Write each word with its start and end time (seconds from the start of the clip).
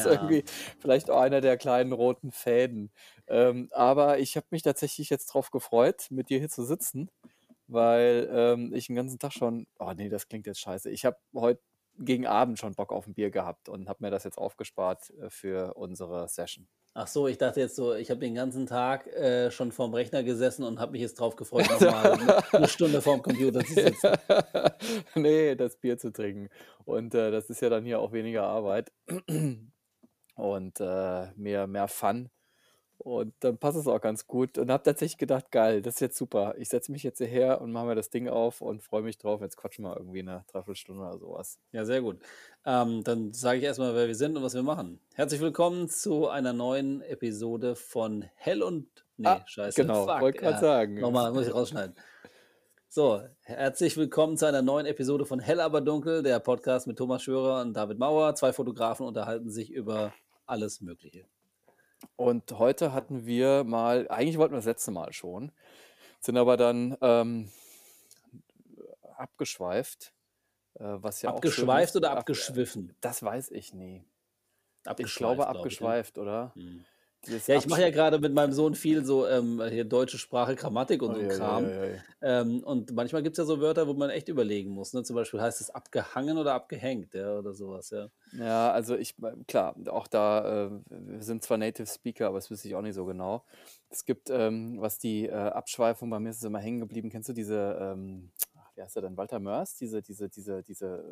ist 0.00 0.06
Ja. 0.06 0.12
irgendwie 0.12 0.44
vielleicht 0.78 1.10
auch 1.10 1.20
einer 1.20 1.40
der 1.40 1.56
kleinen 1.56 1.92
roten 1.92 2.32
Fäden. 2.32 2.90
Ähm, 3.28 3.68
aber 3.72 4.18
ich 4.18 4.36
habe 4.36 4.46
mich 4.50 4.62
tatsächlich 4.62 5.10
jetzt 5.10 5.26
drauf 5.26 5.50
gefreut, 5.50 6.06
mit 6.10 6.28
dir 6.30 6.38
hier 6.38 6.48
zu 6.48 6.64
sitzen, 6.64 7.10
weil 7.68 8.28
ähm, 8.32 8.72
ich 8.74 8.86
den 8.88 8.96
ganzen 8.96 9.18
Tag 9.18 9.32
schon, 9.32 9.66
oh 9.78 9.92
nee, 9.96 10.08
das 10.08 10.28
klingt 10.28 10.46
jetzt 10.46 10.60
scheiße. 10.60 10.90
Ich 10.90 11.04
habe 11.04 11.16
heute 11.34 11.60
gegen 11.98 12.26
Abend 12.26 12.58
schon 12.58 12.74
Bock 12.74 12.92
auf 12.92 13.06
ein 13.06 13.14
Bier 13.14 13.30
gehabt 13.30 13.68
und 13.68 13.88
habe 13.88 14.04
mir 14.04 14.10
das 14.10 14.24
jetzt 14.24 14.38
aufgespart 14.38 15.10
äh, 15.20 15.30
für 15.30 15.74
unsere 15.74 16.28
Session. 16.28 16.68
Ach 16.94 17.06
so, 17.06 17.28
ich 17.28 17.38
dachte 17.38 17.60
jetzt 17.60 17.76
so, 17.76 17.94
ich 17.94 18.10
habe 18.10 18.18
den 18.18 18.34
ganzen 18.34 18.66
Tag 18.66 19.06
äh, 19.06 19.52
schon 19.52 19.70
vorm 19.70 19.94
Rechner 19.94 20.24
gesessen 20.24 20.64
und 20.64 20.80
habe 20.80 20.90
mich 20.92 21.00
jetzt 21.02 21.20
drauf 21.20 21.36
gefreut, 21.36 21.70
nochmal 21.70 22.12
eine, 22.20 22.52
eine 22.52 22.68
Stunde 22.68 23.00
vorm 23.00 23.22
Computer 23.22 23.60
zu 23.64 23.74
sitzen. 23.74 24.10
nee, 25.14 25.54
das 25.54 25.76
Bier 25.76 25.98
zu 25.98 26.12
trinken. 26.12 26.48
Und 26.84 27.14
äh, 27.14 27.30
das 27.30 27.48
ist 27.48 27.60
ja 27.62 27.68
dann 27.68 27.84
hier 27.84 28.00
auch 28.00 28.10
weniger 28.12 28.42
Arbeit 28.42 28.90
und 30.40 30.80
äh, 30.80 31.26
mehr, 31.36 31.66
mehr 31.66 31.88
Fun. 31.88 32.30
Und 33.02 33.32
dann 33.40 33.56
passt 33.56 33.78
es 33.78 33.86
auch 33.86 34.00
ganz 34.00 34.26
gut. 34.26 34.58
Und 34.58 34.70
habe 34.70 34.82
tatsächlich 34.82 35.16
gedacht, 35.16 35.50
geil, 35.50 35.80
das 35.80 35.94
ist 35.94 36.00
jetzt 36.00 36.18
super. 36.18 36.54
Ich 36.58 36.68
setze 36.68 36.92
mich 36.92 37.02
jetzt 37.02 37.16
hierher 37.16 37.62
und 37.62 37.72
mache 37.72 37.86
mir 37.86 37.94
das 37.94 38.10
Ding 38.10 38.28
auf 38.28 38.60
und 38.60 38.82
freue 38.82 39.00
mich 39.00 39.16
drauf. 39.16 39.40
Jetzt 39.40 39.56
quatschen 39.56 39.86
wir 39.86 39.96
irgendwie 39.96 40.18
eine 40.20 40.44
Dreiviertelstunde 40.52 41.02
oder 41.02 41.18
sowas. 41.18 41.58
Ja, 41.72 41.86
sehr 41.86 42.02
gut. 42.02 42.18
Ähm, 42.66 43.02
dann 43.02 43.32
sage 43.32 43.56
ich 43.58 43.64
erstmal, 43.64 43.94
wer 43.94 44.06
wir 44.06 44.14
sind 44.14 44.36
und 44.36 44.42
was 44.42 44.52
wir 44.54 44.62
machen. 44.62 45.00
Herzlich 45.14 45.40
willkommen 45.40 45.88
zu 45.88 46.28
einer 46.28 46.52
neuen 46.52 47.00
Episode 47.00 47.74
von 47.74 48.22
Hell 48.34 48.62
und. 48.62 48.86
Nee, 49.16 49.28
Ah, 49.28 49.42
scheiße. 49.46 49.80
genau, 49.80 50.06
wollte 50.06 50.38
gerade 50.38 50.54
Ja, 50.56 50.60
sagen. 50.60 51.00
nochmal, 51.00 51.32
muss 51.32 51.46
ich 51.46 51.54
rausschneiden. 51.54 51.94
So, 52.88 53.22
herzlich 53.44 53.96
willkommen 53.96 54.36
zu 54.36 54.44
einer 54.46 54.60
neuen 54.62 54.84
Episode 54.84 55.24
von 55.24 55.40
Hell 55.40 55.60
aber 55.60 55.80
dunkel, 55.80 56.22
der 56.22 56.38
Podcast 56.40 56.86
mit 56.86 56.98
Thomas 56.98 57.22
Schörer 57.22 57.62
und 57.62 57.72
David 57.72 57.98
Mauer. 57.98 58.34
Zwei 58.34 58.52
Fotografen 58.52 59.06
unterhalten 59.06 59.48
sich 59.48 59.70
über 59.72 60.12
alles 60.50 60.80
Mögliche. 60.80 61.26
Und 62.16 62.52
heute 62.58 62.92
hatten 62.92 63.26
wir 63.26 63.64
mal, 63.64 64.08
eigentlich 64.08 64.38
wollten 64.38 64.54
wir 64.54 64.58
das 64.58 64.64
letzte 64.66 64.90
Mal 64.90 65.12
schon, 65.12 65.52
sind 66.20 66.36
aber 66.36 66.56
dann 66.56 66.96
ähm, 67.00 67.50
abgeschweift. 69.16 70.12
Äh, 70.74 70.84
was 70.84 71.22
ja 71.22 71.30
auch 71.30 71.36
Abgeschweift 71.36 71.90
ist. 71.90 71.96
oder 71.96 72.12
Ab- 72.12 72.18
abgeschwiffen? 72.18 72.96
Das 73.00 73.22
weiß 73.22 73.50
ich 73.50 73.74
nie. 73.74 74.04
Ich 74.82 74.86
Abgeschweift, 74.86 75.18
glaube 75.18 75.36
glaub 75.36 75.46
ich, 75.48 75.54
ne? 75.54 75.58
abgeschweift, 75.60 76.18
oder? 76.18 76.52
Hm. 76.54 76.84
Ja, 77.26 77.56
ich 77.56 77.66
mache 77.66 77.82
ja 77.82 77.90
gerade 77.90 78.18
mit 78.18 78.32
meinem 78.32 78.52
Sohn 78.52 78.74
viel 78.74 79.04
so 79.04 79.26
ähm, 79.26 79.62
hier 79.68 79.84
deutsche 79.84 80.16
Sprache, 80.16 80.54
Grammatik 80.56 81.02
und 81.02 81.14
so 81.14 81.20
ein 81.20 81.26
Ui, 81.26 81.32
ui, 81.32 81.36
Kram. 81.36 81.64
ui. 81.64 82.00
Ähm, 82.22 82.62
und 82.64 82.92
manchmal 82.94 83.22
gibt 83.22 83.34
es 83.34 83.38
ja 83.38 83.44
so 83.44 83.60
Wörter, 83.60 83.86
wo 83.86 83.92
man 83.92 84.08
echt 84.08 84.28
überlegen 84.28 84.70
muss. 84.70 84.94
Ne? 84.94 85.02
Zum 85.02 85.16
Beispiel 85.16 85.40
heißt 85.40 85.60
es 85.60 85.70
abgehangen 85.70 86.38
oder 86.38 86.54
abgehängt, 86.54 87.12
ja, 87.14 87.38
oder 87.38 87.52
sowas, 87.52 87.90
ja. 87.90 88.08
Ja, 88.32 88.72
also 88.72 88.96
ich, 88.96 89.16
klar, 89.46 89.76
auch 89.88 90.06
da, 90.06 90.66
äh, 90.66 90.70
wir 90.88 91.22
sind 91.22 91.42
zwar 91.42 91.58
Native 91.58 91.86
Speaker, 91.86 92.28
aber 92.28 92.38
das 92.38 92.50
wüsste 92.50 92.68
ich 92.68 92.74
auch 92.74 92.82
nicht 92.82 92.94
so 92.94 93.04
genau. 93.04 93.44
Es 93.90 94.04
gibt, 94.06 94.30
ähm, 94.30 94.80
was 94.80 94.98
die 94.98 95.26
äh, 95.26 95.32
Abschweifung, 95.32 96.08
bei 96.08 96.20
mir 96.20 96.30
ist 96.30 96.38
es 96.38 96.44
immer 96.44 96.60
hängen 96.60 96.80
geblieben, 96.80 97.10
kennst 97.10 97.28
du 97.28 97.32
diese, 97.34 97.76
ähm, 97.80 98.30
ach, 98.56 98.70
wie 98.76 98.82
heißt 98.82 98.96
er 98.96 99.02
denn, 99.02 99.16
Walter 99.16 99.40
Mörs? 99.40 99.76
Diese, 99.76 100.00
diese, 100.00 100.30
diese, 100.30 100.62
diese, 100.62 101.04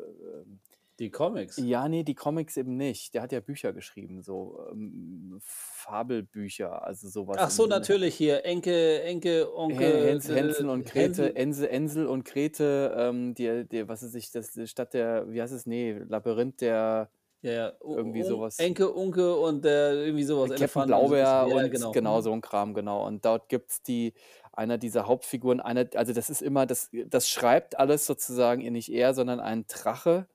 ähm, 0.45 0.59
Die 0.99 1.09
Comics. 1.09 1.57
ja, 1.57 1.87
nee, 1.87 2.03
die 2.03 2.13
Comics 2.15 2.57
eben 2.57 2.75
nicht. 2.77 3.13
Der 3.13 3.21
hat 3.21 3.31
ja 3.31 3.39
Bücher 3.39 3.71
geschrieben, 3.73 4.21
so 4.21 4.59
ähm, 4.71 5.39
Fabelbücher, 5.41 6.85
also 6.85 7.07
sowas 7.09 7.37
Ach 7.39 7.49
so, 7.49 7.65
natürlich 7.65 8.15
hier. 8.15 8.45
Enke, 8.45 9.01
Enke, 9.03 9.53
Onkel. 9.55 10.07
Hens, 10.07 10.27
Hänsel 10.27 10.69
und 10.69 10.81
äh, 10.81 10.83
Grete, 10.83 10.99
Hänsel. 11.23 11.35
Ensel, 11.35 11.67
Ensel 11.67 12.07
und 12.07 12.25
Grete, 12.25 12.93
ähm, 12.97 13.33
die, 13.33 13.65
die, 13.67 13.87
was 13.87 14.03
ist 14.03 14.15
ich, 14.15 14.31
das 14.31 14.57
statt 14.65 14.93
der, 14.93 15.31
wie 15.31 15.41
heißt 15.41 15.53
es, 15.53 15.65
nee, 15.65 15.93
Labyrinth 16.07 16.61
der, 16.61 17.09
Ja, 17.41 17.51
ja. 17.51 17.73
Irgendwie 17.81 18.21
Un- 18.23 18.27
sowas. 18.27 18.59
Enke, 18.59 18.89
Unke 18.91 19.35
und 19.35 19.63
der 19.63 19.93
irgendwie 19.93 20.25
sowas. 20.25 20.49
Captain 20.49 20.61
Elefant 20.63 20.91
und 20.91 20.97
so. 20.99 21.07
Blaubeer 21.07 21.23
Ja, 21.23 21.43
und 21.43 21.71
genau. 21.71 21.91
genau 21.91 22.21
so 22.21 22.33
ein 22.33 22.41
Kram, 22.41 22.73
genau. 22.73 23.07
Und 23.07 23.23
dort 23.23 23.47
gibt 23.49 23.71
es 23.71 23.81
die, 23.81 24.13
einer 24.51 24.77
dieser 24.77 25.07
Hauptfiguren, 25.07 25.61
einer, 25.61 25.87
also 25.95 26.11
das 26.11 26.29
ist 26.29 26.41
immer, 26.41 26.65
das, 26.65 26.89
das 27.07 27.29
schreibt 27.29 27.79
alles 27.79 28.05
sozusagen 28.05 28.61
nicht 28.73 28.89
er, 28.91 29.13
sondern 29.13 29.39
ein 29.39 29.65
Drache. 29.67 30.27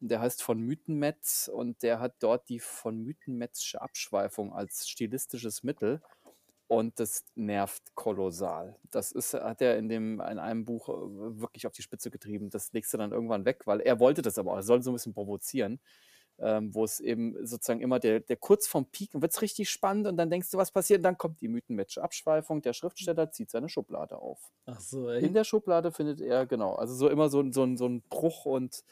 Der 0.00 0.20
heißt 0.20 0.42
von 0.42 0.60
Mythenmetz 0.60 1.50
und 1.52 1.82
der 1.82 2.00
hat 2.00 2.14
dort 2.20 2.48
die 2.48 2.58
von 2.60 2.98
Mythenmetzsche 2.98 3.80
Abschweifung 3.80 4.52
als 4.52 4.88
stilistisches 4.88 5.62
Mittel. 5.62 6.00
Und 6.68 7.00
das 7.00 7.24
nervt 7.34 7.94
kolossal. 7.96 8.76
Das 8.92 9.10
ist, 9.10 9.34
hat 9.34 9.60
er 9.60 9.76
in, 9.76 9.88
dem, 9.88 10.20
in 10.20 10.38
einem 10.38 10.64
Buch 10.64 10.88
äh, 10.88 11.40
wirklich 11.40 11.66
auf 11.66 11.72
die 11.72 11.82
Spitze 11.82 12.10
getrieben. 12.12 12.48
Das 12.48 12.72
legst 12.72 12.94
du 12.94 12.98
dann 12.98 13.10
irgendwann 13.12 13.44
weg, 13.44 13.66
weil 13.66 13.80
er 13.80 13.98
wollte 13.98 14.22
das 14.22 14.38
aber 14.38 14.52
auch. 14.52 14.56
Er 14.56 14.62
soll 14.62 14.80
so 14.82 14.90
ein 14.90 14.94
bisschen 14.94 15.12
provozieren 15.14 15.80
ähm, 16.38 16.74
wo 16.74 16.84
es 16.84 17.00
eben 17.00 17.36
sozusagen 17.46 17.80
immer 17.82 17.98
der, 18.00 18.20
der 18.20 18.36
kurz 18.36 18.66
vom 18.66 18.86
Peak 18.90 19.10
wird 19.14 19.30
es 19.32 19.42
richtig 19.42 19.68
spannend 19.70 20.06
und 20.06 20.16
dann 20.16 20.30
denkst 20.30 20.50
du, 20.50 20.58
was 20.58 20.70
passiert, 20.72 21.00
und 21.00 21.04
dann 21.04 21.18
kommt 21.18 21.40
die 21.40 21.48
Mythenmatch 21.48 21.98
Abschweifung, 21.98 22.62
der 22.62 22.72
Schriftsteller 22.72 23.30
zieht 23.30 23.50
seine 23.50 23.68
Schublade 23.68 24.16
auf. 24.16 24.50
Ach 24.66 24.80
so, 24.80 25.10
In 25.18 25.20
ey. 25.26 25.32
der 25.34 25.44
Schublade 25.44 25.92
findet 25.92 26.20
er, 26.20 26.46
genau, 26.46 26.74
also 26.74 26.94
so 26.94 27.08
immer 27.08 27.28
so, 27.28 27.44
so, 27.52 27.62
ein- 27.64 27.76
so 27.76 27.86
ein 27.86 28.02
Bruch 28.08 28.46
und 28.46 28.82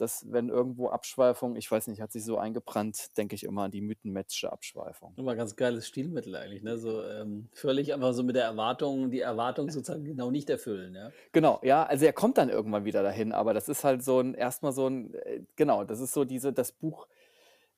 das, 0.00 0.24
wenn 0.30 0.48
irgendwo 0.48 0.88
Abschweifung, 0.88 1.56
ich 1.56 1.70
weiß 1.70 1.88
nicht, 1.88 2.00
hat 2.00 2.12
sich 2.12 2.24
so 2.24 2.38
eingebrannt, 2.38 3.16
denke 3.16 3.34
ich 3.34 3.44
immer 3.44 3.64
an 3.64 3.70
die 3.70 3.80
Mythenmatchsche 3.80 4.52
Abschweifung. 4.52 5.14
Immer 5.16 5.36
ganz 5.36 5.56
geiles 5.56 5.86
Stilmittel 5.86 6.34
eigentlich, 6.36 6.62
ne? 6.62 6.78
So 6.78 7.02
ähm, 7.04 7.48
völlig 7.52 7.92
einfach 7.92 8.12
so 8.12 8.22
mit 8.22 8.36
der 8.36 8.44
Erwartung, 8.44 9.10
die 9.10 9.20
Erwartung 9.20 9.70
sozusagen 9.70 10.04
genau 10.04 10.30
nicht 10.30 10.48
erfüllen, 10.50 10.94
ja. 10.94 11.10
Genau, 11.32 11.60
ja, 11.62 11.84
also 11.84 12.04
er 12.06 12.12
kommt 12.12 12.38
dann 12.38 12.48
irgendwann 12.48 12.84
wieder 12.84 13.02
dahin, 13.02 13.32
aber 13.32 13.54
das 13.54 13.68
ist 13.68 13.84
halt 13.84 14.02
so 14.02 14.20
ein, 14.20 14.34
erstmal 14.34 14.72
so 14.72 14.86
ein, 14.86 15.14
äh, 15.14 15.42
genau, 15.56 15.84
das 15.84 16.00
ist 16.00 16.12
so 16.12 16.24
diese, 16.24 16.52
das 16.52 16.72
Buch 16.72 17.08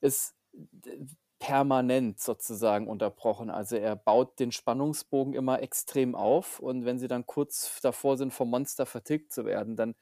ist 0.00 0.34
d- 0.52 1.06
permanent 1.38 2.20
sozusagen 2.20 2.86
unterbrochen. 2.86 3.48
Also 3.50 3.76
er 3.76 3.96
baut 3.96 4.38
den 4.38 4.52
Spannungsbogen 4.52 5.32
immer 5.34 5.62
extrem 5.62 6.14
auf 6.14 6.60
und 6.60 6.84
wenn 6.84 6.98
sie 6.98 7.08
dann 7.08 7.26
kurz 7.26 7.80
davor 7.80 8.18
sind, 8.18 8.32
vom 8.32 8.50
Monster 8.50 8.84
vertilgt 8.84 9.32
zu 9.32 9.46
werden, 9.46 9.74
dann 9.76 9.94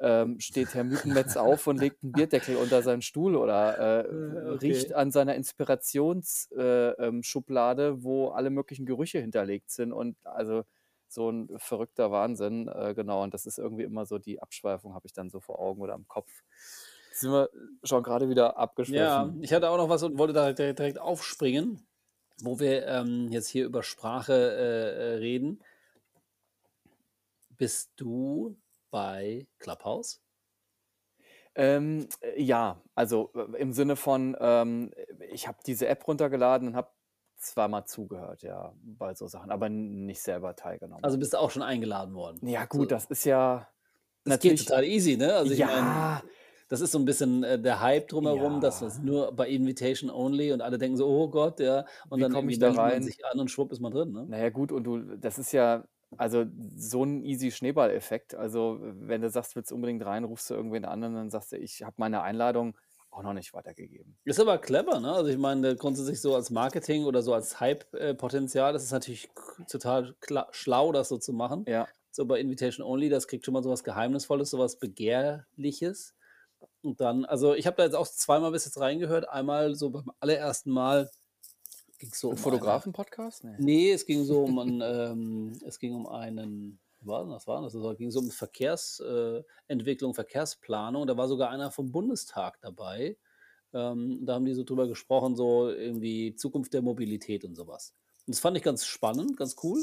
ähm, 0.00 0.38
steht 0.40 0.74
Herr 0.74 0.84
Mythenmetz 0.84 1.36
auf 1.36 1.66
und 1.66 1.78
legt 1.80 2.02
einen 2.02 2.12
Bierdeckel 2.12 2.56
unter 2.56 2.82
seinen 2.82 3.02
Stuhl 3.02 3.36
oder 3.36 3.78
äh, 3.78 4.00
Äh, 4.08 4.48
riecht 4.60 4.86
okay. 4.86 4.94
an 4.94 5.10
seiner 5.10 5.34
Inspirationsschublade, 5.34 7.82
äh, 7.82 7.88
ähm, 7.88 8.02
wo 8.04 8.28
alle 8.30 8.50
möglichen 8.50 8.86
Gerüche 8.86 9.18
hinterlegt 9.20 9.70
sind 9.70 9.92
und 9.92 10.16
also 10.24 10.64
so 11.08 11.30
ein 11.30 11.48
verrückter 11.58 12.10
Wahnsinn, 12.12 12.68
äh, 12.68 12.94
genau. 12.94 13.22
Und 13.24 13.34
das 13.34 13.46
ist 13.46 13.58
irgendwie 13.58 13.82
immer 13.84 14.06
so 14.06 14.18
die 14.18 14.40
Abschweifung, 14.40 14.94
habe 14.94 15.06
ich 15.06 15.12
dann 15.12 15.30
so 15.30 15.40
vor 15.40 15.58
Augen 15.58 15.80
oder 15.82 15.94
am 15.94 16.06
Kopf. 16.08 16.30
Jetzt 17.08 17.20
sind 17.20 17.32
wir 17.32 17.50
schon 17.82 18.02
gerade 18.02 18.28
wieder 18.28 18.54
Ja, 18.86 19.26
abgeschwiffen. 19.26 19.42
ich 19.42 19.52
hatte 19.52 19.68
auch 19.70 19.76
noch 19.76 19.88
was 19.88 20.02
und 20.04 20.18
wollte 20.18 20.32
da 20.32 20.52
direkt, 20.52 20.78
direkt 20.78 20.98
aufspringen, 21.00 21.86
wo 22.42 22.60
wir 22.60 22.86
ähm, 22.86 23.28
jetzt 23.30 23.48
hier 23.48 23.64
über 23.66 23.82
Sprache 23.82 24.32
äh, 24.34 25.14
äh, 25.14 25.16
reden. 25.16 25.60
Bist 27.56 27.90
du 27.96 28.56
bei 28.90 29.46
Clubhouse? 29.58 30.20
Ähm, 31.54 32.08
äh, 32.20 32.40
ja, 32.40 32.80
also 32.94 33.32
äh, 33.34 33.60
im 33.60 33.72
Sinne 33.72 33.96
von, 33.96 34.36
ähm, 34.40 34.92
ich 35.32 35.48
habe 35.48 35.58
diese 35.66 35.88
App 35.88 36.06
runtergeladen 36.06 36.68
und 36.68 36.76
habe 36.76 36.90
zweimal 37.36 37.86
zugehört, 37.86 38.42
ja, 38.42 38.72
bei 38.82 39.14
so 39.14 39.26
Sachen, 39.26 39.50
aber 39.50 39.68
nicht 39.68 40.20
selber 40.22 40.54
teilgenommen. 40.54 41.02
Also 41.02 41.18
bist 41.18 41.32
du 41.32 41.38
auch 41.38 41.50
schon 41.50 41.62
eingeladen 41.62 42.14
worden? 42.14 42.46
Ja, 42.46 42.66
So, 42.70 42.78
gut, 42.78 42.92
das 42.92 43.06
ist 43.06 43.24
ja 43.24 43.66
das 44.24 44.38
geht 44.40 44.52
natürlich, 44.52 44.66
total 44.66 44.84
easy, 44.84 45.16
ne? 45.16 45.34
Also 45.34 45.52
ich 45.52 45.60
meine, 45.60 45.76
ja, 45.76 46.22
das 46.68 46.80
ist 46.80 46.92
so 46.92 46.98
ein 46.98 47.04
bisschen 47.04 47.42
äh, 47.42 47.58
der 47.60 47.80
Hype 47.80 48.08
drumherum, 48.08 48.60
dass 48.60 48.80
das 48.80 48.98
ja. 48.98 49.02
nur 49.02 49.32
bei 49.32 49.48
Invitation 49.48 50.10
only 50.10 50.52
und 50.52 50.60
alle 50.60 50.78
denken 50.78 50.96
so, 50.96 51.06
oh 51.08 51.28
Gott, 51.28 51.58
ja, 51.58 51.84
und 52.08 52.18
Wie 52.18 52.22
dann 52.22 52.32
komme 52.32 52.52
ich 52.52 52.58
da 52.58 52.66
meldet 52.66 52.82
man 52.82 52.92
rein? 52.92 53.02
sich 53.02 53.24
an 53.26 53.40
und 53.40 53.50
schwupp 53.50 53.72
ist 53.72 53.80
man 53.80 53.92
drin, 53.92 54.12
ne? 54.12 54.26
Naja, 54.28 54.50
gut, 54.50 54.70
und 54.70 54.84
du, 54.84 55.16
das 55.16 55.38
ist 55.38 55.52
ja, 55.52 55.84
also 56.16 56.44
so 56.76 57.04
ein 57.04 57.24
easy 57.24 57.50
Schneeballeffekt. 57.50 58.34
Also, 58.34 58.78
wenn 58.80 59.22
du 59.22 59.30
sagst, 59.30 59.56
willst 59.56 59.72
unbedingt 59.72 60.04
rein, 60.04 60.24
rufst 60.24 60.50
du 60.50 60.54
irgendwen 60.54 60.84
an 60.84 61.02
und 61.04 61.14
dann 61.14 61.30
sagst 61.30 61.52
du, 61.52 61.56
ich 61.56 61.82
habe 61.82 61.94
meine 61.98 62.22
Einladung 62.22 62.76
auch 63.10 63.22
noch 63.22 63.32
nicht 63.32 63.52
weitergegeben. 63.54 64.16
Ist 64.24 64.40
aber 64.40 64.58
clever, 64.58 65.00
ne? 65.00 65.12
Also 65.12 65.30
ich 65.30 65.38
meine, 65.38 65.74
grundsätzlich 65.74 66.20
so 66.20 66.34
als 66.34 66.50
Marketing 66.50 67.04
oder 67.04 67.22
so 67.22 67.34
als 67.34 67.58
Hype-Potenzial, 67.58 68.72
das 68.72 68.84
ist 68.84 68.92
natürlich 68.92 69.28
total 69.68 70.14
schlau, 70.52 70.92
das 70.92 71.08
so 71.08 71.18
zu 71.18 71.32
machen. 71.32 71.64
Ja, 71.66 71.88
So 72.12 72.24
bei 72.26 72.40
Invitation 72.40 72.86
Only, 72.86 73.08
das 73.08 73.26
kriegt 73.28 73.44
schon 73.44 73.54
mal 73.54 73.62
sowas 73.62 73.84
Geheimnisvolles, 73.84 74.50
sowas 74.50 74.78
Begehrliches. 74.78 76.14
Und 76.82 77.00
dann, 77.00 77.24
also 77.24 77.54
ich 77.54 77.66
habe 77.66 77.76
da 77.76 77.84
jetzt 77.84 77.94
auch 77.94 78.06
zweimal 78.06 78.52
bis 78.52 78.64
jetzt 78.64 78.80
reingehört. 78.80 79.28
Einmal 79.28 79.74
so 79.74 79.90
beim 79.90 80.10
allerersten 80.20 80.70
Mal 80.70 81.10
ging 82.00 82.12
so 82.12 82.30
um. 82.30 82.36
Fotografen-Podcast? 82.36 83.44
Nee. 83.44 83.54
Nee, 83.58 83.92
es 83.92 84.04
ging 84.04 84.24
so 84.24 84.42
um 84.42 84.58
einen, 84.58 84.80
ähm, 84.84 85.52
es 85.64 85.78
ging 85.78 85.94
um 85.94 86.08
einen, 86.08 86.80
was 87.00 87.06
war 87.06 87.26
das? 87.26 87.46
War 87.46 87.62
das? 87.62 87.74
Es 87.74 87.98
ging 87.98 88.10
so 88.10 88.18
um 88.18 88.30
Verkehrsentwicklung, 88.30 90.10
äh, 90.10 90.14
Verkehrsplanung. 90.14 91.06
Da 91.06 91.16
war 91.16 91.28
sogar 91.28 91.50
einer 91.50 91.70
vom 91.70 91.92
Bundestag 91.92 92.60
dabei. 92.60 93.16
Ähm, 93.72 94.26
da 94.26 94.34
haben 94.34 94.44
die 94.44 94.54
so 94.54 94.64
drüber 94.64 94.88
gesprochen, 94.88 95.36
so 95.36 95.70
irgendwie 95.70 96.34
Zukunft 96.34 96.74
der 96.74 96.82
Mobilität 96.82 97.44
und 97.44 97.54
sowas. 97.54 97.94
Und 98.26 98.34
das 98.34 98.40
fand 98.40 98.56
ich 98.56 98.62
ganz 98.64 98.84
spannend, 98.84 99.36
ganz 99.36 99.54
cool. 99.62 99.80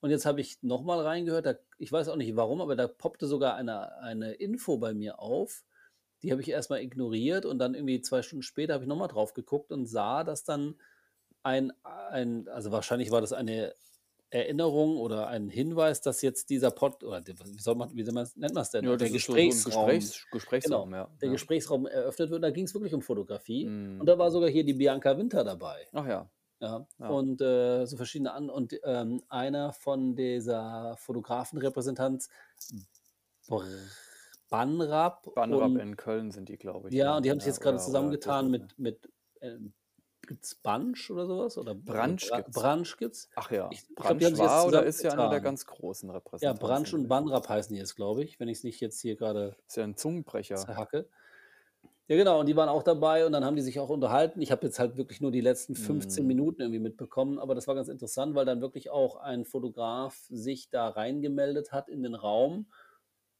Und 0.00 0.10
jetzt 0.10 0.26
habe 0.26 0.42
ich 0.42 0.62
noch 0.62 0.82
mal 0.82 1.00
reingehört, 1.00 1.46
da 1.46 1.54
ich 1.78 1.90
weiß 1.90 2.08
auch 2.08 2.16
nicht 2.16 2.36
warum, 2.36 2.60
aber 2.60 2.76
da 2.76 2.86
poppte 2.86 3.26
sogar 3.26 3.54
eine 3.54 3.96
eine 3.98 4.34
Info 4.34 4.76
bei 4.76 4.92
mir 4.92 5.18
auf. 5.18 5.64
Die 6.22 6.30
habe 6.30 6.42
ich 6.42 6.50
erst 6.50 6.70
mal 6.70 6.82
ignoriert 6.82 7.46
und 7.46 7.58
dann 7.58 7.74
irgendwie 7.74 8.00
2 8.00 8.22
Stunden 8.22 8.42
später 8.42 8.74
habe 8.74 8.84
ich 8.84 8.88
noch 8.88 8.96
mal 8.96 9.08
drauf 9.08 9.32
geguckt 9.32 9.72
und 9.72 9.86
sah, 9.86 10.22
dass 10.24 10.44
dann 10.44 10.76
ein 11.44 11.72
ein 11.84 12.48
also 12.48 12.72
wahrscheinlich 12.72 13.10
war 13.10 13.20
das 13.20 13.32
eine 13.32 13.74
Erinnerung 14.30 14.96
oder 14.96 15.28
ein 15.28 15.48
Hinweis, 15.48 16.00
dass 16.00 16.22
jetzt 16.22 16.50
dieser 16.50 16.70
Pod 16.72 17.04
oder 17.04 17.22
wie 17.26 17.60
soll 17.60 17.76
man 17.76 17.94
wie 17.96 18.02
nennt 18.36 18.54
man's 18.54 18.70
denn? 18.70 18.84
Ja, 18.84 18.96
Der 18.96 19.10
Gesprächsraum 19.10 20.12
Gesprächs 20.30 20.30
genau, 20.62 20.88
Gesprächsraum, 20.90 20.92
ja, 20.94 21.08
der 21.20 21.28
ja. 21.28 21.30
Gesprächsraum 21.30 21.86
eröffnet 21.86 22.30
wird. 22.30 22.42
Da 22.44 22.50
ging's 22.50 22.74
wirklich 22.74 22.94
um 22.94 23.02
Fotografie 23.02 23.72
und 23.98 24.06
Mhm. 24.06 24.06
da 24.06 24.18
war 24.18 24.30
sogar 24.30 24.50
hier 24.50 24.64
die 24.64 24.74
Bianca 24.74 25.16
Winter 25.18 25.44
dabei. 25.44 25.88
Ach 25.92 26.06
ja. 26.06 26.30
Ja, 26.60 26.88
Ja. 26.98 27.08
und, 27.10 27.40
äh, 27.42 27.86
so 27.86 27.96
verschiedene 27.96 28.32
an 28.32 28.48
und, 28.50 28.78
ähm, 28.84 29.22
einer 29.28 29.72
von 29.72 30.16
dieser 30.16 30.96
Fotografenrepräsentanz 30.98 32.28
Banrap 34.50 35.26
Banrap 35.36 35.76
und 35.76 35.80
in 35.80 35.96
Köln 35.96 36.30
sind 36.30 36.48
die, 36.48 36.56
glaube 36.58 36.88
ich, 36.90 36.94
ja, 36.94 37.06
ne? 37.06 37.16
und 37.16 37.24
die 37.24 37.30
haben 37.30 37.40
sich 37.40 37.46
jetzt 37.48 37.60
oder 37.60 37.78
zusammengetan 37.78 38.50
mit 38.50 38.78
mit, 38.78 39.10
ähm 39.40 39.74
gibt's 40.26 40.54
Bunch 40.54 41.10
oder 41.10 41.26
so 41.26 41.38
was 41.38 41.58
oder 41.58 41.74
B 41.74 41.86
Brunch 41.86 42.20
Bra 42.20 42.40
gibt's. 42.44 42.52
Brunch 42.52 42.96
gibt's? 42.98 43.28
Ach 43.36 43.50
ja, 43.50 43.76
Ich 43.76 43.84
ich 43.98 44.32
sich 44.32 44.42
jetzt 44.42 44.66
war 44.66 44.66
oder 44.66 44.84
ist 44.84 45.02
ja 45.02 45.12
einer 45.12 45.28
der 45.28 45.40
ganz 45.40 45.66
großen 45.66 46.10
Ja, 46.40 46.52
Repräsentanzen 46.52 46.92
Brunch 46.92 46.94
und. 46.94 47.08
Banrap 47.08 47.48
heißen 47.48 47.74
die 47.74 47.80
jetzt, 47.80 47.96
glaube 47.96 48.24
ich, 48.24 48.40
wenn 48.40 48.48
ich's 48.48 48.64
nicht 48.64 48.80
jetzt 48.80 49.00
hier 49.00 49.16
grade 49.16 49.56
Ist 49.70 49.76
ja 49.76 49.84
'n 49.84 49.96
Zungenbrecher. 49.96 50.68
zerhacke. 50.68 51.08
Ja, 52.08 52.16
genau, 52.16 52.40
und 52.40 52.46
die 52.46 52.56
waren 52.56 52.68
auch 52.68 52.82
dabei 52.82 53.24
und 53.24 53.32
dann 53.32 53.44
haben 53.46 53.56
die 53.56 53.62
sich 53.62 53.80
auch 53.80 53.88
unterhalten. 53.88 54.42
Ich 54.42 54.52
habe 54.52 54.66
jetzt 54.66 54.78
halt 54.78 54.98
wirklich 54.98 55.22
nur 55.22 55.32
die 55.32 55.40
letzten 55.40 55.74
15 55.74 56.26
Mhm. 56.26 56.26
Minuten 56.26 56.60
irgendwie 56.60 56.78
mitbekommen, 56.80 57.38
aber 57.38 57.54
das 57.54 57.66
war 57.66 57.74
ganz 57.74 57.88
interessant, 57.88 58.34
weil 58.34 58.44
dann 58.44 58.60
wirklich 58.60 58.90
auch 58.90 59.16
ein 59.16 59.46
Fotograf 59.46 60.18
sich 60.28 60.68
da 60.68 60.88
reingemeldet 60.88 61.72
hat 61.72 61.88
in 61.88 62.02
den 62.02 62.14
Raum 62.14 62.70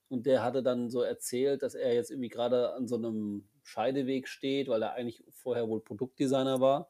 und 0.09 0.27
der 0.27 0.43
hatte 0.45 0.63
dann 0.63 0.91
so 0.91 1.03
erzählt, 1.03 1.63
dass 1.63 1.75
er 1.75 1.95
jetzt 1.95 2.11
irgendwie 2.11 2.31
grade 2.31 2.75
an 2.75 2.89
so 2.89 2.99
'nem 2.99 3.49
Scheideweg 3.65 4.29
steht, 4.29 4.69
weil 4.69 4.83
er 4.83 4.93
eigentlich 4.95 5.25
vorher 5.31 5.69
wohl 5.69 5.81
Produktdesigner 5.81 6.61
war. 6.61 6.89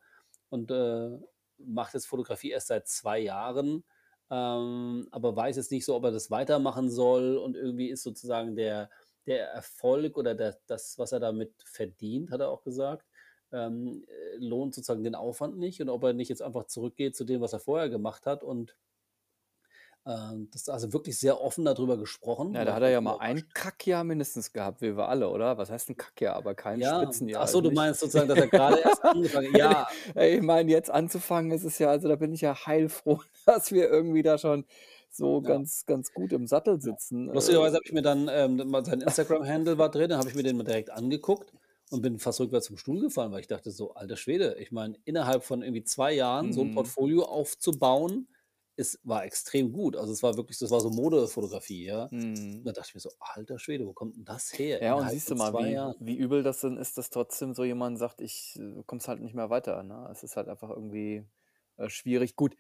Und, 0.51 0.71
äh, 0.71 1.19
macht 1.59 1.95
jetzt 1.95 2.07
Fotografie 2.07 2.51
erst 2.51 2.69
seit 2.69 2.89
2 2.89 3.21
Jahren, 3.21 3.85
ähm, 4.31 5.09
aber 5.11 5.37
weiß 5.37 5.57
jetzt 5.57 5.71
nicht 5.71 5.85
so, 5.85 5.95
ob 5.95 6.05
er 6.05 6.11
das 6.13 6.31
weitermachen 6.31 6.91
soll. 6.91 7.37
Und 7.37 7.57
irgendwie 7.57 7.89
ist 7.91 8.03
sozusagen 8.03 8.57
der 8.57 8.91
der 9.27 9.49
Erfolg 9.51 10.19
oder 10.19 10.35
der 10.35 10.59
das, 10.67 10.99
was 10.99 11.13
er 11.13 11.21
damit 11.21 11.55
verdient, 11.65 12.31
hat 12.31 12.41
er 12.41 12.51
auch 12.51 12.63
gesagt, 12.63 13.07
ähm, 13.53 14.05
äh, 14.07 14.37
lohnt 14.37 14.75
sozusagen 14.75 15.05
den 15.05 15.15
Aufwand 15.15 15.59
nicht. 15.59 15.81
Und 15.81 15.89
ob 15.89 16.03
er 16.05 16.13
nicht 16.13 16.29
jetzt 16.29 16.43
einfach 16.43 16.65
zurückgeht 16.67 17.17
zu 17.17 17.25
dem, 17.25 17.41
was 17.41 17.53
er 17.55 17.61
vorher 17.61 17.89
gemacht 17.89 18.27
hat 18.27 18.43
und 18.45 18.77
ähm, 20.07 20.49
das 20.53 20.69
also 20.69 20.93
wirklich 20.93 21.19
sehr 21.19 21.41
offen 21.41 21.65
da 21.65 21.75
drüber 21.75 21.97
gesprochen, 21.99 22.57
Ja, 22.57 22.65
da 22.65 22.75
hat 22.75 22.83
er 22.83 22.91
ja 22.91 23.01
mal 23.01 23.15
ein 23.19 23.49
überrascht. 23.49 23.55
Kackjahr 23.55 24.05
mindestens 24.05 24.53
gehabt, 24.53 24.81
wie 24.81 24.97
wir 24.97 25.09
alle, 25.09 25.29
oder? 25.31 25.59
Was 25.59 25.71
heißt 25.71 25.89
'n 25.91 25.97
Kackjahr? 25.97 26.37
Aber 26.37 26.55
kein 26.55 26.83
Ja, 26.83 26.85
Spitzenjahr, 26.85 27.43
ach 27.43 27.49
so, 27.49 27.61
also 27.61 27.61
du 27.61 27.71
meinst 27.71 28.01
sozusagen, 28.01 28.29
dass 28.29 28.39
er 28.41 28.49
grade 28.49 28.79
erst 28.81 29.01
angefangen 29.13 29.55
ja. 29.55 29.85
Ey, 30.15 30.37
ich 30.37 30.43
meine, 30.43 30.71
jetzt 30.73 30.91
anzufangen, 30.91 31.53
ist 31.53 31.65
es 31.65 31.79
ja 31.79 31.89
also, 31.91 32.09
da 32.09 32.17
bin 32.17 32.33
ich 32.33 32.41
ja 32.41 32.67
heilfroh, 32.67 33.21
dass 33.47 33.71
wir 33.73 33.89
irgendwie 33.89 34.23
da 34.23 34.39
schon 34.39 34.65
so 35.11 35.43
Ja. 35.43 35.55
ganz 35.55 35.87
ganz 35.87 36.13
gut 36.13 36.33
im 36.33 36.47
Sattel 36.47 36.81
Ja. 36.83 36.91
sitzen, 36.91 37.29
Lustigerweise 37.33 37.77
äh 37.77 37.77
habe 37.77 37.85
ich 37.87 37.93
mir 37.93 38.03
dann, 38.03 38.29
ähm, 38.31 38.59
sein 38.85 39.01
Instagram-Handle 39.01 39.79
war 39.79 39.91
drin, 39.91 40.09
dann 40.11 40.19
habe 40.19 40.29
ich 40.29 40.35
mir 40.35 40.43
den 40.43 40.57
mal 40.57 40.63
direkt 40.65 40.91
angeguckt 40.91 41.53
und 41.91 42.03
bin 42.03 42.19
fast 42.19 42.41
rückwärts 42.41 42.69
vom 42.69 42.77
Stuhl 42.79 43.01
gefallen, 43.01 43.33
weil 43.33 43.41
ich 43.41 43.47
dachte 43.49 43.71
so: 43.71 43.95
„Alter 43.95 44.17
Schwede“, 44.17 44.57
ich 44.59 44.71
meine, 44.73 44.97
innerhalb 45.05 45.43
von 45.45 45.63
irgendwie 45.63 45.85
2 45.85 46.13
Jahren 46.13 46.53
so 46.53 46.63
'n 46.63 46.71
Mhm. 46.71 46.71
Portfolio 46.71 47.25
aufzubauen, 47.25 48.29
ist 48.77 49.01
war 49.05 49.25
extrem 49.25 49.73
gut. 49.73 49.97
Also, 49.97 50.13
es 50.13 50.23
war 50.23 50.37
wirklich 50.37 50.59
das 50.59 50.71
war 50.71 50.81
so 50.81 50.91
Modefotografie, 50.91 51.85
ja. 51.87 52.11
Mhm. 52.11 52.65
Da 52.65 52.73
dachte 52.73 52.89
ich 52.91 52.95
mir 52.95 53.01
so: 53.01 53.11
„Alter 53.21 53.59
Schwede, 53.59 53.87
wo 53.87 53.93
kommt 53.95 54.17
'n 54.17 54.25
das 54.25 54.59
her 54.59 54.81
Ja, 54.81 54.97
und 54.97 55.09
siehst 55.11 55.31
du 55.31 55.35
mal, 55.37 55.57
2 55.57 55.57
wie 55.57 55.73
Jahren?“ 55.73 55.95
wie 55.99 56.17
übel 56.17 56.43
das 56.43 56.61
dann 56.61 56.77
ist, 56.77 56.99
dass 56.99 57.11
trotzdem 57.11 57.55
so 57.55 57.65
jemand 57.65 57.99
sagt: 57.99 58.21
„Ich 58.21 58.59
äh, 58.59 58.83
kommst 58.87 59.07
halt 59.09 59.21
nicht 59.21 59.35
mehr 59.35 59.49
weiter“, 59.51 59.83
ne? 59.83 60.09
Es 60.11 60.23
ist 60.25 60.37
halt 60.37 60.49
einfach 60.49 60.69
irgendwie, 60.71 61.25
äh, 61.77 61.89
schwierig. 61.89 62.35
Gut, 62.37 62.57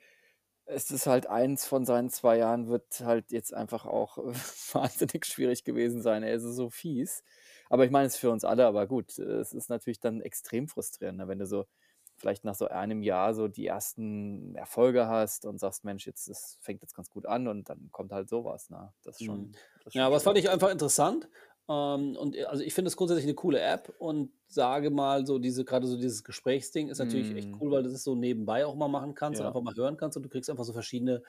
es 0.66 0.90
ist 0.90 1.06
halt 1.06 1.26
eins 1.28 1.66
von 1.66 1.84
seinen 1.86 2.10
2 2.10 2.38
Jahren 2.38 2.68
wird 2.68 3.00
halt 3.00 3.32
jetzt 3.32 3.54
einfach 3.54 3.86
auch, 3.86 4.18
äh, 4.18 4.22
wahnsinnig 4.74 5.26
schwierig 5.26 5.64
gewesen 5.64 6.02
sein. 6.02 6.22
Es 6.22 6.44
ist 6.44 6.56
so 6.56 6.70
fies. 6.70 7.24
Aber 7.70 7.84
ich 7.84 7.90
meine, 7.90 8.06
es 8.06 8.14
ist 8.14 8.20
für 8.20 8.30
uns 8.30 8.44
alle 8.44 8.66
aber 8.66 8.86
gut. 8.86 9.18
Es 9.18 9.52
ist 9.52 9.70
natürlich 9.70 10.00
dann 10.00 10.20
extrem 10.22 10.68
frustrierend, 10.68 11.18
ne, 11.18 11.28
wenn 11.28 11.38
du 11.40 11.46
so 11.46 11.66
vielleicht 12.16 12.44
nach 12.44 12.54
so 12.54 12.68
einem 12.68 13.02
Jahr 13.02 13.34
so 13.34 13.48
die 13.48 13.66
ersten 13.66 14.54
Erfolge 14.56 15.06
hast 15.08 15.44
und 15.46 15.58
sagst: 15.60 15.84
„Mensch, 15.84 16.06
jetzt 16.06 16.28
es 16.28 16.58
fängt 16.62 16.82
jetzt 16.82 16.94
ganz 16.94 17.10
gut 17.10 17.26
an“, 17.26 17.48
und 17.48 17.68
dann 17.70 17.90
kommt 17.92 18.12
halt 18.12 18.28
so 18.28 18.44
was, 18.44 18.70
ne? 18.70 18.92
Das 19.04 19.16
ist 19.16 19.20
Mhm. 19.20 19.24
schon 19.24 19.58
das 19.84 19.94
ist 19.94 19.94
Ja, 19.94 20.06
schon 20.06 20.06
aber 20.06 20.18
das 20.18 20.22
fand 20.22 20.38
ich 20.38 20.50
einfach 20.50 20.70
interessant. 20.70 21.28
Ähm, 21.68 22.16
und, 22.16 22.36
also, 22.46 22.62
ich 22.62 22.74
finde 22.74 22.88
es 22.88 22.96
grundsätzlich 22.96 23.26
'ne 23.26 23.34
coole 23.34 23.60
App 23.60 23.94
und 23.98 24.32
sage 24.48 24.90
mal 24.90 25.24
so 25.26 25.38
diese 25.38 25.64
grade 25.64 25.86
so 25.86 25.96
dieses 25.96 26.24
Gesprächsding 26.24 26.88
ist 26.88 26.98
natürlich 26.98 27.34
echt 27.36 27.48
Mhm. 27.48 27.60
cool, 27.60 27.70
weil 27.70 27.82
du 27.84 27.90
das 27.90 28.02
so 28.04 28.14
nebenbei 28.14 28.66
auch 28.66 28.74
mal 28.74 28.88
machen 28.88 29.14
kannst 29.14 29.40
und 29.40 29.46
Ja. 29.46 29.54
einfach 29.54 29.62
mal 29.62 29.74
hören 29.76 29.96
kannst 29.96 30.16
und 30.16 30.24
du 30.24 30.28
kriegst 30.28 30.50
einfach 30.50 30.64
so 30.64 30.72
verschiedene, 30.72 31.22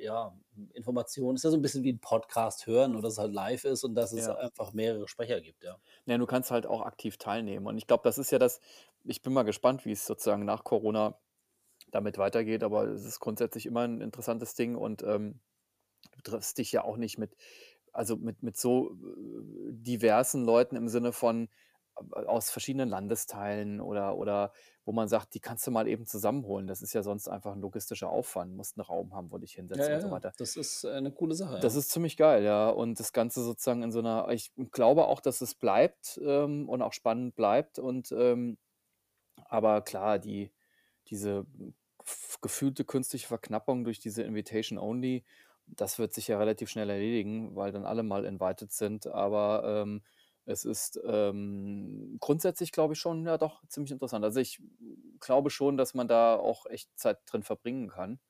ja, 0.00 0.36
Informationen. 0.74 1.36
Ist 1.36 1.44
ja 1.44 1.50
so 1.50 1.56
'n 1.56 1.62
bisschen 1.62 1.84
wie 1.84 1.90
'n 1.90 2.00
Podcast 2.00 2.66
hören, 2.66 3.00
dass 3.02 3.14
es 3.14 3.18
halt 3.18 3.32
live 3.32 3.64
ist 3.64 3.84
und 3.84 3.94
dass 3.94 4.12
es 4.12 4.26
Ja. 4.26 4.36
einfach 4.36 4.72
mehrere 4.72 5.08
Sprecher 5.08 5.40
gibt, 5.40 5.64
ja. 5.64 5.78
Ja, 6.08 6.18
du 6.18 6.26
kannst 6.26 6.52
halt 6.52 6.66
auch 6.66 6.82
aktiv 6.82 7.16
teilnehmen. 7.18 7.66
Und 7.66 7.78
ich 7.78 7.88
glaube, 7.88 8.02
das 8.04 8.16
ist 8.16 8.30
ja 8.30 8.38
das 8.38 8.60
ich 9.08 9.22
bin 9.22 9.32
mal 9.32 9.42
gespannt, 9.42 9.84
wie 9.84 9.92
es 9.92 10.06
sozusagen 10.06 10.44
nach 10.44 10.62
Corona 10.64 11.18
damit 11.90 12.18
weitergeht, 12.18 12.64
aber 12.64 12.84
es 12.88 13.04
ist 13.04 13.20
grundsätzlich 13.20 13.66
immer 13.66 13.84
'n 13.84 14.00
interessantes 14.02 14.54
Ding 14.54 14.76
und, 14.76 15.02
ähm, 15.04 15.40
du 16.12 16.22
triffst 16.22 16.58
dich 16.58 16.72
ja 16.72 16.84
auch 16.84 16.96
nicht 16.98 17.18
mit 17.18 17.36
also, 17.92 18.16
mit 18.16 18.42
mit 18.42 18.56
so, 18.58 18.92
äh, 18.92 18.96
diversen 19.74 20.44
Leuten 20.44 20.76
im 20.76 20.88
Sinne 20.88 21.12
von 21.12 21.48
aus 21.96 22.50
verschiedenen 22.50 22.88
Landesteilen 22.90 23.80
oder 23.80 24.16
oder 24.18 24.52
wo 24.84 24.92
man 24.92 25.08
sagt, 25.08 25.34
die 25.34 25.40
kannst 25.40 25.66
du 25.66 25.70
mal 25.72 25.88
eben 25.88 26.06
zusammenholen. 26.06 26.66
Das 26.68 26.82
ist 26.82 26.92
ja 26.94 27.02
sonst 27.02 27.28
einfach 27.28 27.54
'n 27.54 27.60
logistischer 27.62 28.10
Aufwand. 28.10 28.54
Musst 28.56 28.76
'n 28.78 28.82
Raum 28.82 29.14
haben, 29.14 29.30
wo 29.32 29.36
du 29.38 29.42
dich 29.42 29.54
Ja, 29.74 29.84
hinsetzt 29.84 29.90
ja, 29.90 29.98
und 29.98 30.00
so 30.00 30.10
weiter. 30.10 30.34
Das 30.36 30.56
ist, 30.56 30.84
äh, 30.84 31.00
'ne 31.00 31.12
coole 31.12 31.34
Sache, 31.34 31.58
Das 31.62 31.74
ja. 31.74 31.74
ist 31.74 31.90
ziemlich 31.90 32.16
geil, 32.18 32.44
ja. 32.44 32.68
Und 32.68 33.00
das 33.00 33.12
Ganze 33.12 33.42
sozusagen 33.42 33.82
in 33.82 33.90
so 33.90 34.00
'ner 34.02 34.28
ich 34.30 34.52
glaube 34.72 35.06
auch, 35.06 35.20
dass 35.20 35.40
es 35.40 35.54
bleibt, 35.54 36.20
ähm, 36.22 36.68
und 36.68 36.82
auch 36.82 36.92
spannend 36.92 37.34
bleibt 37.34 37.78
und, 37.78 38.12
ähm 38.12 38.58
aber 39.46 39.82
klar, 39.82 40.18
die 40.20 40.52
diese 41.08 41.46
gefühlte 42.42 42.84
künstliche 42.84 43.26
Verknappung 43.28 43.84
durch 43.84 43.98
diese 44.00 44.22
Invitation 44.24 44.78
Only, 44.78 45.24
das 45.66 45.98
wird 45.98 46.14
sich 46.14 46.28
ja 46.28 46.38
relativ 46.38 46.70
schnell 46.70 46.90
erledigen, 46.90 47.56
weil 47.56 47.72
dann 47.72 47.86
alle 47.86 48.02
mal 48.04 48.24
invited 48.26 48.72
sind. 48.72 49.06
Aber, 49.08 49.64
ähm, 49.84 50.02
es 50.46 50.64
ist, 50.64 51.00
ähm, 51.04 52.16
grundsätzlich 52.20 52.72
glaube 52.72 52.94
ich 52.94 53.00
schon, 53.00 53.26
ja 53.26 53.38
doch, 53.38 53.62
ziemlich 53.68 53.92
interessant. 53.92 54.24
Also, 54.24 54.40
ich 54.40 54.62
glaube 55.20 55.50
schon, 55.50 55.76
dass 55.76 55.94
man 55.94 56.08
da 56.08 56.36
auch 56.36 56.66
echt 56.66 56.90
Zeit 56.98 57.20
drin 57.26 57.42
verbringen 57.44 57.88
kann, 57.88 58.20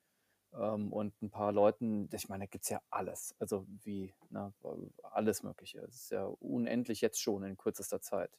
ähm, 0.54 0.92
und 0.92 1.14
'n 1.22 1.30
paar 1.30 1.52
Leuten 1.52 2.08
ich 2.14 2.28
meine, 2.30 2.44
da 2.44 2.48
gibt's 2.48 2.70
ja 2.70 2.80
alles. 2.90 3.34
Also, 3.40 3.66
wie, 3.68 4.14
ne, 4.30 4.54
alles 5.02 5.42
Mögliche. 5.44 5.80
Es 5.80 5.96
ist 5.96 6.10
ja 6.12 6.24
unendlich 6.26 7.00
jetzt 7.02 7.20
schon 7.22 7.44
in 7.44 7.56
kürzester 7.58 8.00
Zeit. 8.02 8.36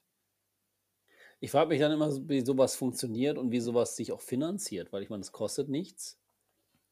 Ich 1.44 1.52
frage 1.52 1.70
mich 1.70 1.80
dann 1.80 1.92
immer 1.92 2.12
wie 2.30 2.42
so 2.44 2.58
was 2.58 2.76
funktioniert 2.76 3.38
und 3.38 3.52
wie 3.52 3.60
so 3.60 3.74
was 3.76 3.96
sich 3.96 4.12
auch 4.12 4.22
finanziert, 4.22 4.92
weil 4.92 5.04
ich 5.04 5.10
meine, 5.10 5.22
das 5.22 5.32
kostet 5.32 5.70
nichts 5.70 6.20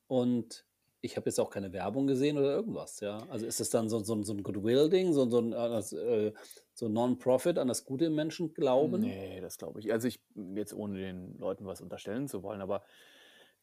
und 0.07 0.67
ich 1.01 1.17
habe 1.17 1.29
jetzt 1.29 1.39
auch 1.39 1.49
keine 1.51 1.73
Werbung 1.73 2.07
gesehen 2.07 2.37
oder 2.37 2.55
irgendwas, 2.55 2.99
ja. 3.01 3.19
Also, 3.29 3.45
ist 3.47 3.59
das 3.61 3.69
dann 3.71 3.89
so 3.89 3.99
so 4.03 4.21
so 4.23 4.33
'n 4.33 4.43
Goodwill-Ding, 4.43 5.13
so 5.13 5.29
so 5.29 5.39
'n, 5.39 5.53
äh, 5.53 6.27
äh 6.29 6.33
so 6.75 6.89
Non-Profit, 6.89 7.57
an 7.57 7.67
das 7.67 7.85
Gute 7.85 8.05
im 8.05 8.15
Menschen 8.15 8.53
glauben? 8.53 9.17
Ne, 9.17 9.41
das 9.41 9.57
glaube 9.57 9.79
ich 9.79 9.91
also, 9.91 10.07
ich 10.07 10.21
jetzt 10.55 10.73
ohne 10.73 10.97
den 10.99 11.37
Leuten 11.37 11.65
was 11.65 11.81
unterstellen 11.81 12.27
zu 12.27 12.43
wollen, 12.43 12.61
aber 12.61 12.83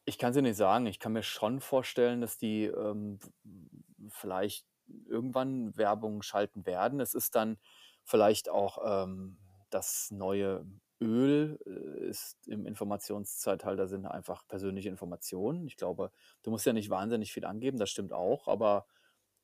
ich 0.05 0.19
kann's 0.19 0.37
dir 0.37 0.43
nicht 0.43 0.57
sagen. 0.57 0.87
Ich 0.87 0.99
kann 0.99 1.13
mir 1.13 1.23
schon 1.23 1.61
vorstellen, 1.61 2.21
dass 2.21 2.39
die, 2.39 2.65
ähm, 2.65 3.21
vielleicht 4.09 4.67
irgendwann 5.07 5.77
Werbung 5.77 6.23
schalten 6.23 6.67
werden. 6.67 7.01
Es 7.01 7.15
ist 7.15 7.35
dann 7.37 7.59
vielleicht 8.05 8.49
auch, 8.51 8.79
ähm, 8.85 9.39
das 9.71 10.11
neue 10.11 10.67
Öl, 11.01 11.59
äh, 11.67 12.09
ist 12.09 12.47
im 12.49 12.67
Informationszeitalter-Sinne 12.67 14.11
einfach 14.11 14.47
persönliche 14.49 14.89
Informationen. 14.89 15.67
Ich 15.67 15.77
glaube, 15.77 16.11
du 16.43 16.51
musst 16.51 16.67
ja 16.67 16.73
nicht 16.73 16.91
wahnsinnig 16.91 17.33
viel 17.33 17.45
angeben, 17.45 17.79
das 17.79 17.91
stimmt 17.91 18.13
auch, 18.13 18.49
aber 18.49 18.87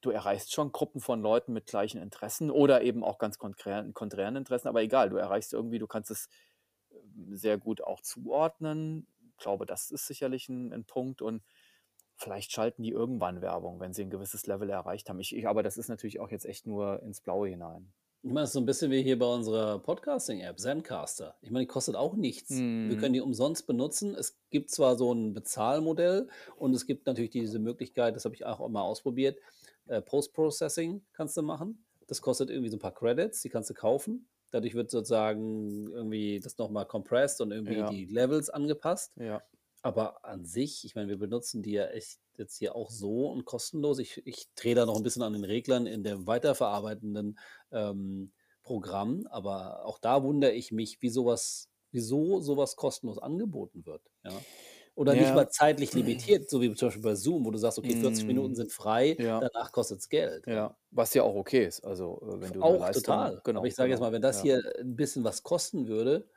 du 0.02 0.10
erreichst 0.10 0.52
schon 0.52 0.72
Gruppen 0.72 1.00
von 1.00 1.22
Leuten 1.22 1.52
mit 1.52 1.66
gleichen 1.66 2.00
Interessen 2.02 2.50
oder 2.50 2.82
eben 2.82 3.04
auch 3.04 3.18
ganz 3.18 3.38
konträren 3.38 3.94
konträren 3.94 4.36
Interessen, 4.36 4.68
aber 4.68 4.82
egal, 4.82 5.10
du 5.10 5.16
erreichst 5.16 5.52
irgendwie 5.54 5.78
du 5.80 5.86
kannst 5.88 6.10
es, 6.10 6.28
ähm, 6.92 7.36
sehr 7.36 7.58
gut 7.58 7.82
auch 7.82 8.00
zuordnen. 8.02 9.08
Glaube, 9.38 9.66
das 9.66 9.90
ist 9.92 10.06
sicherlich 10.06 10.48
'n 10.48 10.72
'n 10.72 10.84
Punkt 10.86 11.22
und 11.22 11.42
vielleicht 12.16 12.52
schalten 12.52 12.82
die 12.84 12.90
irgendwann 12.92 13.42
Werbung, 13.42 13.80
wenn 13.80 13.94
sie 13.94 14.02
'n 14.04 14.10
gewisses 14.10 14.46
Level 14.46 14.70
erreicht 14.70 15.08
haben. 15.10 15.20
Ich 15.20 15.36
ich 15.36 15.48
aber 15.48 15.62
das 15.64 15.78
ist 15.78 15.88
natürlich 15.88 16.20
auch 16.20 16.30
jetzt 16.32 16.46
echt 16.46 16.66
nur 16.66 17.02
ins 17.04 17.20
Blaue 17.22 17.48
hinein. 17.50 17.92
Ich 18.24 18.30
meine, 18.32 18.40
das 18.42 18.50
ist 18.50 18.54
so 18.54 18.60
'n 18.60 18.66
bisschen 18.66 18.90
wie 18.90 19.00
hier 19.02 19.16
bei 19.16 19.26
unserer 19.32 19.78
Podcasting-App, 19.78 20.58
Zencastr. 20.58 21.36
Ich 21.40 21.52
meine, 21.52 21.66
die 21.66 21.68
kostet 21.68 21.94
auch 21.94 22.14
nichts. 22.16 22.64
Wir 22.82 22.96
Mhm. 22.96 22.96
können 22.96 23.12
die 23.12 23.20
umsonst 23.20 23.68
benutzen. 23.68 24.16
Es 24.16 24.40
gibt 24.50 24.70
zwar 24.70 24.96
so 24.96 25.12
'n 25.12 25.34
Bezahlmodell 25.34 26.28
und 26.56 26.74
es 26.74 26.86
gibt 26.86 27.06
natürlich 27.06 27.30
diese 27.30 27.60
Möglichkeit, 27.60 28.16
das 28.16 28.24
habe 28.24 28.34
ich 28.34 28.44
auch 28.44 28.66
mal 28.68 28.82
ausprobiert, 28.82 29.38
äh, 29.88 30.02
Post-Processing 30.02 31.06
kannst 31.12 31.36
du 31.36 31.42
machen. 31.42 31.84
Das 32.08 32.22
kostet 32.22 32.50
irgendwie 32.50 32.70
so 32.70 32.76
'n 32.76 32.80
paar 32.80 32.94
Credits, 32.94 33.42
die 33.42 33.48
kannst 33.50 33.70
du 33.70 33.74
kaufen. 33.74 34.28
Dadurch 34.50 34.74
wird 34.74 34.90
sozusagen 34.90 35.90
irgendwie 35.92 36.40
das 36.40 36.58
noch 36.58 36.70
mal 36.70 36.84
compressed 36.86 37.40
und 37.42 37.52
irgendwie 37.52 37.84
Ja. 37.84 37.98
die 37.98 38.06
Levels 38.06 38.50
angepasst. 38.50 39.14
Ja. 39.16 39.48
Aber 39.82 40.24
an 40.26 40.44
sich 40.46 40.84
ich 40.84 40.94
meine, 40.96 41.08
wir 41.08 41.18
benutzen 41.18 41.62
die 41.62 41.72
ja 41.72 41.86
echt 41.88 42.20
jetzt 42.38 42.56
hier 42.58 42.76
auch 42.76 42.90
so 42.90 43.28
und 43.30 43.44
kostenlos. 43.46 43.98
Ich 44.00 44.26
ich 44.26 44.46
drehe 44.56 44.74
da 44.76 44.86
noch 44.86 44.96
'n 44.96 45.02
bisschen 45.04 45.22
an 45.22 45.34
den 45.34 45.44
Reglern 45.44 45.86
in 45.86 46.04
dem 46.04 46.26
weiterverarbeitenden, 46.26 47.38
ähm, 47.72 48.32
Programm, 48.64 49.26
aber 49.30 49.84
auch 49.86 49.98
da 49.98 50.22
wundere 50.24 50.52
ich 50.52 50.72
mich, 50.72 51.02
wie 51.02 51.10
so 51.10 51.26
was 51.26 51.70
wieso 51.92 52.40
so 52.40 52.56
was 52.58 52.76
kostenlos 52.76 53.18
angeboten 53.18 53.86
wird, 53.86 54.10
ja? 54.24 54.46
Oder 54.98 55.14
nicht 55.14 55.32
Ja. 55.32 55.34
mal 55.34 55.48
zeitlich 55.48 55.94
limitiert, 55.94 56.50
so 56.50 56.60
wie 56.60 56.74
zum 56.74 56.88
Beispiel 56.88 57.02
bei 57.04 57.14
Zoom, 57.14 57.44
wo 57.46 57.52
du 57.52 57.58
sagst: 57.58 57.78
„Okay, 57.78 57.94
40 57.94 58.26
Minuten 58.26 58.54
Mhm. 58.54 58.56
sind 58.56 58.72
frei, 58.72 59.18
Ja. 59.18 59.48
danach 59.54 59.70
kostet's 59.70 60.08
Geld“, 60.08 60.48
ja? 60.48 60.76
Was 60.90 61.12
ja 61.14 61.22
auch 61.22 61.34
okay 61.34 61.66
ist. 61.66 61.84
Also, 61.84 62.18
äh, 62.22 62.40
wenn 62.40 62.52
du 62.52 62.62
Auch 62.62 62.76
Leistung 62.76 63.16
total. 63.16 63.42
Aber 63.52 63.66
genau, 63.66 63.66
ich 63.66 63.74
sage 63.76 63.90
jetzt 63.90 64.00
genau, 64.00 64.00
mal, 64.00 64.10
wenn 64.12 64.22
das 64.22 64.40
ja. 64.40 64.40
hier 64.40 64.60
'n 64.80 64.96
bisschen 64.96 65.22
was 65.24 65.42
kosten 65.44 65.86
würde, 65.86 66.28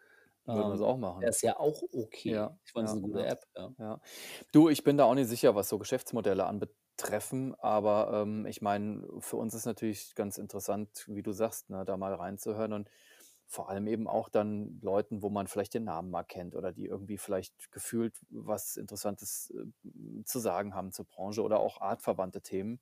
Würden 0.48 0.70
wir's 0.70 0.82
ähm, 0.82 0.82
auch 0.82 0.98
machen. 0.98 1.22
wäre 1.22 1.32
es 1.32 1.41
ja 1.41 1.58
auch 1.60 1.82
okay. 1.94 2.27
Ja, 2.27 2.60
Ich 2.65 2.74
meine, 2.75 2.86
es 2.86 2.91
ist 2.91 2.96
ja, 2.96 2.98
'ne 2.98 3.01
gute 3.01 3.24
ja, 3.24 3.25
App, 3.25 3.44
ja. 3.58 3.74
ja. 3.80 4.01
Du, 4.53 4.70
ich 4.70 4.84
bin 4.84 4.98
da 4.98 5.06
auch 5.06 5.15
nicht 5.15 5.30
sicher, 5.30 5.56
was 5.56 5.70
so 5.70 5.80
Geschäftsmodelle 5.80 6.46
anbetreffen, 6.46 7.56
aber, 7.60 8.12
ähm, 8.24 8.46
ich 8.48 8.62
meine, 8.62 9.08
für 9.20 9.38
uns 9.38 9.53
ist 9.56 9.65
natürlich 9.65 10.15
ganz 10.15 10.38
interessant, 10.38 11.06
wie 11.08 11.24
du 11.24 11.34
sagst, 11.34 11.70
ne, 11.70 11.86
da 11.86 11.98
mal 11.98 12.13
reinzuhören 12.15 12.74
und 12.74 12.89
vor 13.51 13.70
allem 13.70 13.88
eben 13.88 14.08
auch 14.08 14.29
dann 14.29 14.79
Leuten, 14.81 15.22
wo 15.24 15.29
man 15.29 15.48
vielleicht 15.48 15.75
den 15.75 15.86
Namen 15.86 16.12
mal 16.12 16.24
kennt 16.24 16.55
oder 16.55 16.74
die 16.74 16.86
irgendwie 16.88 17.17
vielleicht 17.20 17.72
gefühlt 17.72 18.17
was 18.31 18.77
Interessantes, 18.77 19.51
äh, 19.55 20.24
zu 20.25 20.39
sagen 20.39 20.75
haben 20.75 20.91
zur 20.93 21.05
Branche 21.08 21.43
oder 21.43 21.60
auch 21.62 21.81
artverwandte 21.81 22.41
Themen. 22.41 22.81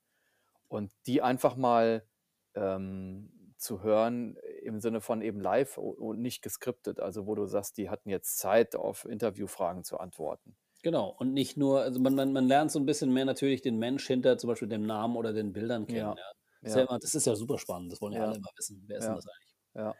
Und 0.69 0.93
die 1.07 1.21
einfach 1.23 1.55
mal, 1.57 2.07
ähm, 2.55 3.53
zu 3.57 3.83
hören 3.83 4.37
im 4.63 4.79
Sinne 4.81 5.01
von 5.01 5.21
eben 5.23 5.41
live 5.41 5.77
und 5.79 6.21
nicht 6.21 6.41
geskriptet, 6.43 6.99
also 7.01 7.27
wo 7.27 7.35
du 7.35 7.45
sagst, 7.47 7.77
die 7.77 7.89
hatten 7.89 8.09
jetzt 8.09 8.37
Zeit, 8.39 8.75
auf 8.75 9.05
Interviewfragen 9.05 9.83
zu 9.85 9.99
antworten. 9.99 10.55
Genau. 10.83 11.09
Und 11.17 11.33
nicht 11.33 11.57
nur 11.57 11.81
also 11.81 11.99
man 11.99 12.15
man 12.15 12.31
man 12.31 12.47
lernt 12.47 12.71
so 12.71 12.79
'n 12.79 12.85
bisschen 12.85 13.11
mehr 13.11 13.25
natürlich 13.25 13.61
den 13.61 13.77
Mensch 13.79 14.07
hinter 14.07 14.37
zum 14.37 14.47
Beispiel 14.49 14.67
dem 14.69 14.83
Namen 14.85 15.17
oder 15.17 15.33
den 15.33 15.51
Bildern 15.51 15.87
kennen, 15.87 16.13
Ja, 16.13 16.15
ja. 16.15 16.31
Ist 16.63 16.75
ja 16.75 16.81
ja. 16.81 16.87
immer 16.87 16.99
das 16.99 17.15
ist 17.15 17.25
ja 17.27 17.35
super 17.35 17.57
spannend. 17.57 17.91
Das 17.91 17.99
wollen 18.01 18.13
ja 18.13 18.21
alle 18.21 18.35
immer 18.35 18.49
wissen. 18.57 18.83
Wer 18.87 18.97
ist 18.97 19.09
'n 19.09 19.13
Ja. 19.13 19.15
das 19.15 19.25
eigentlich? 19.27 19.53
Ja. 19.75 19.99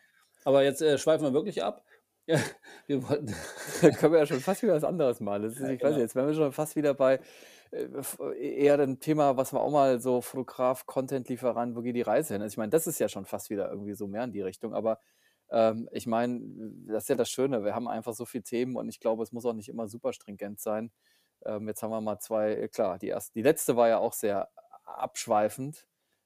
Aber 0.50 0.64
jetzt, 0.64 0.82
äh, 0.82 0.98
schweifen 0.98 1.26
wir 1.26 1.34
wirklich 1.34 1.64
ab. 1.64 1.86
Wir 2.88 3.08
wollten 3.08 3.28
Können 4.00 4.14
wir 4.14 4.20
ja 4.20 4.26
schon 4.26 4.40
fast 4.40 4.64
wieder 4.64 4.74
was 4.74 4.84
anderes 4.84 5.20
machen. 5.20 5.44
Das 5.44 5.54
ist 5.54 5.60
Ja, 5.60 5.70
ich 5.70 5.74
weiß 5.74 5.80
genau. 5.80 5.92
nicht, 5.92 6.02
jetzt 6.02 6.16
wären 6.16 6.28
wir 6.28 6.34
schon 6.34 6.52
fast 6.52 6.76
wieder 6.76 6.96
bei, 6.96 7.20
äh, 7.72 7.86
e 8.36 8.66
eher 8.66 8.78
dem 8.78 9.00
Thema, 9.00 9.38
was 9.38 9.54
wir 9.54 9.62
auch 9.62 9.70
mal 9.70 10.00
so 10.00 10.22
Fotograf, 10.22 10.88
Content-Lieferant, 10.88 11.76
wo 11.76 11.82
geht 11.82 11.96
die 11.96 12.02
Reise 12.02 12.34
hin? 12.34 12.42
Also, 12.42 12.54
ich 12.54 12.58
meine, 12.58 12.72
das 12.72 12.88
ist 12.88 12.98
ja 12.98 13.10
schon 13.10 13.26
fast 13.26 13.52
wieder 13.52 13.70
irgendwie 13.70 13.94
so 13.94 14.08
mehr 14.08 14.24
in 14.24 14.32
die 14.32 14.42
Richtung. 14.42 14.74
Aber, 14.74 15.00
ähm, 15.52 15.88
ich 15.92 16.08
meine, 16.08 16.42
das 16.88 17.04
ist 17.04 17.10
ja 17.10 17.16
das 17.16 17.30
Schöne, 17.30 17.64
wir 17.64 17.76
haben 17.76 17.88
einfach 17.88 18.14
so 18.14 18.26
viel 18.26 18.42
Themen 18.42 18.76
und 18.76 18.90
ich 18.90 19.00
glaube, 19.00 19.22
es 19.22 19.32
muss 19.32 19.46
auch 19.46 19.54
nicht 19.54 19.70
immer 19.70 19.88
super 19.88 20.14
stringent 20.14 20.60
sein. 20.60 20.92
Ähm, 21.46 21.68
jetzt 21.68 21.84
haben 21.84 21.92
wir 21.92 22.02
mal 22.02 22.18
2 22.20 22.54
äh, 22.56 22.68
klar, 22.70 22.98
die 22.98 23.10
erst 23.10 23.36
die 23.36 23.44
letzte 23.44 23.76
war 23.76 23.88
ja 23.88 24.00
auch 24.00 24.14
sehr 24.14 24.50
abschweifend. 24.84 25.86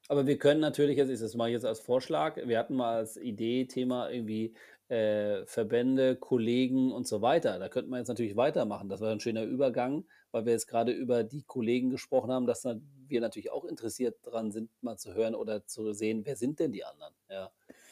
Aber 0.09 0.27
wir 0.27 0.37
können 0.37 0.59
natürlich 0.59 0.97
jetzt 0.97 1.09
ich 1.09 1.19
das 1.19 1.33
mache 1.35 1.49
ich 1.49 1.53
jetzt 1.53 1.65
als 1.65 1.79
Vorschlag. 1.79 2.35
Wir 2.45 2.59
hatten 2.59 2.75
mal 2.75 2.95
als 2.97 3.15
Idee, 3.17 3.65
Thema 3.65 4.09
irgendwie, 4.09 4.53
äh, 4.89 5.45
Verbände, 5.45 6.17
Kollegen 6.17 6.91
und 6.91 7.07
so 7.07 7.21
weiter. 7.21 7.57
Da 7.57 7.69
könnten 7.69 7.89
wir 7.89 7.99
jetzt 7.99 8.09
natürlich 8.09 8.35
weitermachen. 8.35 8.89
Das 8.89 8.99
wäre 8.99 9.13
'n 9.13 9.19
schöner 9.21 9.43
Übergang, 9.43 10.05
weil 10.31 10.45
wir 10.45 10.51
jetzt 10.53 10.67
grade 10.67 10.91
über 10.91 11.23
die 11.23 11.43
Kollegen 11.43 11.89
gesprochen 11.89 12.31
haben, 12.31 12.45
dass 12.47 12.65
wir 12.65 13.21
natürlich 13.21 13.51
auch 13.51 13.63
interessiert 13.65 14.17
dran 14.23 14.51
sind, 14.51 14.69
mal 14.81 14.97
zu 14.97 15.13
hören 15.13 15.35
oder 15.35 15.65
zu 15.65 15.93
sehen, 15.93 16.25
wer 16.25 16.35
sind 16.35 16.59
denn 16.59 16.73
die 16.73 16.83
anderen, 16.83 17.13
ja, 17.29 17.51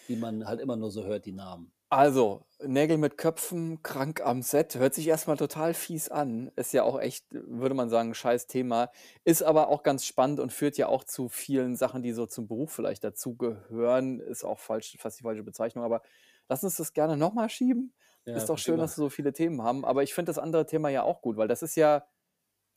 die 0.09 0.17
man 0.17 0.45
halt 0.45 0.59
immer 0.59 0.75
nur 0.75 0.91
so 0.91 1.05
hört, 1.05 1.25
die 1.25 1.31
Namen. 1.31 1.71
Also, 1.93 2.45
Nägel 2.63 2.97
mit 2.97 3.17
Köpfen, 3.17 3.83
krank 3.83 4.21
am 4.21 4.41
Set, 4.43 4.75
hört 4.75 4.93
sich 4.93 5.07
erst 5.07 5.27
mal 5.27 5.35
total 5.35 5.73
fies 5.73 6.07
an. 6.09 6.49
Ist 6.55 6.71
ja 6.71 6.83
auch 6.83 6.97
echt, 7.01 7.25
würde 7.31 7.75
man 7.75 7.89
sagen, 7.89 8.11
'n 8.11 8.13
scheiß 8.13 8.47
Thema. 8.47 8.91
Ist 9.25 9.43
aber 9.43 9.67
auch 9.67 9.83
ganz 9.83 10.05
spannend 10.05 10.39
und 10.39 10.53
führt 10.53 10.77
ja 10.77 10.87
auch 10.87 11.03
zu 11.03 11.27
vielen 11.27 11.75
Sachen, 11.75 12.01
die 12.01 12.13
so 12.13 12.25
zum 12.27 12.47
Beruf 12.47 12.71
vielleicht 12.71 13.03
dazugehören. 13.03 14.21
Ist 14.21 14.45
auch 14.45 14.59
falsch 14.59 14.95
fast 15.01 15.19
die 15.19 15.23
falsche 15.23 15.43
Bezeichnung, 15.43 15.83
aber 15.83 16.01
lass 16.47 16.63
uns 16.63 16.77
das 16.77 16.93
gerne 16.93 17.17
noch 17.17 17.33
mal 17.33 17.49
schieben. 17.49 17.93
Ja, 18.25 18.45
Ist 18.45 18.47
doch 18.47 18.57
schön, 18.57 18.77
dass 18.79 18.95
wir. 18.95 18.95
so 18.95 19.09
viele 19.09 19.33
Themen 19.33 19.61
haben. 19.61 19.83
Aber 19.83 20.01
ich 20.03 20.13
finde 20.13 20.29
das 20.29 20.37
andere 20.39 20.65
Thema 20.65 20.87
ja 20.89 21.03
auch 21.03 21.21
gut, 21.21 21.35
weil 21.35 21.49
das 21.49 21.61
ist 21.61 21.75
ja 21.75 22.05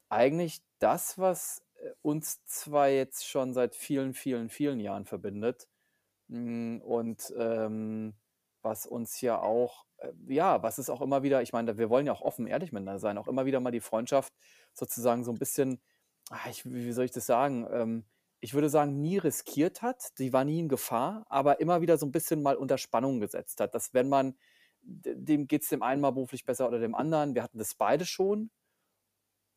eigentlich 0.09 0.63
das, 0.79 1.19
was, 1.19 1.63
äh, 1.77 1.91
uns 2.03 2.45
2 2.45 2.95
jetzt 2.95 3.27
schon 3.29 3.53
seit 3.55 3.75
vielen, 3.77 4.15
vielen, 4.15 4.49
vielen 4.51 4.81
Jahren 4.81 5.07
verbindet. 5.07 5.69
Hm, 6.29 6.83
und, 6.83 7.33
ähm, 7.39 8.15
was 8.65 8.87
uns 8.87 9.21
ja 9.21 9.41
auch 9.41 9.87
äh, 9.99 10.13
ja, 10.29 10.63
was 10.63 10.79
es 10.79 10.91
auch 10.91 11.01
immer 11.03 11.23
wieder 11.23 11.43
ich 11.43 11.53
meine, 11.53 11.79
wir 11.79 11.91
wollen 11.91 12.07
ja 12.07 12.13
auch 12.13 12.23
offen 12.23 12.47
ehrlich 12.47 12.73
miteinander 12.73 13.01
sein, 13.01 13.19
auch 13.19 13.29
immer 13.29 13.47
wieder 13.47 13.61
mal 13.61 13.71
die 13.73 13.81
Freundschaft 13.81 14.33
sozusagen 14.75 15.25
so 15.25 15.33
'n 15.33 15.39
bisschen 15.39 15.81
ah, 16.31 16.49
ich 16.51 16.65
wie 16.65 16.93
soll 16.93 17.05
ich 17.07 17.11
das 17.13 17.27
sagen? 17.27 17.67
Ähm, 17.71 18.05
ich 18.41 18.53
würde 18.55 18.69
sagen, 18.69 19.01
nie 19.01 19.17
riskiert 19.19 19.81
hat. 19.83 20.19
Die 20.19 20.33
war 20.35 20.45
nie 20.45 20.59
in 20.61 20.69
Gefahr, 20.69 21.25
aber 21.31 21.61
immer 21.61 21.81
wieder 21.83 21.97
so 21.99 22.07
'n 22.07 22.13
bisschen 22.13 22.43
mal 22.43 22.57
unter 22.57 22.79
Spannung 22.79 23.21
gesetzt 23.21 23.61
hat, 23.61 23.75
dass 23.75 23.95
wenn 23.95 24.09
man 24.09 24.37
dem 24.83 25.47
geht's 25.49 25.69
dem 25.71 25.83
einen 25.83 26.01
mal 26.03 26.11
beruflich 26.13 26.45
besser 26.45 26.69
oder 26.69 26.79
dem 26.81 26.95
anderen. 26.95 27.35
Wir 27.35 27.43
hatten 27.43 27.59
das 27.59 27.75
beide 27.75 28.05
schon. 28.07 28.51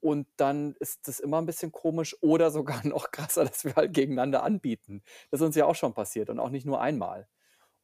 Und 0.03 0.27
dann 0.37 0.75
ist 0.79 1.07
das 1.07 1.19
immer 1.19 1.39
'n 1.39 1.45
bisschen 1.45 1.71
komisch 1.71 2.15
oder 2.21 2.51
sogar 2.51 2.81
noch 2.87 3.11
krasser, 3.11 3.45
dass 3.45 3.65
wir 3.65 3.75
halt 3.75 3.93
gegeneinander 3.93 4.43
anbieten. 4.43 5.03
Das 5.31 5.41
ist 5.41 5.45
uns 5.45 5.55
ja 5.55 5.65
auch 5.65 5.75
schon 5.75 5.93
passiert 5.93 6.29
und 6.29 6.39
auch 6.39 6.49
nicht 6.49 6.65
nur 6.65 6.79
einmal. 6.81 7.27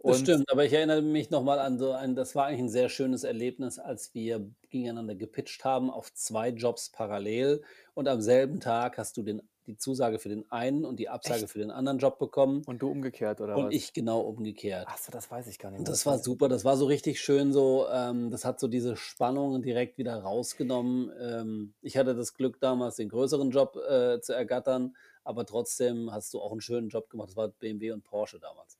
Das 0.05 0.19
Und 0.19 0.19
stimmt, 0.19 0.51
aber 0.51 0.65
ich 0.65 0.73
erinnere 0.73 1.01
mich 1.01 1.29
noch 1.29 1.43
mal 1.43 1.59
an 1.59 1.79
so 1.79 1.93
ein 1.93 2.13
das 2.13 2.35
war 2.35 2.47
eigentlich 2.47 2.59
'n 2.61 2.67
sehr 2.69 2.89
schönes 2.89 3.23
Erlebnis, 3.23 3.79
als 3.79 4.13
wir 4.13 4.51
gegeneinander 4.69 5.15
gepitcht 5.15 5.63
haben 5.63 5.89
auf 5.89 6.13
2 6.13 6.49
Jobs 6.49 6.89
parallel. 6.89 7.63
Und 7.93 8.09
am 8.09 8.19
selben 8.21 8.59
Tag 8.59 8.97
hast 8.97 9.15
du 9.15 9.23
den 9.23 9.41
die 9.65 9.77
Zusage 9.77 10.19
für 10.19 10.27
den 10.27 10.51
einen 10.51 10.83
und 10.83 10.97
die 10.99 11.07
Absage 11.07 11.47
Echt? 11.47 11.47
für 11.47 11.59
den 11.59 11.71
anderen 11.71 11.99
Job 11.99 12.19
bekommen. 12.19 12.67
Und 12.67 12.81
du 12.81 12.89
umgekehrt 12.89 13.41
oder 13.41 13.59
Und 13.59 13.71
was? 13.71 13.73
ich 13.73 13.93
genau 13.93 14.21
umgekehrt. 14.21 14.89
Ach 14.89 14.97
so, 14.97 15.11
das 15.11 15.31
weiß 15.31 15.47
ich 15.47 15.59
gar 15.59 15.71
nicht 15.71 15.79
Und 15.79 15.87
mehr. 15.87 15.89
das 15.89 16.05
Das 16.05 16.05
war 16.05 16.19
weiß 16.19 16.19
super. 16.19 16.49
Das 16.49 16.65
war 16.65 16.77
so 16.77 16.85
richtig 16.87 17.21
schön 17.21 17.53
so 17.53 17.87
ähm, 17.91 18.31
das 18.31 18.45
hat 18.45 18.59
so 18.59 18.67
diese 18.69 18.95
Spannung 18.97 19.61
direkt 19.63 19.97
wieder 19.99 20.17
rausgenommen. 20.23 21.11
Ähm, 21.19 21.75
ich 21.81 21.97
hatte 21.97 22.15
das 22.15 22.33
Glück, 22.35 22.59
damals 22.61 22.97
den 22.97 23.09
größeren 23.09 23.51
Job, 23.51 23.75
äh, 23.77 24.21
zu 24.21 24.33
ergattern, 24.33 24.95
aber 25.23 25.45
trotzdem 25.45 26.11
hast 26.13 26.33
du 26.33 26.41
auch 26.41 26.53
'n 26.53 26.61
schönen 26.61 26.89
Job 26.89 27.09
gemacht. 27.09 27.29
Das 27.29 27.37
war 27.37 27.49
BMW 27.49 27.91
und 27.93 28.03
Porsche 28.03 28.39
damals. 28.39 28.75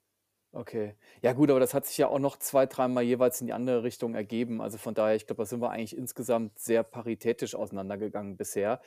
Okay. 0.55 0.95
Ja 1.23 1.33
gut, 1.33 1.49
aber 1.49 1.59
das 1.59 1.73
hat 1.73 1.87
sich 1.87 1.97
ja 1.97 2.07
auch 2.09 2.19
noch 2.19 2.37
zwei 2.37 2.67
dreimal 2.67 3.03
jeweils 3.03 3.41
in 3.41 3.47
die 3.47 3.53
andere 3.53 3.81
Richtung 3.81 4.13
ergeben. 4.13 4.61
Also 4.61 4.77
von 4.77 4.93
daher, 4.93 5.15
ich 5.15 5.25
glaube, 5.25 5.41
da 5.41 5.47
sind 5.47 5.61
wir 5.61 5.71
eigentlich 5.71 5.97
insgesamt 5.97 6.59
sehr 6.59 6.83
paritätisch 6.83 7.55
auseinandergegangen 7.55 8.37
bisher. 8.37 8.79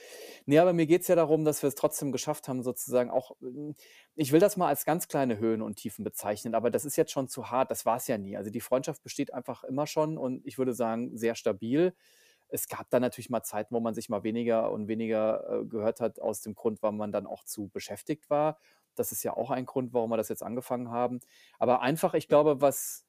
Ne, 0.46 0.60
aber 0.60 0.72
mir 0.72 0.86
geht's 0.86 1.08
ja 1.08 1.16
darum, 1.16 1.44
dass 1.44 1.64
wir's 1.64 1.74
trotzdem 1.74 2.12
geschafft 2.12 2.46
haben, 2.46 2.62
sozusagen 2.62 3.10
auch 3.10 3.36
hm, 3.40 3.74
ich 4.14 4.30
will 4.30 4.38
das 4.38 4.56
mal 4.56 4.68
als 4.68 4.84
ganz 4.84 5.08
kleine 5.08 5.38
Höhen 5.38 5.60
und 5.60 5.74
Tiefen 5.76 6.04
bezeichnen, 6.04 6.54
aber 6.54 6.70
das 6.70 6.84
ist 6.84 6.96
jetzt 6.96 7.10
schon 7.10 7.26
zu 7.28 7.50
hart. 7.50 7.70
Das 7.72 7.84
war's 7.84 8.06
ja 8.06 8.16
nie. 8.16 8.36
Also 8.36 8.50
die 8.50 8.60
Freundschaft 8.60 9.02
besteht 9.02 9.34
einfach 9.34 9.64
immer 9.64 9.88
schon 9.88 10.18
und 10.18 10.46
ich 10.46 10.58
würde 10.58 10.72
sagen, 10.72 11.16
sehr 11.18 11.34
stabil. 11.34 11.94
Es 12.48 12.68
gab 12.68 12.88
da 12.90 13.00
natürlich 13.00 13.28
mal 13.30 13.42
Zeiten, 13.42 13.74
wo 13.74 13.80
man 13.80 13.94
sich 13.94 14.08
mal 14.08 14.22
weniger 14.22 14.70
und 14.70 14.86
weniger, 14.88 15.62
äh, 15.62 15.66
gehört 15.66 16.00
hat 16.00 16.20
aus 16.20 16.42
dem 16.42 16.54
Grund, 16.54 16.80
weil 16.82 16.92
man 16.92 17.10
dann 17.12 17.26
auch 17.26 17.44
zu 17.44 17.68
beschäftigt 17.68 18.30
war. 18.30 18.58
Das 18.98 19.12
ist 19.12 19.22
ja 19.22 19.36
auch 19.36 19.50
ein 19.50 19.66
Grund, 19.66 19.92
warum 19.94 20.10
wir 20.10 20.16
das 20.18 20.28
jetzt 20.28 20.42
angefangen 20.42 20.90
haben. 20.90 21.20
Aber 21.58 21.80
einfach, 21.82 22.14
ich 22.14 22.28
glaube, 22.28 22.60
was 22.60 23.06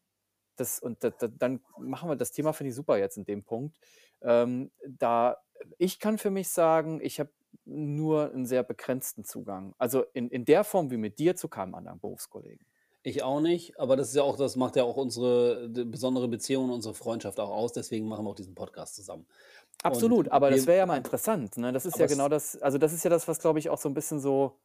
das 0.57 0.79
und 0.79 1.03
da 1.03 1.11
da 1.11 1.27
dann 1.29 1.61
machen 1.79 2.09
wir 2.09 2.15
das 2.17 2.31
Thema 2.33 2.53
finde 2.53 2.69
ich 2.71 2.75
super 2.75 2.97
jetzt 2.97 3.17
in 3.17 3.25
dem 3.25 3.43
Punkt. 3.45 3.79
Ähm, 4.21 4.71
da 4.87 5.37
ich 5.79 5.99
kann 5.99 6.17
für 6.19 6.31
mich 6.31 6.49
sagen, 6.49 6.99
ich 7.01 7.19
habe 7.19 7.31
nur 7.65 8.33
'n 8.33 8.45
sehr 8.47 8.63
begrenzten 8.63 9.23
Zugang. 9.25 9.75
Also 9.79 10.03
in 10.13 10.29
in 10.29 10.45
der 10.45 10.63
Form 10.65 10.91
wie 10.91 10.97
mit 10.97 11.19
dir 11.19 11.35
zu 11.37 11.49
keinem 11.49 11.75
anderen 11.75 11.99
Berufskollegen. 11.99 12.65
Ich 13.05 13.23
auch 13.23 13.39
nicht, 13.39 13.79
aber 13.79 13.95
das 13.95 14.09
ist 14.09 14.15
ja 14.15 14.23
auch 14.23 14.37
das 14.37 14.55
macht 14.55 14.75
ja 14.75 14.83
auch 14.83 14.97
unsere 14.97 15.69
besondere 15.69 16.27
Beziehung 16.27 16.65
und 16.65 16.71
unsere 16.71 16.93
Freundschaft 16.95 17.39
auch 17.39 17.49
aus. 17.49 17.71
Deswegen 17.73 18.07
machen 18.07 18.25
wir 18.25 18.31
auch 18.31 18.35
diesen 18.35 18.55
Podcast 18.55 18.95
zusammen. 18.95 19.27
Und 19.85 20.15
Absolut, 20.15 20.29
aber 20.31 20.49
das 20.51 20.65
wir 20.65 20.67
wäre 20.67 20.79
ja 20.79 20.85
mal 20.85 20.97
interessant, 20.97 21.57
ne? 21.57 21.71
Das 21.71 21.85
ist 21.85 21.97
Aber 21.97 21.99
ja 21.99 22.07
genau 22.07 22.29
das 22.29 22.57
also 22.57 22.77
das 22.77 22.93
ist 22.93 23.03
ja 23.03 23.09
das, 23.09 23.27
was, 23.27 23.39
glaube 23.39 23.59
ich, 23.59 23.69
auch 23.69 23.77
so 23.77 23.87
'n 23.89 23.93
bisschen 23.93 24.19
so, 24.19 24.59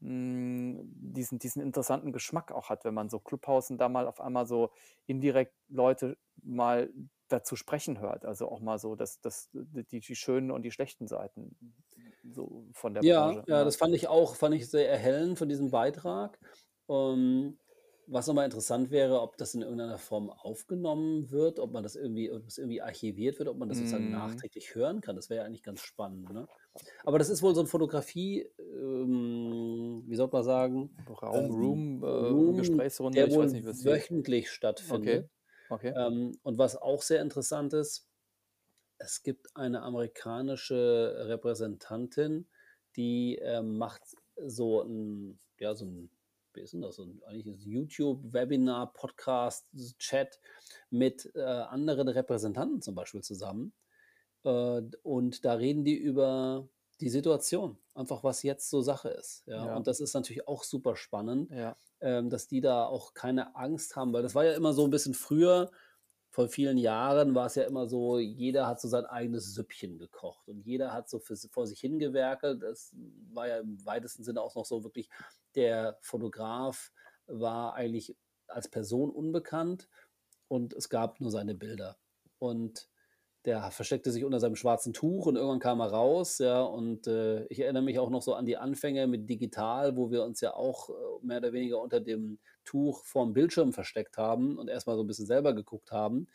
diesen 0.00 1.38
diesen 1.38 1.62
interessanten 1.62 2.12
Geschmack 2.12 2.52
auch 2.52 2.68
hat, 2.70 2.84
wenn 2.84 2.94
man 2.94 3.08
so 3.10 3.20
Clubhouse 3.20 3.72
da 3.76 3.88
mal 3.88 4.06
auf 4.06 4.20
einmal 4.20 4.46
so 4.46 4.72
indirekt 5.06 5.54
Leute 5.68 6.18
mal 6.42 6.92
dazu 7.28 7.56
sprechen 7.56 8.00
hört. 8.00 8.24
Also 8.24 8.48
auch 8.50 8.60
mal 8.60 8.78
so 8.78 8.94
das 8.96 9.20
das 9.20 9.50
die 9.52 10.00
die 10.00 10.16
schönen 10.16 10.50
und 10.50 10.62
die 10.62 10.70
schlechten 10.72 11.08
Seiten 11.08 11.56
so 12.22 12.68
von 12.72 12.94
der 12.94 13.02
Ja, 13.02 13.36
Branche, 13.36 13.44
ja, 13.46 13.62
ja. 13.62 13.64
das 13.64 13.76
fand 13.76 13.94
ich 13.94 14.08
auch 14.08 14.34
fand 14.34 14.54
ich 14.56 14.68
sehr 14.68 14.88
erhellend 14.90 15.38
von 15.38 15.48
diesem 15.48 15.70
Beitrag. 15.70 16.40
Ähm 16.88 17.58
was 18.10 18.26
nochmal 18.26 18.46
interessant 18.46 18.90
wäre, 18.90 19.20
ob 19.20 19.36
das 19.36 19.52
in 19.54 19.60
irgendeiner 19.60 19.98
Form 19.98 20.30
aufgenommen 20.30 21.30
wird, 21.30 21.58
ob 21.60 21.72
man 21.72 21.82
das 21.82 21.94
irgendwie 21.94 22.32
ob 22.32 22.42
das 22.46 22.56
irgendwie 22.56 22.80
archiviert 22.80 23.38
wird, 23.38 23.50
ob 23.50 23.58
man 23.58 23.68
das 23.68 23.78
sozusagen 23.78 24.08
Mhm. 24.08 24.08
nachträglich 24.08 24.74
hören 24.74 25.02
kann. 25.02 25.14
Das 25.14 25.28
wäre 25.28 25.40
ja 25.42 25.46
eigentlich 25.46 25.62
ganz 25.62 25.82
spannend, 25.82 26.30
ne? 26.30 26.48
Aber 27.04 27.18
das 27.18 27.28
ist 27.30 27.42
wohl 27.42 27.54
so 27.54 27.60
'n 27.60 27.66
Fotografie 27.66 28.48
ähm, 28.58 29.67
wie 30.10 30.16
sollte 30.16 30.34
man 30.36 30.44
sagen, 30.44 30.96
Raum, 31.08 31.50
ähm, 31.50 31.50
Room, 31.50 32.02
äh, 32.04 32.06
Room, 32.08 32.54
Gesprächsrunde, 32.54 33.24
der 33.24 33.28
ich 33.28 33.38
weiß 33.38 33.52
wohl 33.52 33.54
nicht, 33.54 33.66
wöchentlich 33.66 34.50
Okay, 34.88 35.24
stattfindet. 35.30 35.30
okay. 35.70 35.96
Ähm, 35.96 36.38
und 36.42 36.58
was 36.58 36.76
auch 36.76 37.02
sehr 37.02 37.22
interessant 37.22 37.74
ist, 37.74 38.08
es 38.98 39.22
gibt 39.22 39.56
eine 39.56 39.82
amerikanische 39.82 41.14
Repräsentantin, 41.28 42.48
die, 42.96 43.36
ähm, 43.42 43.78
macht 43.78 44.02
so 44.36 44.82
'n 44.82 45.38
ja, 45.58 45.74
so 45.74 45.84
'n 45.86 46.10
wie 46.54 46.60
ist 46.62 46.74
'n 46.74 46.82
das? 46.82 46.96
So 46.96 47.04
'n 47.04 47.22
eigentlich 47.24 47.46
ist 47.48 47.60
es 47.60 47.66
YouTube-Webinar, 47.66 48.92
Podcast, 48.94 49.68
Chat 49.98 50.40
mit, 50.90 51.30
äh, 51.34 51.42
anderen 51.42 52.08
Repräsentanten 52.08 52.82
zum 52.82 52.94
Beispiel 52.94 53.22
zusammen. 53.22 53.74
Äh, 54.44 54.82
und 55.02 55.44
da 55.44 55.54
reden 55.54 55.84
die 55.84 55.96
über 55.96 56.68
die 57.00 57.08
Situation, 57.10 57.78
einfach 57.94 58.24
was 58.24 58.42
jetzt 58.42 58.70
so 58.70 58.80
Sache 58.82 59.08
ist, 59.10 59.46
ja? 59.46 59.64
Ja. 59.64 59.76
Und 59.76 59.86
das 59.86 60.00
ist 60.00 60.14
natürlich 60.14 60.48
auch 60.48 60.64
super 60.64 60.96
spannend, 60.96 61.50
Ja. 61.50 61.76
ähm, 62.00 62.30
dass 62.30 62.48
die 62.48 62.60
da 62.60 62.86
auch 62.86 63.14
keine 63.14 63.56
Angst 63.56 63.96
haben, 63.96 64.12
weil 64.12 64.22
das 64.22 64.34
war 64.34 64.44
ja 64.44 64.52
immer 64.54 64.72
so 64.72 64.84
'n 64.84 64.90
bisschen 64.90 65.14
früher 65.14 65.70
vor 66.30 66.48
vielen 66.48 66.78
Jahren 66.78 67.34
war's 67.34 67.54
ja 67.56 67.64
immer 67.64 67.86
so, 67.88 68.18
jeder 68.18 68.66
hat 68.66 68.80
so 68.80 68.88
sein 68.88 69.06
eigenes 69.06 69.54
Süppchen 69.54 69.98
gekocht 69.98 70.48
und 70.48 70.60
jeder 70.66 70.92
hat 70.92 71.08
so 71.08 71.18
für 71.20 71.36
vor 71.36 71.66
sich 71.66 71.80
hingewerkelt. 71.80 72.62
Das 72.62 72.92
war 73.32 73.48
ja 73.48 73.58
im 73.58 73.84
weitesten 73.86 74.24
Sinne 74.24 74.42
auch 74.42 74.54
noch 74.54 74.66
so 74.66 74.84
wirklich 74.84 75.08
der 75.56 75.98
Fotograf 76.02 76.92
war 77.26 77.74
eigentlich 77.74 78.16
als 78.48 78.68
Person 78.68 79.10
unbekannt 79.10 79.88
und 80.48 80.74
es 80.74 80.88
gab 80.90 81.20
nur 81.20 81.30
seine 81.30 81.54
Bilder. 81.54 81.98
Und 82.38 82.88
der 83.48 83.70
versteckte 83.72 84.12
sich 84.12 84.24
unter 84.24 84.40
seinem 84.40 84.56
schwarzen 84.56 84.92
Tuch 84.94 85.26
und 85.26 85.36
irgendwann 85.36 85.60
kam 85.60 85.80
er 85.80 85.88
raus, 85.88 86.38
ja, 86.38 86.62
und, 86.62 87.06
äh, 87.08 87.46
ich 87.48 87.60
erinnere 87.60 87.82
mich 87.84 87.98
auch 87.98 88.10
noch 88.10 88.22
so 88.22 88.34
an 88.34 88.46
die 88.46 88.58
Anfänge 88.58 89.08
mit 89.08 89.28
digital, 89.30 89.96
wo 89.96 90.10
wir 90.12 90.24
uns 90.24 90.40
ja 90.42 90.54
auch, 90.54 90.90
äh, 90.90 90.94
mehr 91.26 91.38
oder 91.38 91.52
weniger 91.54 91.80
unter 91.82 92.00
dem 92.00 92.38
Tuch 92.64 93.04
vorm 93.06 93.32
Bildschirm 93.34 93.72
versteckt 93.72 94.18
haben 94.18 94.58
und 94.58 94.68
erst 94.68 94.86
mal 94.86 94.96
so 94.96 95.02
'n 95.02 95.08
bisschen 95.08 95.26
selber 95.26 95.54
geguckt 95.54 95.92
haben. 95.92 96.28